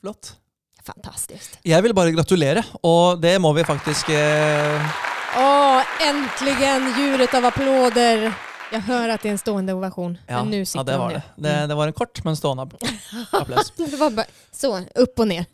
Flott. 0.00 0.36
Fantastiskt. 0.84 1.58
Jeg 1.64 1.82
vil 1.82 1.94
bare 1.94 2.10
gratulere, 2.12 2.62
og 2.82 3.20
det 3.22 3.38
må 3.38 3.52
vi 3.52 3.62
faktisk 3.64 4.08
eh, 4.08 4.80
Åh, 5.38 5.82
äntligen 6.08 6.94
ljudet 6.98 7.34
av 7.34 7.44
applåder. 7.44 8.32
Jag 8.72 8.80
hör 8.80 9.08
att 9.08 9.22
det 9.22 9.28
är 9.28 9.32
en 9.32 9.38
stående 9.38 9.72
ovation. 9.72 10.18
ja, 10.26 10.38
men 10.42 10.50
nu 10.50 10.58
ja, 10.58 10.64
sitter 10.66 10.84
det 10.84 10.92
de 10.92 10.98
var 10.98 11.10
det. 11.10 11.22
det. 11.36 11.66
Det 11.66 11.74
var 11.74 11.86
en 11.86 11.92
kort, 11.92 12.24
men 12.24 12.36
stående 12.36 12.62
applaus. 13.32 13.72
Det 13.76 13.96
var 13.96 14.10
bara 14.10 14.26
så, 14.52 14.80
upp 14.94 15.18
och 15.18 15.28
ner. 15.28 15.44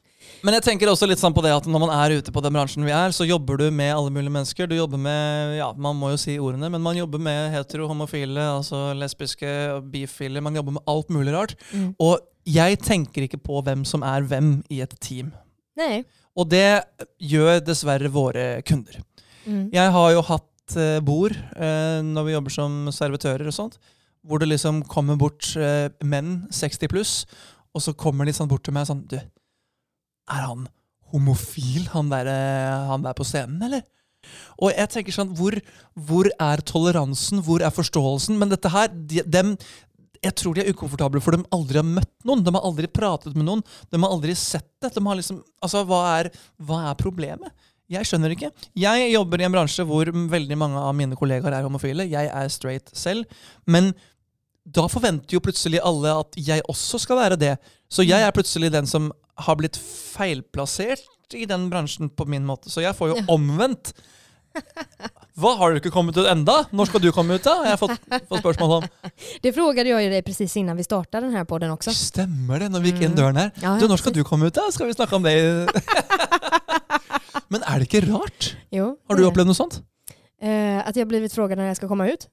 Men 0.47 0.55
jeg 0.55 0.65
tenker 0.69 0.91
også 0.91 1.09
litt 1.11 1.21
sånn 1.21 1.35
på 1.35 1.43
det 1.43 1.51
at 1.55 1.67
når 1.67 1.83
man 1.83 1.93
er 1.97 2.15
ute 2.21 2.33
på 2.35 2.43
den 2.45 2.55
bransjen 2.55 2.87
vi 2.87 2.95
er, 2.95 3.13
så 3.15 3.27
jobber 3.27 3.59
du 3.59 3.67
med 3.75 3.91
alle 3.95 4.13
mulige 4.15 4.33
mennesker. 4.35 4.69
Du 4.71 4.77
jobber 4.77 5.01
med, 5.03 5.57
ja, 5.59 5.73
man 5.75 5.99
må 5.99 6.13
jo 6.13 6.21
si 6.23 6.37
ordene, 6.39 6.71
men 6.71 6.85
man 6.85 6.99
jobber 6.99 7.23
med 7.23 7.51
hetero, 7.55 7.89
homofile, 7.91 8.45
altså 8.61 8.93
lesbiske, 8.99 9.51
bifile. 9.93 10.43
Man 10.45 10.59
jobber 10.61 10.79
med 10.79 10.87
alt 10.91 11.11
mulig 11.15 11.35
rart. 11.35 11.57
Mm. 11.73 11.91
Og 11.99 12.21
jeg 12.49 12.79
tenker 12.85 13.27
ikke 13.27 13.41
på 13.43 13.61
hvem 13.67 13.85
som 13.89 14.07
er 14.07 14.27
hvem 14.29 14.59
i 14.73 14.81
et 14.85 14.95
team. 15.05 15.33
Nej. 15.79 16.05
Og 16.39 16.49
det 16.51 16.85
gjør 17.19 17.59
dessverre 17.67 18.11
våre 18.13 18.47
kunder. 18.67 19.01
Mm. 19.49 19.69
Jeg 19.75 19.95
har 19.95 20.11
jo 20.15 20.25
hatt 20.29 20.77
eh, 20.79 20.99
bord 21.05 21.35
eh, 21.35 22.01
når 22.05 22.27
vi 22.27 22.35
jobber 22.37 22.55
som 22.55 22.79
servitører 22.95 23.49
og 23.49 23.57
sånt, 23.57 23.79
hvor 24.23 24.41
det 24.43 24.51
liksom 24.51 24.85
kommer 24.91 25.19
bort 25.19 25.51
eh, 25.57 25.89
menn 26.05 26.45
60 26.55 26.93
pluss, 26.93 27.15
og 27.75 27.85
så 27.85 27.95
kommer 27.97 28.29
de 28.29 28.35
sånn 28.37 28.51
bort 28.51 28.65
til 28.67 28.75
meg 28.75 28.89
sånn 28.89 29.05
Du, 29.09 29.19
er 30.29 30.47
han 30.47 30.67
homofil, 31.13 31.89
han 31.95 32.11
der, 32.13 32.29
eh, 32.29 32.89
han 32.91 33.05
der 33.07 33.17
på 33.17 33.27
scenen, 33.27 33.63
eller? 33.65 33.85
Og 34.61 34.73
jeg 34.75 34.91
tenker 34.93 35.15
sånn, 35.15 35.31
hvor, 35.39 35.55
hvor 36.09 36.29
er 36.29 36.63
toleransen, 36.67 37.41
hvor 37.47 37.63
er 37.65 37.73
forståelsen? 37.73 38.37
Men 38.41 38.51
dette 38.53 38.71
her, 38.73 38.91
de, 38.91 39.23
dem, 39.25 39.55
jeg 40.25 40.35
tror 40.39 40.57
de 40.57 40.65
er 40.65 40.75
ukomfortable 40.75 41.23
for 41.23 41.37
de 41.37 41.47
aldri 41.55 41.81
har 41.81 41.87
møtt 41.87 42.13
noen. 42.27 42.43
De 42.45 42.53
har 42.55 42.67
aldri 42.67 42.91
pratet 42.91 43.37
med 43.39 43.47
noen. 43.47 43.63
De 43.89 44.01
har 44.03 44.13
aldri 44.13 44.35
sett 44.39 44.69
det. 44.83 44.93
De 44.97 45.05
har 45.05 45.19
liksom, 45.21 45.41
altså, 45.63 45.85
hva 45.89 46.03
er, 46.19 46.31
hva 46.59 46.83
er 46.91 46.99
problemet? 47.01 47.55
Jeg 47.89 48.05
skjønner 48.05 48.35
ikke. 48.35 48.51
Jeg 48.77 49.09
jobber 49.15 49.41
i 49.41 49.47
en 49.47 49.55
bransje 49.55 49.87
hvor 49.89 50.11
veldig 50.13 50.59
mange 50.61 50.81
av 50.83 50.93
mine 50.97 51.17
kollegaer 51.17 51.57
er 51.57 51.65
homofile. 51.65 52.05
Jeg 52.11 52.29
er 52.29 52.51
straight 52.53 52.91
selv. 52.93 53.25
Men 53.65 53.95
da 54.69 54.85
forventer 54.93 55.39
jo 55.39 55.41
plutselig 55.41 55.81
alle 55.81 56.13
at 56.21 56.37
jeg 56.37 56.67
også 56.69 57.01
skal 57.01 57.23
være 57.23 57.41
det. 57.41 57.55
Så 57.89 58.05
jeg 58.05 58.21
er 58.21 58.35
plutselig 58.37 58.69
den 58.75 58.91
som 58.91 59.09
har 59.39 59.57
blitt 59.57 59.77
feilplassert 59.79 61.35
i 61.35 61.45
den 61.47 61.69
bransjen 61.71 62.09
på 62.11 62.25
min 62.27 62.47
måte. 62.47 62.71
Så 62.73 62.81
jeg 62.83 62.97
får 62.97 63.09
jo 63.13 63.17
Ja. 63.21 63.25
omvendt. 63.35 63.93
Hva, 65.39 65.53
har 65.57 65.71
du 65.71 65.77
ikke 65.79 65.93
kommet 65.95 66.17
ut 66.17 66.27
enda? 66.27 66.65
Når 66.73 66.87
skal 66.89 67.01
du 67.05 67.13
komme 67.15 67.35
ut 67.37 67.45
da? 67.45 67.53
Har 67.61 67.67
jeg 67.67 67.79
fått, 67.79 67.99
fått 68.29 68.41
spørsmål 68.41 68.73
om. 68.79 68.87
Det 69.43 69.53
frågade 69.55 69.89
jag 69.93 70.03
ju 70.03 70.09
dig 70.11 70.23
precis 70.23 70.57
innan 70.57 70.77
vi 70.77 70.83
startade 70.85 71.27
den 71.27 71.37
här 71.37 71.45
podden 71.45 71.71
också. 71.71 71.93
Stemmer 71.95 72.59
det, 72.59 72.69
når 72.73 72.81
vi 72.81 72.91
gikk 72.93 73.03
inn 73.05 73.13
Mm. 73.13 73.17
døren 73.21 73.37
her. 73.37 73.51
Ja, 73.63 73.75
Du, 73.79 73.87
skal 73.87 73.97
precis. 73.99 74.13
du 74.13 74.25
komme 74.25 74.47
ut 74.47 74.55
da? 74.55 74.63
Skal 74.73 74.87
vi 74.87 74.95
snakke 74.95 75.15
om 75.17 75.23
det? 75.29 75.69
Men 77.49 77.63
er 77.63 77.79
det 77.79 77.87
ikke 77.89 78.03
rart? 78.13 78.57
Jo, 78.73 78.97
Har 79.09 79.17
du 79.17 79.23
är. 79.25 79.29
opplevd 79.31 79.47
noe 79.53 79.55
sånt? 79.55 79.81
Eh, 80.43 80.79
att 80.89 80.97
jag 80.97 81.09
blivit 81.09 81.33
frågad 81.33 81.59
när 81.59 81.67
jag 81.67 81.77
ska 81.77 81.89
komma 81.89 82.09
ut? 82.09 82.27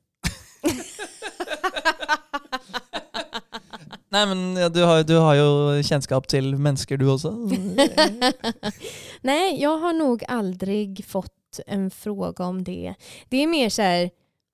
Nei, 4.10 4.26
men 4.26 4.56
ja, 4.56 4.70
du, 4.70 4.84
har, 4.84 5.04
du 5.04 5.16
har 5.18 5.36
jo 5.36 5.48
kjennskap 5.84 6.28
til 6.28 6.54
mennesker, 6.56 6.98
du 6.98 7.08
også. 7.10 7.32
Nej, 9.22 9.62
jag 9.62 9.78
har 9.78 9.94
nog 9.94 10.24
aldrig 10.28 11.06
fått 11.06 11.60
en 11.68 11.92
fråga 11.92 12.46
om 12.46 12.64
det. 12.64 12.94
Det 13.30 13.38
är 13.38 13.48
mer 13.48 13.70
så 13.70 13.82
här, 13.82 14.10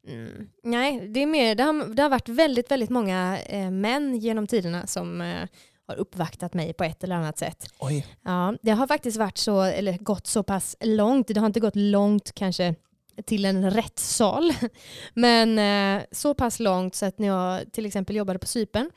mm, 0.07 0.49
nej, 0.63 1.07
det 1.07 1.19
är 1.19 1.25
mer, 1.25 1.55
det 1.55 1.63
har, 1.63 1.95
det 1.95 2.01
har 2.01 2.09
varit 2.09 2.29
väldigt, 2.29 2.71
väldigt 2.71 2.89
många 2.89 3.39
eh, 3.41 3.71
män 3.71 4.17
genom 4.19 4.47
tiderna 4.47 4.87
som 4.87 5.21
eh, 5.21 5.47
har 5.87 5.95
uppvaktat 5.95 6.53
mig 6.53 6.73
på 6.73 6.83
ett 6.83 7.03
eller 7.03 7.15
annat 7.15 7.37
sätt. 7.37 7.73
Oi. 7.79 8.05
Ja, 8.21 8.53
det 8.61 8.71
har 8.71 8.87
faktiskt 8.87 9.17
varit 9.17 9.37
så, 9.37 9.61
eller 9.61 9.97
gått 9.97 10.27
så 10.27 10.43
pass 10.43 10.75
långt, 10.79 11.27
det 11.27 11.39
har 11.39 11.47
inte 11.47 11.59
gått 11.59 11.75
långt 11.75 12.31
kanske 12.31 12.75
till 13.25 13.45
en 13.45 13.71
rättssal. 13.71 14.53
Men 15.13 15.59
eh, 15.59 16.03
så 16.11 16.33
pass 16.33 16.59
långt 16.59 16.95
så 16.95 17.05
att 17.05 17.19
när 17.19 17.27
jag 17.27 17.71
till 17.71 17.85
exempel 17.85 18.15
jobbade 18.15 18.39
på 18.39 18.47
Sypen 18.47 18.89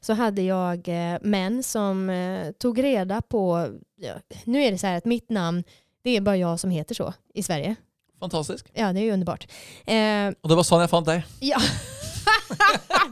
så 0.00 0.12
hade 0.12 0.42
jag 0.42 0.88
eh, 0.88 1.18
män 1.22 1.62
som 1.62 2.10
eh, 2.10 2.50
tog 2.52 2.82
reda 2.82 3.22
på, 3.22 3.68
ja, 3.96 4.14
nu 4.44 4.62
är 4.62 4.72
det 4.72 4.78
så 4.78 4.86
här 4.86 4.96
att 4.96 5.04
mitt 5.04 5.30
namn, 5.30 5.64
det 6.04 6.10
är 6.16 6.20
bara 6.20 6.36
jag 6.36 6.60
som 6.60 6.70
heter 6.70 6.94
så 6.94 7.14
i 7.34 7.42
Sverige. 7.42 7.74
Fantastisk. 8.20 8.66
Ja, 8.72 8.92
det 8.92 9.00
är 9.00 9.04
ju 9.04 9.12
underbart. 9.12 9.46
Eh, 9.86 10.28
Och 10.40 10.48
det 10.48 10.54
var 10.54 10.62
sån 10.62 10.80
jag 10.80 10.90
fann 10.90 11.04
dig. 11.04 11.26
ja. 11.40 11.58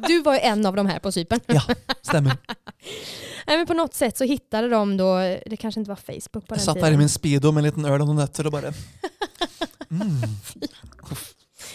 du 0.08 0.22
var 0.22 0.32
ju 0.34 0.40
en 0.40 0.66
av 0.66 0.76
de 0.76 0.86
här 0.86 0.98
på 0.98 1.12
Sypen. 1.12 1.40
Ja, 1.46 1.62
stämmer. 2.02 2.36
Nej, 3.46 3.56
men 3.56 3.66
på 3.66 3.74
något 3.74 3.94
sätt 3.94 4.16
så 4.16 4.24
hittade 4.24 4.68
de 4.68 4.96
då, 4.96 5.18
det 5.46 5.56
kanske 5.56 5.80
inte 5.80 5.88
var 5.88 5.96
Facebook 5.96 6.32
på 6.32 6.40
Jag 6.48 6.58
den 6.58 6.64
satt 6.64 6.74
tiden. 6.74 6.88
där 6.90 6.94
i 6.94 6.98
min 6.98 7.08
Speedo 7.08 7.52
med 7.52 7.60
en 7.60 7.64
liten 7.64 7.84
öl 7.84 8.00
och 8.00 8.08
nötter 8.14 8.46
och 8.46 8.52
bara... 8.52 8.72
Mm. 9.90 10.20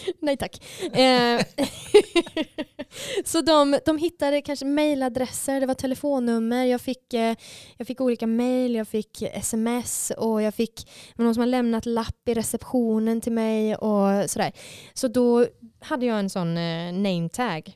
Nej 0.20 0.36
tack. 0.36 0.64
Eh, 0.96 1.40
så 3.24 3.40
de, 3.40 3.78
de 3.86 3.98
hittade 3.98 4.42
kanske 4.42 4.64
mejladresser, 4.64 5.60
det 5.60 5.66
var 5.66 5.74
telefonnummer, 5.74 6.64
jag 6.64 6.80
fick, 6.80 7.14
eh, 7.14 7.36
jag 7.76 7.86
fick 7.86 8.00
olika 8.00 8.26
mejl, 8.26 8.74
jag 8.74 8.88
fick 8.88 9.22
sms 9.22 10.12
och 10.16 10.42
jag 10.42 10.54
fick 10.54 10.76
det 10.84 11.18
var 11.18 11.24
någon 11.24 11.34
som 11.34 11.40
har 11.40 11.48
lämnat 11.48 11.86
lapp 11.86 12.28
i 12.28 12.34
receptionen 12.34 13.20
till 13.20 13.32
mig 13.32 13.76
och 13.76 14.30
sådär. 14.30 14.52
Så 14.94 15.08
då 15.08 15.46
hade 15.80 16.06
jag 16.06 16.18
en 16.18 16.30
sån 16.30 16.56
eh, 16.56 16.92
name 16.92 17.28
tag 17.28 17.72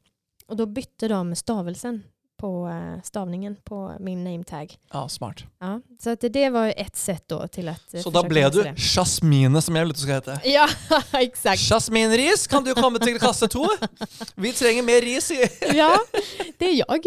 och 0.47 0.57
då 0.57 0.66
bytte 0.66 1.09
de 1.09 1.35
stavelsen 1.35 2.03
på 2.45 2.68
eh, 2.68 3.03
stavningen 3.03 3.57
på 3.64 3.92
min 4.01 4.24
name 4.24 4.45
tag. 4.45 4.76
Ja, 4.92 5.09
smart. 5.09 5.45
Ja, 5.61 5.80
så 6.03 6.11
att 6.11 6.20
det 6.20 6.51
var 6.51 6.74
ett 6.76 6.97
sätt 6.97 7.24
då 7.26 7.49
till 7.49 7.68
att 7.68 7.95
eh, 7.95 8.01
Så 8.01 8.11
då 8.11 8.22
blev 8.22 8.51
du. 8.51 8.74
Jasmine, 8.76 9.62
som 9.62 9.76
jag 9.76 9.82
vill 9.82 9.90
att 9.90 9.97
du 9.97 10.03
ska 10.03 10.12
heta. 10.12 10.38
Ja, 10.45 10.68
exakt. 11.12 11.61
Jasmin 11.61 12.11
Ris, 12.16 12.47
kan 12.47 12.64
du 12.64 12.74
komma 12.74 12.99
till 12.99 13.18
klasse 13.18 13.49
2? 13.49 13.66
Vi 14.34 14.53
tränger 14.53 14.82
mer 14.82 15.01
ris 15.01 15.32
ja, 15.74 15.99
det 16.59 16.64
är 16.64 16.84
jag. 16.88 17.07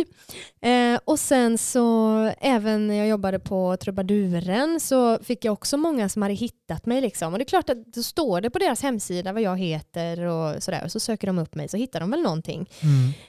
Eh, 0.61 0.99
och 1.05 1.19
sen 1.19 1.57
så 1.57 2.17
även 2.41 2.87
när 2.87 2.95
jag 2.95 3.07
jobbade 3.07 3.39
på 3.39 3.77
Trubaduren 3.77 4.79
så 4.79 5.19
fick 5.23 5.45
jag 5.45 5.53
också 5.53 5.77
många 5.77 6.09
som 6.09 6.21
hade 6.21 6.33
hittat 6.33 6.85
mig. 6.85 7.01
Liksom. 7.01 7.33
Och 7.33 7.39
det 7.39 7.43
är 7.43 7.49
klart 7.49 7.69
att 7.69 7.85
då 7.85 8.03
står 8.03 8.41
det 8.41 8.49
på 8.49 8.59
deras 8.59 8.81
hemsida 8.81 9.33
vad 9.33 9.41
jag 9.41 9.57
heter 9.57 10.19
och 10.19 10.63
sådär. 10.63 10.81
Och 10.85 10.91
så 10.91 10.99
söker 10.99 11.27
de 11.27 11.39
upp 11.39 11.55
mig 11.55 11.67
så 11.67 11.77
hittar 11.77 11.99
de 11.99 12.11
väl 12.11 12.21
någonting. 12.21 12.69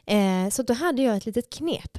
Eh, 0.06 0.50
så 0.50 0.62
då 0.62 0.74
hade 0.74 1.02
jag 1.02 1.16
ett 1.16 1.26
litet 1.26 1.50
knep. 1.52 1.97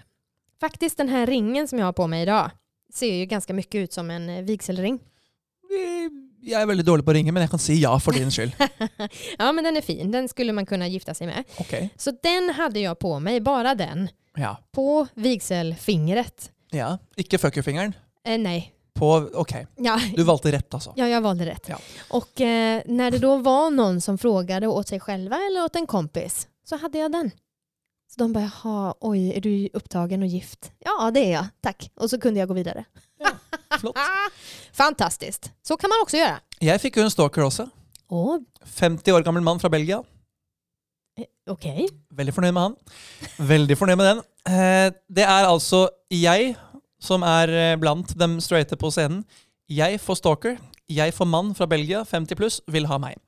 Faktiskt 0.62 0.98
den 0.98 1.10
här 1.10 1.28
ringen 1.28 1.68
som 1.68 1.80
jag 1.80 1.86
har 1.86 1.94
på 1.94 2.08
mig 2.08 2.22
idag 2.22 2.52
ser 2.94 3.14
ju 3.16 3.26
ganska 3.26 3.54
mycket 3.54 3.80
ut 3.80 3.94
som 3.94 4.12
en 4.12 4.30
eh, 4.30 4.44
vigselring. 4.44 5.00
Jag 6.42 6.62
är 6.62 6.66
väldigt 6.66 6.86
dålig 6.86 7.06
på 7.06 7.14
ringa, 7.14 7.32
men 7.32 7.42
jag 7.42 7.50
kan 7.50 7.60
säga 7.60 7.80
ja 7.80 8.00
för 8.00 8.12
din 8.12 8.32
skull. 8.32 8.56
ja 9.38 9.52
men 9.52 9.64
den 9.64 9.78
är 9.78 9.82
fin, 9.82 10.12
den 10.12 10.28
skulle 10.30 10.54
man 10.54 10.66
kunna 10.66 10.88
gifta 10.88 11.14
sig 11.14 11.28
med. 11.28 11.44
Okej. 11.60 11.90
Så 11.98 12.12
den 12.24 12.50
hade 12.50 12.80
jag 12.80 13.00
på 13.00 13.20
mig, 13.20 13.42
bara 13.42 13.76
den, 13.76 14.10
Ja. 14.36 14.58
på 14.72 15.08
vigselfingret. 15.14 16.52
ja. 16.72 16.98
Icke 17.16 17.38
fuckerfingern. 17.38 17.94
Eh, 18.26 18.38
nej, 18.38 18.74
På... 18.94 19.30
Okej. 19.34 19.68
ja, 19.78 20.00
Du 20.16 20.24
valde 20.24 20.52
rätt 20.52 20.74
alltså. 20.74 20.94
Ja, 20.96 21.08
jag 21.08 21.22
valde 21.22 21.46
rätt. 21.46 21.66
Ja. 21.70 21.78
Och 22.10 22.42
eh, 22.42 22.82
när 22.86 23.12
det 23.12 23.18
då 23.18 23.38
var 23.38 23.72
någon 23.72 24.02
som 24.02 24.18
frågade 24.18 24.68
åt 24.68 24.88
sig 24.88 25.00
själva 25.00 25.36
eller 25.36 25.64
åt 25.64 25.76
en 25.76 25.88
kompis 25.88 26.48
så 26.66 26.78
hade 26.78 26.98
jag 26.98 27.12
den. 27.12 27.32
Så 28.10 28.20
de 28.20 28.34
bara, 28.34 28.44
jaha, 28.64 28.94
oj, 29.00 29.32
är 29.38 29.42
du 29.42 29.70
upptagen 29.74 30.22
och 30.22 30.28
gift? 30.28 30.72
Ja, 30.80 31.12
det 31.12 31.20
är 31.20 31.32
jag, 31.32 31.46
tack. 31.62 31.92
Och 31.96 32.10
så 32.10 32.20
kunde 32.20 32.40
jag 32.40 32.48
gå 32.48 32.54
vidare. 32.54 32.86
Flott. 33.80 33.96
Fantastiskt. 34.74 35.52
Så 35.62 35.78
kan 35.78 35.90
man 35.90 35.98
också 36.02 36.18
göra. 36.18 36.40
Jag 36.60 36.82
fick 36.82 36.98
ju 36.98 37.04
en 37.04 37.12
stalker 37.12 37.42
också. 37.42 37.70
Åh, 38.10 38.38
50 38.66 39.12
år 39.12 39.22
gammal 39.22 39.42
man 39.44 39.60
från 39.60 39.72
Belgien. 39.72 40.04
eh, 41.20 41.26
okej. 41.52 41.88
Veldig 42.10 42.34
fornøyd 42.34 42.54
med 42.54 42.64
han. 42.64 42.76
Veldig 43.38 43.78
fornøyd 43.78 43.98
med 43.98 44.08
den. 44.10 44.22
Eh, 44.50 44.94
det 45.10 45.24
er 45.24 45.46
altså 45.50 45.90
jeg 46.10 46.56
som 47.02 47.24
er 47.24 47.50
eh, 47.54 47.76
blant 47.80 48.16
dem 48.20 48.40
straighte 48.42 48.76
på 48.80 48.90
scenen. 48.92 49.24
Jeg 49.70 50.00
får 50.02 50.16
stalker. 50.16 50.58
Jeg 50.90 51.14
får 51.14 51.26
mann 51.30 51.54
fra 51.56 51.68
Belgia, 51.70 52.02
50 52.04 52.36
pluss, 52.36 52.62
vil 52.68 52.88
ha 52.90 52.98
meg. 52.98 53.20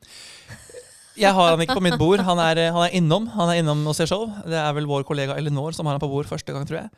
Jeg 1.20 1.36
har 1.36 1.54
han 1.54 1.62
ikke 1.64 1.76
på 1.76 1.84
mitt 1.84 2.00
bord. 2.00 2.22
Han 2.24 2.40
er, 2.40 2.60
eh, 2.62 2.72
han 2.72 2.86
er 2.88 2.98
innom 2.98 3.28
Han 3.34 3.52
er 3.52 3.62
innom 3.62 3.84
og 3.88 3.96
ser 3.98 4.10
show. 4.10 4.28
Det 4.48 4.58
er 4.58 4.76
vel 4.78 4.88
vår 4.90 5.04
kollega 5.08 5.36
Elinor 5.40 5.76
som 5.76 5.86
har 5.86 5.98
han 5.98 6.04
på 6.04 6.12
bord 6.12 6.30
første 6.30 6.54
gang, 6.54 6.66
tror 6.68 6.84
jeg. 6.84 6.92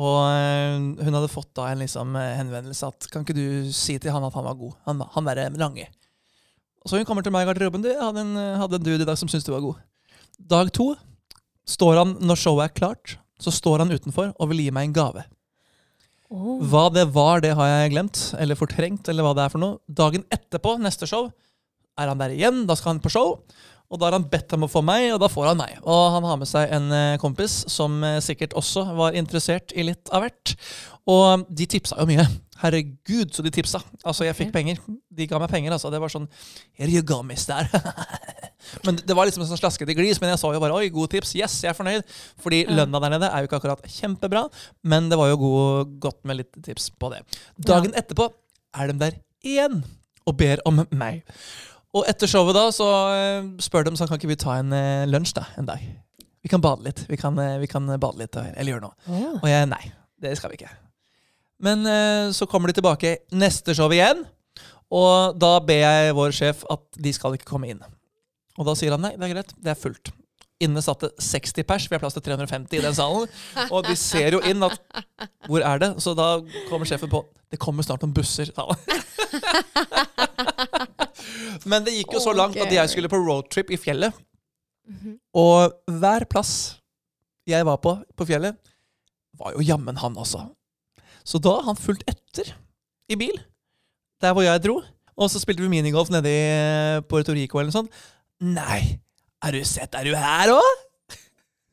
Og 0.00 0.18
eh, 0.32 1.04
hun 1.04 1.18
hadde 1.18 1.32
fått 1.32 1.50
da 1.58 1.68
en 1.68 1.82
liksom 1.82 2.16
eh, 2.16 2.36
henvendelse 2.38 2.88
at 2.88 3.10
kan 3.12 3.26
ikke 3.26 3.36
du 3.36 3.72
si 3.76 3.98
til 4.00 4.14
han 4.14 4.24
at 4.24 4.36
han 4.36 4.46
var 4.46 4.56
god? 4.56 4.76
Han, 4.88 5.02
han 5.16 5.28
derre 5.28 5.50
lange. 5.60 5.88
Så 6.88 6.96
hun 6.96 7.04
kommer 7.04 7.22
til 7.26 7.34
meg 7.34 7.44
i 7.44 7.50
garderoben. 7.50 7.84
Du, 7.84 7.90
jeg 7.90 8.00
hadde 8.00 8.24
en, 8.24 8.36
hadde 8.62 8.78
en 8.78 8.86
dude 8.86 9.04
i 9.04 9.08
dag 9.08 9.18
som 9.20 9.28
syntes 9.28 9.44
du 9.44 9.52
var 9.52 9.64
god. 9.66 9.82
Dag 10.40 10.70
to 10.72 10.94
står 11.68 12.00
han, 12.00 12.16
når 12.24 12.40
showet 12.40 12.70
er 12.70 12.78
klart, 12.78 13.18
så 13.40 13.52
står 13.52 13.84
han 13.84 13.92
utenfor 13.92 14.32
og 14.32 14.50
vil 14.52 14.64
gi 14.64 14.72
meg 14.72 14.88
en 14.88 14.96
gave. 14.96 15.26
Åh. 16.30 16.62
Hva 16.70 16.86
det 16.94 17.04
var, 17.12 17.42
det 17.42 17.52
har 17.58 17.68
jeg 17.68 17.92
glemt, 17.92 18.20
eller 18.38 18.58
fortrengt, 18.58 19.08
eller 19.10 19.26
hva 19.26 19.34
det 19.36 19.44
er 19.44 19.52
for 19.52 19.62
noe. 19.62 19.78
Dagen 19.90 20.24
etterpå, 20.32 20.76
neste 20.82 21.08
show, 21.10 21.28
er 22.00 22.10
han 22.12 22.20
der 22.22 22.34
igjen. 22.34 22.64
Da 22.68 22.76
skal 22.78 22.94
han 22.94 23.02
på 23.04 23.12
show. 23.12 23.36
Og 23.90 23.98
da 23.98 24.06
har 24.06 24.14
han 24.14 24.28
bedt 24.30 24.52
om 24.54 24.62
å 24.62 24.70
få 24.70 24.84
meg, 24.86 25.08
og 25.10 25.18
da 25.18 25.26
får 25.30 25.48
han 25.50 25.58
meg. 25.58 25.78
Og 25.82 26.02
han 26.14 26.26
har 26.28 26.36
med 26.38 26.46
seg 26.46 26.70
en 26.76 26.92
eh, 26.94 27.16
kompis 27.18 27.64
som 27.72 27.96
eh, 28.06 28.20
sikkert 28.22 28.54
også 28.58 28.84
var 28.94 29.16
interessert 29.18 29.74
i 29.74 29.82
litt 29.88 30.12
av 30.14 30.22
hvert. 30.22 30.52
Og 31.10 31.42
de 31.50 31.66
tipsa 31.66 31.98
jo 31.98 32.06
mye. 32.06 32.22
Herregud, 32.60 33.32
så 33.34 33.42
de 33.42 33.50
tipsa. 33.50 33.80
Altså, 34.04 34.26
jeg 34.28 34.36
fikk 34.38 34.52
penger. 34.54 34.78
De 35.10 35.26
ga 35.26 35.40
meg 35.42 35.50
penger, 35.50 35.74
altså. 35.74 35.90
Det 35.90 35.98
var 35.98 36.12
sånn 36.12 36.28
Here 36.78 36.90
you 36.92 37.02
go, 37.02 37.18
mister. 37.26 37.66
men 38.86 39.00
det 39.00 39.16
var 39.16 39.26
liksom 39.26 39.42
en 39.42 39.50
sånn 39.50 39.58
slaskete 39.58 39.96
glis, 39.98 40.20
men 40.22 40.30
jeg 40.34 40.42
sa 40.42 40.52
jo 40.54 40.60
bare 40.62 40.76
oi, 40.76 40.90
god 40.94 41.10
tips. 41.16 41.32
Yes, 41.40 41.56
jeg 41.64 41.72
er 41.72 41.78
fornøyd. 41.78 42.04
Fordi 42.44 42.62
Ja. 42.68 42.82
lønna 42.82 43.00
der 43.02 43.16
nede 43.16 43.32
er 43.32 43.42
jo 43.42 43.50
ikke 43.50 43.58
akkurat 43.62 43.88
kjempebra, 43.90 44.44
men 44.86 45.08
det 45.10 45.18
var 45.18 45.32
jo 45.32 45.40
god, 45.40 45.96
godt 46.04 46.20
med 46.28 46.44
litt 46.44 46.62
tips 46.62 46.92
på 47.00 47.10
det. 47.10 47.24
Dagen 47.58 47.96
etterpå 47.98 48.28
er 48.78 48.92
de 48.92 49.00
der 49.02 49.18
igjen 49.42 49.80
og 50.28 50.36
ber 50.38 50.60
om 50.68 50.84
meg. 50.92 51.24
Og 51.96 52.06
etter 52.06 52.30
showet 52.30 52.54
da 52.54 52.68
så 52.74 52.88
eh, 53.16 53.48
spør 53.62 53.88
de 53.88 53.96
så 53.98 54.06
kan 54.06 54.20
ikke 54.20 54.30
vi 54.30 54.38
ta 54.38 54.60
en 54.60 54.74
eh, 54.76 55.08
lunsj 55.10 55.34
da, 55.40 55.46
en 55.58 55.66
dag. 55.66 55.82
Vi 56.40 56.50
kan 56.50 56.62
bade 56.62 56.86
litt. 56.86 57.02
Vi 57.10 57.18
kan, 57.20 57.36
eh, 57.42 57.58
vi 57.62 57.68
kan 57.70 57.88
bade 57.90 58.20
litt 58.20 58.38
eller 58.38 58.72
gjøre 58.74 58.84
noe. 58.84 58.94
Åh. 59.10 59.40
Og 59.40 59.48
jeg 59.50 59.70
nei, 59.72 59.82
det 60.22 60.36
skal 60.38 60.52
vi 60.52 60.60
ikke. 60.60 60.70
Men 61.60 61.84
så 62.32 62.46
kommer 62.48 62.70
de 62.70 62.78
tilbake 62.78 63.18
neste 63.36 63.74
show 63.76 63.92
igjen, 63.92 64.22
og 64.88 65.34
da 65.36 65.50
ber 65.60 65.82
jeg 65.82 66.14
vår 66.16 66.32
sjef 66.32 66.62
at 66.72 66.86
de 67.04 67.12
skal 67.12 67.36
ikke 67.36 67.50
komme 67.50 67.68
inn. 67.68 67.82
Og 68.56 68.64
da 68.64 68.72
sier 68.78 68.94
han 68.96 69.04
nei, 69.04 69.10
det 69.12 69.26
er 69.26 69.34
greit, 69.34 69.52
det 69.60 69.74
er 69.74 69.76
fullt. 69.76 70.08
Inne 70.64 70.80
satt 70.84 71.04
det 71.04 71.10
60 71.20 71.66
pers, 71.68 71.84
vi 71.90 71.98
har 71.98 72.00
plass 72.00 72.16
til 72.16 72.24
350 72.24 72.78
i 72.78 72.82
den 72.86 72.96
salen. 72.96 73.28
Og 73.74 73.84
de 73.84 73.92
ser 73.96 74.38
jo 74.38 74.40
inn 74.48 74.64
at 74.64 74.80
hvor 75.48 75.60
er 75.64 75.84
det? 75.84 75.90
Så 76.00 76.16
da 76.16 76.38
kommer 76.70 76.88
sjefen 76.88 77.12
på 77.12 77.26
det 77.50 77.58
kommer 77.58 77.82
snart 77.82 78.04
noen 78.04 78.14
busser. 78.14 78.52
Men 81.68 81.84
det 81.84 81.94
gikk 81.96 82.14
jo 82.16 82.22
så 82.22 82.32
langt 82.36 82.56
at 82.60 82.72
jeg 82.72 82.92
skulle 82.92 83.10
på 83.12 83.20
roadtrip 83.20 83.70
i 83.70 83.78
fjellet. 83.80 84.14
Mhm. 84.88 85.18
Og 85.34 85.74
hver 86.00 86.24
plass 86.30 86.52
jeg 87.48 87.66
var 87.66 87.80
på 87.82 87.96
på 88.16 88.26
fjellet, 88.28 88.56
var 89.38 89.52
jo 89.56 89.64
jammen 89.64 89.96
han 89.96 90.16
også. 90.20 90.44
Så 91.24 91.38
da 91.42 91.56
har 91.60 91.68
han 91.70 91.78
fulgt 91.78 92.04
etter 92.10 92.52
i 93.10 93.16
bil, 93.18 93.36
der 94.22 94.32
hvor 94.32 94.42
jeg 94.46 94.62
dro. 94.64 94.80
Og 95.20 95.30
så 95.30 95.40
spilte 95.42 95.62
vi 95.62 95.68
minigolf 95.68 96.10
nede 96.12 96.30
i 96.30 96.42
eh, 96.48 97.00
Puerto 97.04 97.32
Rico 97.36 97.58
eller 97.58 97.72
noe 97.72 97.76
sånt. 97.82 97.96
Nei, 98.40 99.00
er 99.44 99.52
du 99.52 99.64
sett, 99.68 99.94
er 99.94 100.06
du 100.08 100.14
her 100.16 100.54
òg? 100.54 100.86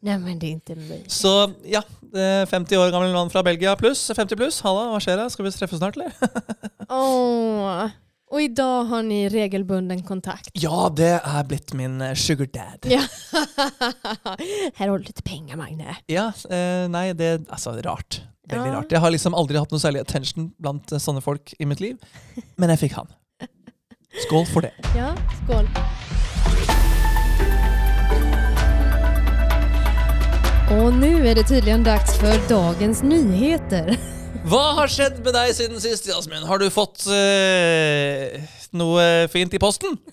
Nej 0.03 0.19
men 0.19 0.39
det 0.39 0.47
är 0.47 0.51
inte 0.51 0.75
möjligt. 0.75 1.11
Så 1.11 1.53
ja, 1.65 1.81
eh, 2.13 2.45
50 2.45 2.77
år 2.77 2.91
gammel 2.91 3.13
mann 3.13 3.29
fra 3.29 3.43
Belgia 3.43 3.75
pluss 3.75 4.11
50 4.15 4.35
pluss. 4.35 4.59
Halla, 4.61 4.91
hva 4.91 4.99
skjer 5.01 5.17
da? 5.17 5.29
Skal 5.29 5.45
vi 5.47 5.51
treffes 5.51 5.79
snart, 5.79 5.97
eller? 5.97 6.13
Åh. 6.89 7.89
Och 8.31 8.41
idag 8.41 8.83
har 8.83 9.03
ni 9.03 9.29
regelbunden 9.29 10.03
kontakt. 10.03 10.49
Ja, 10.53 10.89
det 10.95 11.21
er 11.23 11.43
blitt 11.47 11.73
min 11.73 12.01
eh, 12.01 12.13
sugar 12.13 12.45
dad. 12.45 12.83
Ja. 12.83 12.99
Här 14.75 14.87
har 14.87 14.97
du 14.97 15.03
lite 15.03 15.21
pengar 15.23 15.55
Magne. 15.55 15.95
Ja, 16.05 16.25
eh, 16.49 16.87
nei, 16.91 17.13
det 17.13 17.25
er 17.25 17.39
altså 17.49 17.71
rart. 17.85 18.21
Veldig 18.49 18.67
Ja. 18.67 18.73
rart. 18.79 18.91
Jeg 18.91 18.99
har 18.99 19.11
liksom 19.11 19.33
aldri 19.35 19.57
hatt 19.57 19.71
noe 19.71 19.79
særlig 19.79 20.01
attention 20.03 20.51
blant 20.59 20.91
eh, 20.91 20.99
sånne 20.99 21.21
folk 21.23 21.53
i 21.59 21.65
mitt 21.65 21.79
liv, 21.79 21.97
men 22.57 22.69
jeg 22.75 22.79
fikk 22.83 22.93
han. 22.99 23.07
Skål 24.27 24.45
for 24.51 24.61
det. 24.67 24.73
Ja, 24.95 25.13
skål. 25.45 25.67
Och 30.71 30.93
nu 30.93 31.27
är 31.27 31.35
det 31.35 31.43
tydligen 31.43 31.83
dags 31.83 32.17
för 32.19 32.49
dagens 32.49 33.03
nyheter. 33.03 33.97
Hva 34.47 34.61
har 34.77 34.87
skjedd 34.87 35.17
med 35.25 35.33
deg 35.35 35.49
siden 35.55 35.81
sist, 35.83 36.07
Jasmin? 36.07 36.43
Har 36.47 36.59
du 36.59 36.69
fått 36.71 37.03
eh, 37.11 38.39
noe 38.71 39.27
fint 39.27 39.53
i 39.53 39.59
posten? 39.59 39.97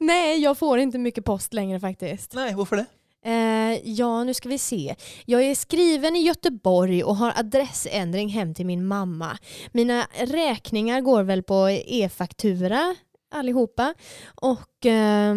Nej, 0.00 0.42
jag 0.42 0.58
får 0.58 0.78
inte 0.78 0.98
mycket 0.98 1.24
post 1.24 1.54
längre 1.54 1.80
faktiskt. 1.80 2.34
Nei, 2.34 2.52
hvorfor 2.52 2.76
det? 2.76 2.86
Eh, 3.24 3.80
ja, 3.84 4.24
nu 4.24 4.34
ska 4.34 4.48
vi 4.48 4.58
se. 4.58 4.94
Jag 5.26 5.42
är 5.42 5.54
skriven 5.54 6.16
i 6.16 6.22
Göteborg 6.22 7.04
och 7.04 7.16
har 7.16 7.32
adressändring 7.36 8.28
hem 8.28 8.54
till 8.54 8.66
min 8.66 8.86
mamma. 8.86 9.38
Mina 9.72 10.06
räkningar 10.18 11.00
går 11.00 11.22
väl 11.22 11.42
på 11.42 11.68
e-faktura 11.70 12.96
allihopa. 13.34 13.94
Och 14.34 14.86
eh, 14.86 15.34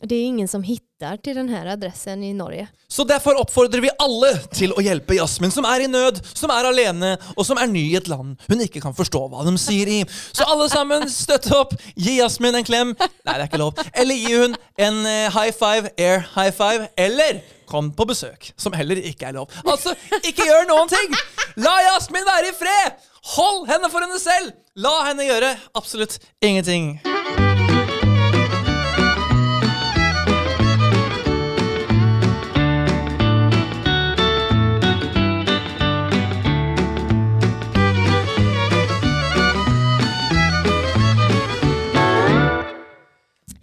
det 0.00 0.14
är 0.14 0.24
ingen 0.24 0.48
som 0.48 0.62
hittar 0.62 0.91
till 1.16 1.36
den 1.36 1.48
här 1.48 1.66
adressen 1.66 2.24
i 2.24 2.34
Norge. 2.34 2.68
Så 2.88 3.04
därför 3.04 3.40
uppfordrar 3.40 3.80
vi 3.80 3.90
alla 3.98 4.36
till 4.36 4.72
att 4.76 4.84
hjälpa 4.84 5.14
Jasmin, 5.14 5.50
som 5.50 5.64
är 5.64 5.80
i 5.80 5.88
nöd, 5.88 6.26
som 6.32 6.50
är 6.50 6.64
alene, 6.64 7.18
och 7.36 7.46
som 7.46 7.58
är 7.58 7.66
ny 7.66 7.92
i 7.92 7.96
ett 7.96 8.06
land 8.06 8.40
hon 8.48 8.60
inte 8.60 8.80
kan 8.80 8.94
förstå 8.94 9.28
vad 9.28 9.44
de 9.44 9.58
säger 9.58 9.86
i. 9.86 10.06
Så 10.32 10.44
allesammans 10.44 11.18
stötta 11.18 11.58
upp, 11.60 11.68
ge 11.94 12.16
Jasmin 12.22 12.54
en 12.54 12.64
klem. 12.64 12.96
nej 12.98 13.08
det 13.24 13.30
är 13.30 13.42
inte 13.42 13.58
lov. 13.58 13.74
Eller 13.92 14.14
ge 14.14 14.40
hon 14.40 14.56
en 14.76 15.06
eh, 15.06 15.42
high 15.42 15.52
five, 15.52 15.90
air 15.98 16.18
high 16.34 16.50
five. 16.50 16.88
Eller 16.96 17.42
kom 17.66 17.92
på 17.94 18.04
besök, 18.04 18.52
som 18.56 18.72
heller 18.72 19.06
inte 19.06 19.26
är 19.26 19.32
lov. 19.32 19.50
Alltså, 19.64 19.94
inte 20.22 20.42
gör 20.42 20.68
någonting! 20.68 21.16
La 21.56 21.82
Jasmin 21.82 22.24
vara 22.24 22.48
i 22.48 22.52
fred! 22.52 22.92
Håll 23.22 23.66
henne 23.66 23.90
för 23.90 24.00
henne 24.00 24.18
själv! 24.18 24.50
La 24.74 25.02
henne 25.04 25.24
göra 25.24 25.56
absolut 25.72 26.20
ingenting. 26.40 27.00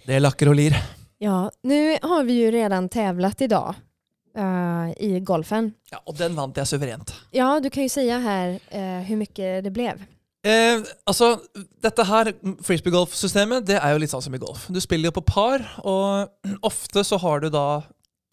Det 0.09 0.15
är 0.15 0.19
lacker 0.19 0.47
och 0.47 0.55
lir. 0.55 0.83
Ja, 1.17 1.51
nu 1.61 1.97
har 2.01 2.23
vi 2.23 2.33
ju 2.33 2.51
redan 2.51 2.89
tävlat 2.89 3.41
idag 3.41 3.75
eh, 4.37 5.05
i 5.05 5.19
golfen. 5.19 5.73
Ja, 5.91 6.01
och 6.05 6.15
den 6.15 6.35
vant 6.35 6.57
jag 6.57 6.67
suveränt. 6.67 7.13
Ja, 7.31 7.59
du 7.59 7.69
kan 7.69 7.83
ju 7.83 7.89
säga 7.89 8.17
här 8.17 8.59
eh, 8.69 8.81
hur 8.81 9.15
mycket 9.15 9.63
det 9.63 9.71
blev. 9.71 10.03
Eh, 10.43 10.81
altså, 11.03 11.39
dette 11.81 12.03
her 12.03 12.33
frisbeegolf-systemet 12.63 13.67
det 13.69 13.77
jo 13.77 14.01
litt 14.01 14.09
sånn 14.09 14.25
som 14.25 14.33
i 14.33 14.41
golf. 14.41 14.65
Du 14.73 14.81
spiller 14.81 15.11
jo 15.11 15.19
på 15.19 15.25
par, 15.29 15.67
og 15.85 16.33
ofte 16.71 17.03
så 17.05 17.21
har 17.21 17.45
du 17.45 17.51
da 17.53 17.83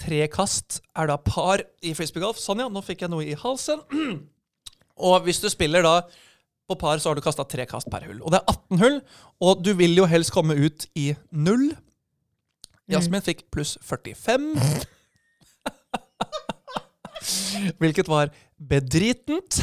tre 0.00 0.24
kast 0.32 0.80
er 0.96 1.12
da 1.12 1.18
par 1.20 1.60
i 1.84 1.92
frisbeegolf. 1.92 2.40
Sånn 2.40 2.64
ja, 2.64 2.70
nå 2.72 2.80
fikk 2.88 3.04
jeg 3.04 3.12
noe 3.12 3.28
i 3.28 3.36
halsen. 3.36 3.84
Og 4.96 5.26
hvis 5.28 5.44
du 5.44 5.50
spiller 5.52 5.84
da 5.84 5.98
på 6.68 6.76
par, 6.78 6.98
så 6.98 7.10
har 7.10 7.18
du 7.18 7.24
kasta 7.24 7.44
tre 7.48 7.66
kast 7.68 7.90
per 7.92 8.06
hull. 8.08 8.20
Og 8.22 8.32
det 8.34 8.40
er 8.40 8.52
18 8.52 8.82
hull, 8.82 9.00
og 9.40 9.62
du 9.64 9.72
vil 9.78 9.96
jo 9.98 10.06
helst 10.10 10.34
komme 10.34 10.56
ut 10.58 10.88
i 10.98 11.12
null. 11.30 11.70
Jasmin 12.90 13.22
fikk 13.24 13.46
pluss 13.54 13.76
45. 13.82 14.52
Hvilket 17.82 18.08
var 18.10 18.30
bedritent. 18.56 19.58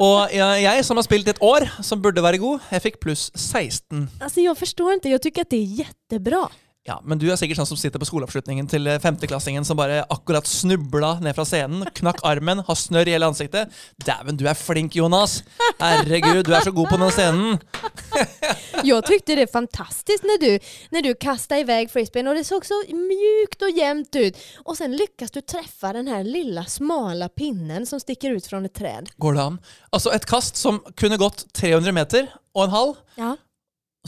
Og 0.00 0.32
jeg, 0.32 0.62
jeg 0.64 0.84
som 0.86 0.96
har 0.98 1.04
spilt 1.06 1.28
et 1.28 1.40
år, 1.44 1.66
som 1.84 2.00
burde 2.02 2.22
være 2.24 2.40
god, 2.40 2.64
jeg 2.72 2.84
fikk 2.86 3.00
pluss 3.02 3.28
16. 3.34 4.08
Alltså 4.20 4.40
jag 4.40 4.58
förstår 4.58 4.92
inte, 4.92 5.08
jag 5.08 5.22
tycker 5.22 5.42
att 5.42 5.50
det 5.50 5.56
är 5.56 5.64
jättebra. 5.84 6.48
Ja, 6.88 6.94
Men 7.04 7.18
du 7.20 7.26
er 7.28 7.36
sikkert 7.36 7.58
sånn 7.60 7.68
som 7.68 7.76
sitter 7.76 8.00
på 8.00 8.06
skoleavslutningen 8.08 8.68
til 8.70 8.86
eh, 8.88 8.96
femteklassingen 9.02 9.66
som 9.68 9.76
bare 9.76 10.06
akkurat 10.08 10.46
snubla 10.48 11.18
ned 11.20 11.34
fra 11.36 11.44
scenen, 11.44 11.84
knakk 11.98 12.22
armen, 12.24 12.62
har 12.64 12.78
snørr 12.80 13.10
i 13.10 13.12
hele 13.12 13.28
ansiktet. 13.28 13.68
Dæven, 14.06 14.38
du 14.40 14.46
er 14.48 14.56
flink, 14.56 14.96
Jonas! 14.96 15.42
Herregud, 15.82 16.46
du 16.48 16.54
er 16.56 16.64
så 16.64 16.72
god 16.72 16.88
på 16.88 16.96
den 17.02 17.12
scenen! 17.12 17.58
Jag 18.84 19.06
tyckte 19.06 19.34
det 19.34 19.42
är 19.42 19.46
fantastiskt 19.52 20.22
när 20.24 20.38
du, 20.40 20.58
när 20.90 21.02
du 21.02 21.14
kastade 21.14 21.60
iväg 21.60 21.90
frisbeen 21.90 22.28
och 22.28 22.34
det 22.34 22.44
såg 22.44 22.66
så 22.66 22.74
mjukt 22.88 23.62
och 23.62 23.70
jämnt 23.70 24.16
ut. 24.16 24.36
Och 24.64 24.76
sen 24.76 24.96
lyckas 24.96 25.30
du 25.30 25.40
träffa 25.40 25.92
den 25.92 26.06
här 26.08 26.24
lilla 26.24 26.64
smala 26.64 27.28
pinnen 27.28 27.86
som 27.86 28.00
sticker 28.00 28.30
ut 28.30 28.46
från 28.46 28.64
ett 28.64 28.74
träd. 28.74 29.08
Går 29.16 29.34
det 29.34 29.42
an? 29.42 29.58
Altså, 29.90 30.10
et 30.14 30.26
kast 30.26 30.56
som 30.56 30.80
kunne 30.96 31.16
gått 31.16 31.44
300 31.52 31.92
meter 31.92 32.26
og 32.54 32.64
en 32.64 32.70
halv, 32.70 32.94
Ja. 33.16 33.36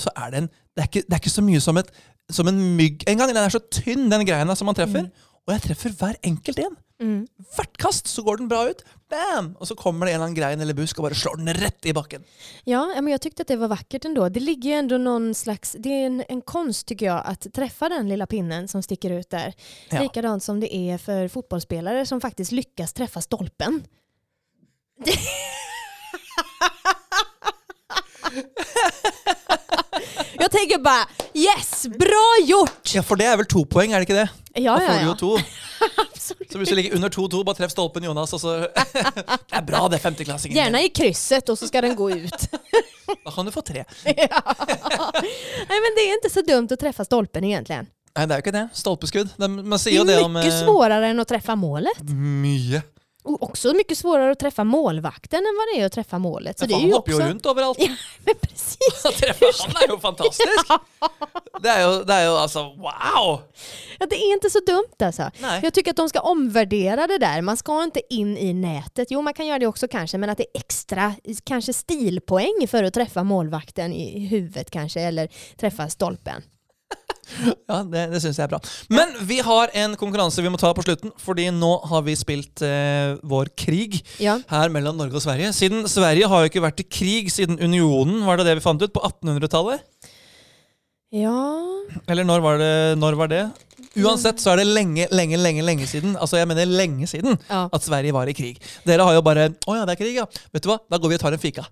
så 0.01 0.11
er 0.17 0.31
det 0.31 0.39
en 0.45 0.51
Det 0.77 0.85
er 0.85 0.87
ikke, 0.87 1.03
det 1.09 1.13
er 1.17 1.19
ikke 1.19 1.31
så 1.35 1.43
mye 1.43 1.61
som, 1.61 1.77
et, 1.77 1.89
som 2.33 2.49
en 2.51 2.61
mygg 2.77 3.05
engang. 3.11 3.33
Den 3.35 3.45
er 3.45 3.53
så 3.53 3.63
tynn, 3.63 4.09
den 4.13 4.27
greina 4.29 4.57
som 4.57 4.71
man 4.71 4.79
treffer. 4.79 5.11
Og 5.47 5.57
jeg 5.57 5.65
treffer 5.71 5.97
hver 5.99 6.17
enkelt 6.27 6.61
en. 6.63 6.77
Mm. 7.01 7.21
Hvert 7.57 7.79
kast 7.81 8.11
så 8.13 8.23
går 8.23 8.43
den 8.43 8.49
bra 8.51 8.67
ut. 8.69 8.83
Bam! 9.11 9.55
Og 9.59 9.67
så 9.67 9.75
kommer 9.75 10.07
det 10.07 10.13
en 10.13 10.19
eller 10.19 10.27
annen 10.29 10.37
grein 10.37 10.61
eller 10.61 10.77
busk 10.77 10.99
og 11.01 11.09
bare 11.09 11.17
slår 11.17 11.41
den 11.41 11.55
rett 11.57 11.87
i 11.89 11.95
bakken. 11.97 12.25
Ja, 12.65 12.93
ja, 12.95 13.01
men 13.01 13.11
jag 13.13 13.21
tyckte 13.21 13.43
att 13.43 13.49
det 13.49 13.57
var 13.57 13.69
vackert 13.69 14.05
ändå. 14.05 14.29
Det 14.29 14.41
ligger 14.41 14.71
ju 14.71 14.77
ändå 14.77 14.99
någon 14.99 15.35
slags, 15.35 15.77
det 15.79 15.89
är 15.89 16.07
en, 16.07 16.25
en 16.29 16.41
konst 16.43 16.87
tycker 16.87 17.07
jag 17.07 17.23
att 17.25 17.53
träffa 17.53 17.89
den 17.89 18.09
lilla 18.09 18.27
pinnen 18.27 18.69
som 18.69 18.83
sticker 18.83 19.11
ut 19.11 19.31
där. 19.31 19.55
Ja. 19.89 20.03
Likadant 20.03 20.43
som 20.43 20.61
det 20.61 20.75
är 20.75 20.99
för 20.99 21.29
fotbollsspelare 21.29 22.07
som 22.07 22.21
faktiskt 22.21 22.53
lyckas 22.53 22.93
träffa 22.93 23.21
stolpen. 23.21 23.83
jag 30.43 30.51
tänker 30.51 30.79
bara 30.79 31.09
yes, 31.35 31.87
bra 31.99 32.37
gjort! 32.45 32.95
Ja, 32.95 33.03
for 33.03 33.17
det 33.17 33.27
er 33.27 33.37
vel 33.41 33.47
to 33.47 33.65
poeng, 33.65 33.93
er 33.93 34.03
det 34.03 34.09
ikke 34.09 34.21
det? 34.21 34.29
Ja, 34.55 34.75
da 34.75 34.81
får 34.81 34.95
ja, 34.95 35.01
du 35.01 35.05
jo 35.05 35.11
ja. 35.11 35.17
to. 35.17 35.39
Så 36.51 36.59
hvis 36.59 36.69
du 36.69 36.75
ligger 36.75 36.97
under 36.97 37.09
2-2, 37.09 37.45
bare 37.45 37.57
treff 37.57 37.73
stolpen, 37.73 38.05
Jonas. 38.05 38.33
Og 38.33 38.41
så 38.41 38.57
det 38.59 39.57
er 39.57 39.63
bra, 39.67 39.89
det, 39.89 39.99
femteklassingen. 39.99 40.57
Gärna 40.57 40.83
i 40.83 40.89
krysset 40.89 41.49
och 41.49 41.59
så 41.59 41.69
ska 41.69 41.81
den 41.81 41.97
gå 41.97 42.11
ut. 42.11 42.51
Da 43.25 43.31
kan 43.31 43.47
du 43.47 43.53
få 43.53 43.63
tre. 43.63 43.85
ja. 44.05 44.43
Nej 45.69 45.81
men 45.85 45.95
det 45.97 46.01
är 46.01 46.15
inte 46.15 46.31
så 46.31 46.43
dumt 46.43 46.69
att 46.71 46.81
träffa 46.81 47.05
stolpen 47.05 47.45
egentligen. 47.45 47.87
Nei, 48.19 48.27
det 48.27 48.35
er 48.35 48.41
jo 48.41 48.45
ikke 48.45 48.55
det. 48.55 48.69
Stolpeskudd. 48.75 49.29
Man 49.39 49.79
jo 49.87 50.05
Det 50.05 50.13
det 50.13 50.19
är 50.19 50.25
om 50.25 50.33
mycket 50.33 50.53
eh, 50.53 50.65
svårare 50.65 51.07
än 51.07 51.21
att 51.21 51.29
träffa 51.29 51.57
målet. 51.57 52.03
Mye. 52.11 52.83
Också 53.41 53.73
mycket 53.75 53.99
svårare 53.99 54.33
att 54.33 54.39
träffa 54.39 54.65
målvakten 54.65 55.39
än 55.39 55.57
vad 55.59 55.67
det 55.75 55.83
är 55.83 55.87
att 55.87 55.93
träffa 55.93 56.19
målet. 56.19 56.59
Så 56.59 56.65
Ja, 56.69 56.69
det 56.69 56.75
är 56.75 56.77
for 56.77 56.81
han 56.81 56.89
ju 56.89 56.95
hopper 56.95 57.13
också... 57.13 57.23
jo 57.23 57.29
rundt 57.29 57.47
overalt. 57.47 57.79
Ja, 57.81 57.89
men 58.25 58.35
precis. 58.35 59.05
Å 59.05 59.11
treffe 59.13 59.47
han 59.59 59.83
er 59.83 59.89
jo 59.89 59.99
fantastisk! 59.99 60.73
Det 61.63 61.69
er 61.69 61.83
jo, 61.83 62.05
det 62.05 62.15
er 62.15 62.25
jo 62.25 62.37
altså 62.41 62.63
Wow! 62.63 63.41
Ja, 63.99 64.07
det 64.07 64.17
är 64.17 64.33
inte 64.33 64.51
så 64.51 64.61
dumt 64.67 65.03
alltså. 65.03 65.31
Nej. 65.41 65.61
Jag 65.63 65.75
tycker 65.75 65.91
att 65.91 65.97
de 65.97 66.09
ska 66.09 66.21
omvärdera 66.21 67.07
det 67.07 67.19
där. 67.19 67.43
Man 67.43 67.57
ska 67.57 67.83
inte 67.85 68.01
in 68.11 68.37
i 68.37 68.53
nätet. 68.55 69.11
Jo, 69.11 69.23
man 69.23 69.35
kan 69.35 69.47
göra 69.47 69.59
det 69.59 69.67
också 69.67 69.89
kanske, 69.89 70.19
men 70.19 70.31
att 70.31 70.39
det 70.39 70.45
är 70.55 70.61
extra, 70.61 71.15
kanske 71.45 71.73
stilpoäng 71.73 72.67
för 72.69 72.85
att 72.85 72.95
träffa 72.95 73.23
målvakten 73.23 73.93
i 73.93 74.27
huvudet 74.27 74.71
kanske, 74.71 75.01
eller 75.01 75.29
träffa 75.57 75.89
stolpen. 75.89 76.43
Ja, 77.71 77.81
det, 77.87 78.05
det 78.13 78.21
syns 78.23 78.39
jeg 78.39 78.45
er 78.47 78.53
bra. 78.53 78.61
Men 78.93 79.13
vi 79.29 79.41
har 79.47 79.73
en 79.83 79.97
konkurranse 80.01 80.43
vi 80.43 80.51
må 80.53 80.59
ta 80.61 80.73
på 80.77 80.85
slutten, 80.85 81.13
fordi 81.23 81.49
nå 81.55 81.73
har 81.91 82.05
vi 82.07 82.17
spilt 82.19 82.63
eh, 82.67 83.17
vår 83.23 83.53
krig 83.59 84.01
Ja, 84.23 84.39
her 84.51 84.73
mellom 84.75 84.99
Norge 84.99 85.21
og 85.21 85.25
Sverige. 85.25 85.53
Siden 85.57 85.87
Sverige 85.91 86.29
har 86.31 86.45
jo 86.45 86.51
ikke 86.51 86.65
vært 86.65 86.83
i 86.83 86.89
krig 86.89 87.31
siden 87.33 87.61
unionen, 87.63 88.25
var 88.27 88.41
det 88.41 88.49
det 88.51 88.59
vi 88.59 88.67
fant 88.67 88.83
ut? 88.83 88.93
På 88.95 89.05
1800-tallet? 89.07 89.87
ja. 91.11 91.37
Eller 92.07 92.23
når 92.27 92.43
var, 92.45 92.59
det, 92.61 92.75
når 92.99 93.17
var 93.19 93.31
det? 93.31 93.43
Uansett 93.99 94.39
så 94.39 94.53
er 94.53 94.61
det 94.61 94.69
lenge, 94.71 95.09
lenge, 95.11 95.39
lenge 95.41 95.65
lenge 95.67 95.87
siden 95.91 96.13
Altså 96.15 96.39
jeg 96.39 96.47
mener 96.47 96.69
lenge 96.69 97.09
siden 97.11 97.35
ja. 97.49 97.65
at 97.67 97.83
Sverige 97.83 98.15
var 98.15 98.31
i 98.31 98.35
krig. 98.37 98.61
Dere 98.87 99.03
har 99.09 99.17
jo 99.17 99.25
bare 99.27 99.49
Å 99.67 99.75
ja, 99.81 99.87
det 99.89 99.97
er 99.97 99.99
krig, 99.99 100.15
ja. 100.21 100.29
Vet 100.55 100.63
du 100.63 100.71
hva? 100.71 100.79
Da 100.87 101.01
går 101.03 101.11
vi 101.11 101.19
og 101.19 101.25
tar 101.25 101.35
en 101.35 101.43
fika. 101.43 101.65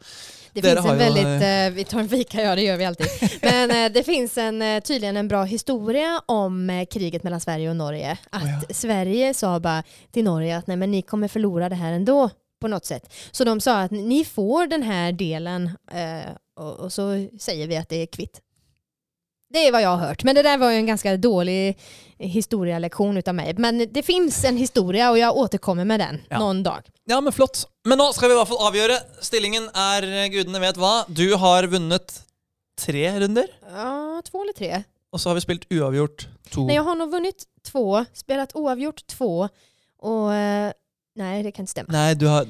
Det 0.53 0.63
finns 0.63 0.87
en 0.87 0.99
väldigt, 0.99 1.25
eh, 1.25 1.77
vi 1.77 1.85
tar 1.85 2.01
en 2.01 2.09
fika, 2.09 2.43
ja 2.43 2.55
det 2.55 2.63
gör 2.63 2.77
vi 2.77 2.85
alltid. 2.85 3.07
Men 3.43 3.71
eh, 3.71 3.93
det 3.93 4.03
finns 4.03 4.39
en, 4.39 4.63
eh, 4.63 4.81
tydligen 4.81 5.17
en 5.17 5.29
bra 5.29 5.45
historia 5.45 6.23
om 6.27 6.87
kriget 6.91 7.23
mellan 7.23 7.41
Sverige 7.41 7.71
och 7.71 7.77
Norge. 7.77 8.19
Att 8.31 8.43
Oh 8.43 8.51
ja. 8.69 8.75
Sverige 8.75 9.35
sa 9.35 9.61
bara 9.61 9.83
till 10.13 10.25
Norge 10.25 10.57
att 10.57 10.67
nej 10.67 10.77
men 10.77 10.91
ni 10.91 11.03
kommer 11.03 11.29
förlora 11.29 11.69
det 11.69 11.75
här 11.75 11.93
ändå 11.93 12.31
på 12.61 12.69
något 12.69 12.85
sätt. 12.85 13.15
Så 13.31 13.45
de 13.45 13.61
sa 13.61 13.81
att 13.81 13.91
ni 13.91 14.25
får 14.25 14.67
den 14.67 14.83
här 14.83 15.13
delen 15.13 15.71
och 16.57 16.93
så 16.93 17.27
säger 17.41 17.67
vi 17.67 17.77
att 17.77 17.89
det 17.89 17.97
är 17.97 18.07
kvitt. 18.07 18.41
Det 19.51 19.67
är 19.67 19.73
vad 19.73 19.83
jag 19.83 19.97
har 19.97 20.09
hört. 20.09 20.25
Men 20.25 20.35
det 20.35 20.43
där 20.43 20.59
var 20.59 20.71
ju 20.71 20.77
en 20.77 20.87
ganska 20.87 21.17
dålig 21.17 21.79
historielektion 22.19 23.17
utav 23.17 23.35
mig. 23.35 23.55
Men 23.59 23.87
det 23.93 24.03
finns 24.03 24.45
en 24.45 24.57
historia 24.57 25.11
och 25.11 25.19
jag 25.19 25.37
återkommer 25.37 25.85
med 25.85 26.01
den 26.01 26.21
Ja. 26.31 26.39
någon 26.39 26.63
dag. 26.63 26.83
Ja, 27.05 27.21
men 27.21 27.33
flott. 27.33 27.67
Men 27.85 27.99
nå 27.99 28.13
skal 28.13 28.29
vi 28.29 28.35
i 28.35 28.39
hvert 28.39 28.49
fall 28.49 28.67
avgjøre. 28.69 28.99
Stillingen 29.21 29.69
er 29.75 30.03
eh, 30.03 30.27
gudene 30.33 30.61
vet 30.61 30.77
hva. 30.77 31.05
Du 31.09 31.35
har 31.37 31.67
vunnet 31.67 32.21
tre 32.81 33.21
runder, 33.21 33.47
Ja, 33.73 34.23
två 34.31 34.43
eller 34.43 34.53
tre. 34.53 34.83
og 35.13 35.21
så 35.21 35.29
har 35.31 35.35
vi 35.35 35.41
spilt 35.41 35.65
uavgjort 35.73 36.27
to. 36.51 36.67
Nej, 36.67 36.77
jag 36.77 36.83
har 36.83 36.95
nog 36.95 37.11
vunnit 37.11 37.45
två, 37.67 38.05
spelat 38.15 38.55
oavgjort 38.55 39.07
två 39.07 39.49
och 40.03 40.35
eh, 40.35 40.73
nej, 41.17 41.43
det 41.43 41.53
kan 41.53 41.63
inte 41.63 41.71
stämma. 41.71 41.89
Nei, 41.93 42.15
du 42.15 42.27
har 42.27 42.47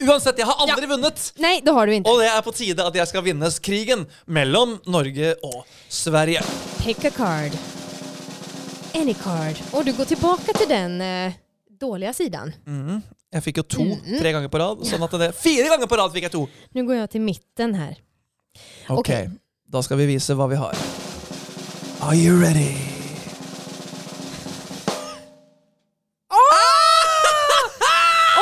Uansett, 0.00 0.38
jeg 0.38 0.46
har 0.46 0.54
aldri 0.62 0.86
vunnet! 0.86 1.32
Nej, 1.36 1.60
det 1.64 1.70
har 1.70 1.86
du 1.86 1.94
inte. 1.94 2.10
Og 2.10 2.18
det 2.20 2.26
er 2.30 2.42
på 2.42 2.52
tide 2.54 2.84
at 2.86 2.94
jeg 2.94 3.08
skal 3.10 3.22
vinne 3.26 3.48
krigen 3.60 4.06
mellom 4.26 4.76
Norge 4.86 5.34
og 5.42 5.64
Sverige. 5.88 6.42
Pick 6.84 7.04
a 7.04 7.10
card. 7.10 7.52
Any 8.94 9.14
card. 9.14 9.56
Och 9.72 9.84
du 9.84 9.92
går 9.92 10.04
tillbaka 10.04 10.52
till 10.52 10.68
den 10.68 11.00
eh, 11.00 11.32
dåliga 11.80 12.12
sidan. 12.12 12.52
Mhm. 12.66 13.02
Jeg 13.32 13.42
fikk 13.44 13.56
jo 13.56 13.62
to 13.62 13.82
Mhm. 13.84 14.18
tre 14.18 14.32
ganger 14.32 14.48
på 14.48 14.58
rad. 14.58 14.78
Sånn 14.86 15.02
at 15.04 15.10
det 15.10 15.32
Fire 15.36 15.68
ganger 15.68 15.86
på 15.86 15.96
rad 15.96 16.12
fikk 16.12 16.22
jeg 16.22 16.32
to! 16.32 16.46
Nu 16.72 16.86
går 16.86 16.94
jag 16.96 17.10
till 17.10 17.20
mitten 17.20 17.74
här. 17.74 17.96
Ok, 18.88 18.98
Ok. 18.98 19.10
da 19.68 19.82
skal 19.82 19.96
vi 19.98 20.06
vise 20.06 20.34
hva 20.34 20.46
vi 20.48 20.56
har. 20.56 20.74
Are 22.00 22.16
you 22.16 22.40
ready? 22.40 22.74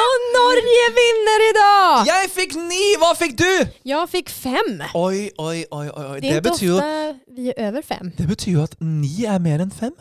Och 0.03 0.17
Norge 0.39 0.85
vinner 1.01 1.41
idag! 1.51 2.07
Fikk 2.31 2.33
fick 2.53 2.55
ni! 2.55 2.97
Vad 3.01 3.19
fick 3.19 3.39
du? 3.39 3.67
Jag 3.83 4.11
fick 4.11 4.29
fem. 4.31 4.83
Oj, 4.95 5.31
oj, 5.39 5.67
oj. 5.71 5.91
oj. 5.97 6.05
oj. 6.11 6.21
Det 6.21 6.29
är 6.29 6.31
Det, 6.31 6.37
inte 6.37 6.51
betyder, 6.51 6.75
ofta 6.75 7.19
vi 7.27 7.49
är 7.49 7.61
över 7.67 7.83
fem. 7.83 8.11
det 8.17 8.23
betyder 8.27 8.63
att 8.63 8.77
ni 8.81 9.25
är 9.25 9.39
mer 9.39 9.59
än 9.61 9.71
fem. 9.71 9.93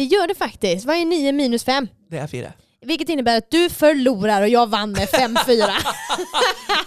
Det 0.00 0.04
gör 0.04 0.26
det 0.26 0.34
faktiskt. 0.34 0.86
Vad 0.86 0.96
är 0.96 1.04
nio 1.04 1.32
minus 1.32 1.64
fem? 1.64 1.88
Det 2.10 2.18
är 2.18 2.26
fyra. 2.26 2.52
Vilket 2.86 3.08
innebär 3.08 3.38
att 3.38 3.50
du 3.50 3.70
förlorar 3.70 4.42
och 4.42 4.48
jag 4.48 4.66
vann 4.70 4.92
med 4.92 5.08
5-4. 5.08 5.70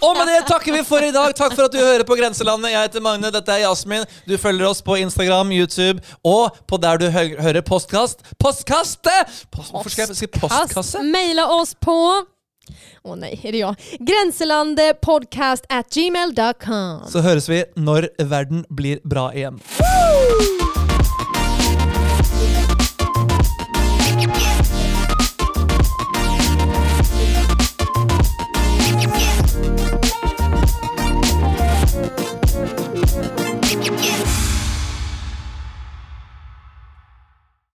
Och 0.00 0.16
med 0.16 0.26
det 0.26 0.42
tackar 0.48 0.72
vi 0.72 0.84
för 0.84 1.08
idag. 1.08 1.36
Tack 1.36 1.54
för 1.54 1.62
att 1.62 1.72
du 1.72 1.78
hører 1.78 2.04
på 2.04 2.14
Grenselandet. 2.14 2.72
Jeg 2.72 2.82
heter 2.82 3.00
Magne, 3.00 3.30
dette 3.30 3.52
er 3.52 3.58
Jasmin. 3.58 4.04
Du 4.26 4.38
følger 4.38 4.66
oss 4.66 4.82
på 4.82 4.96
Instagram, 4.96 5.52
YouTube 5.52 6.02
og 6.24 6.58
på 6.66 6.76
der 6.76 6.98
du 6.98 7.06
hø 7.10 7.24
hører 7.38 7.60
postkast. 7.62 8.18
Postkaste! 8.38 9.14
Post, 9.50 9.70
hvorfor 9.70 9.90
skal 9.90 10.10
jeg 10.10 10.16
si 10.16 10.26
postkasse? 10.26 11.02
Maila 11.02 11.46
oss 11.46 11.74
på... 11.74 12.26
Åh 13.04 13.16
nej, 13.16 13.40
är 13.42 13.52
det 13.52 13.58
jag? 13.58 13.76
At 15.68 15.94
gmail.com. 15.94 17.10
Så 17.12 17.20
høres 17.20 17.48
vi 17.48 17.64
når 17.76 18.08
verden 18.18 18.66
blir 18.68 18.98
bra 19.04 19.30
igjen. 19.34 19.60
Woo! 19.78 20.93
Yeah. 24.26 24.53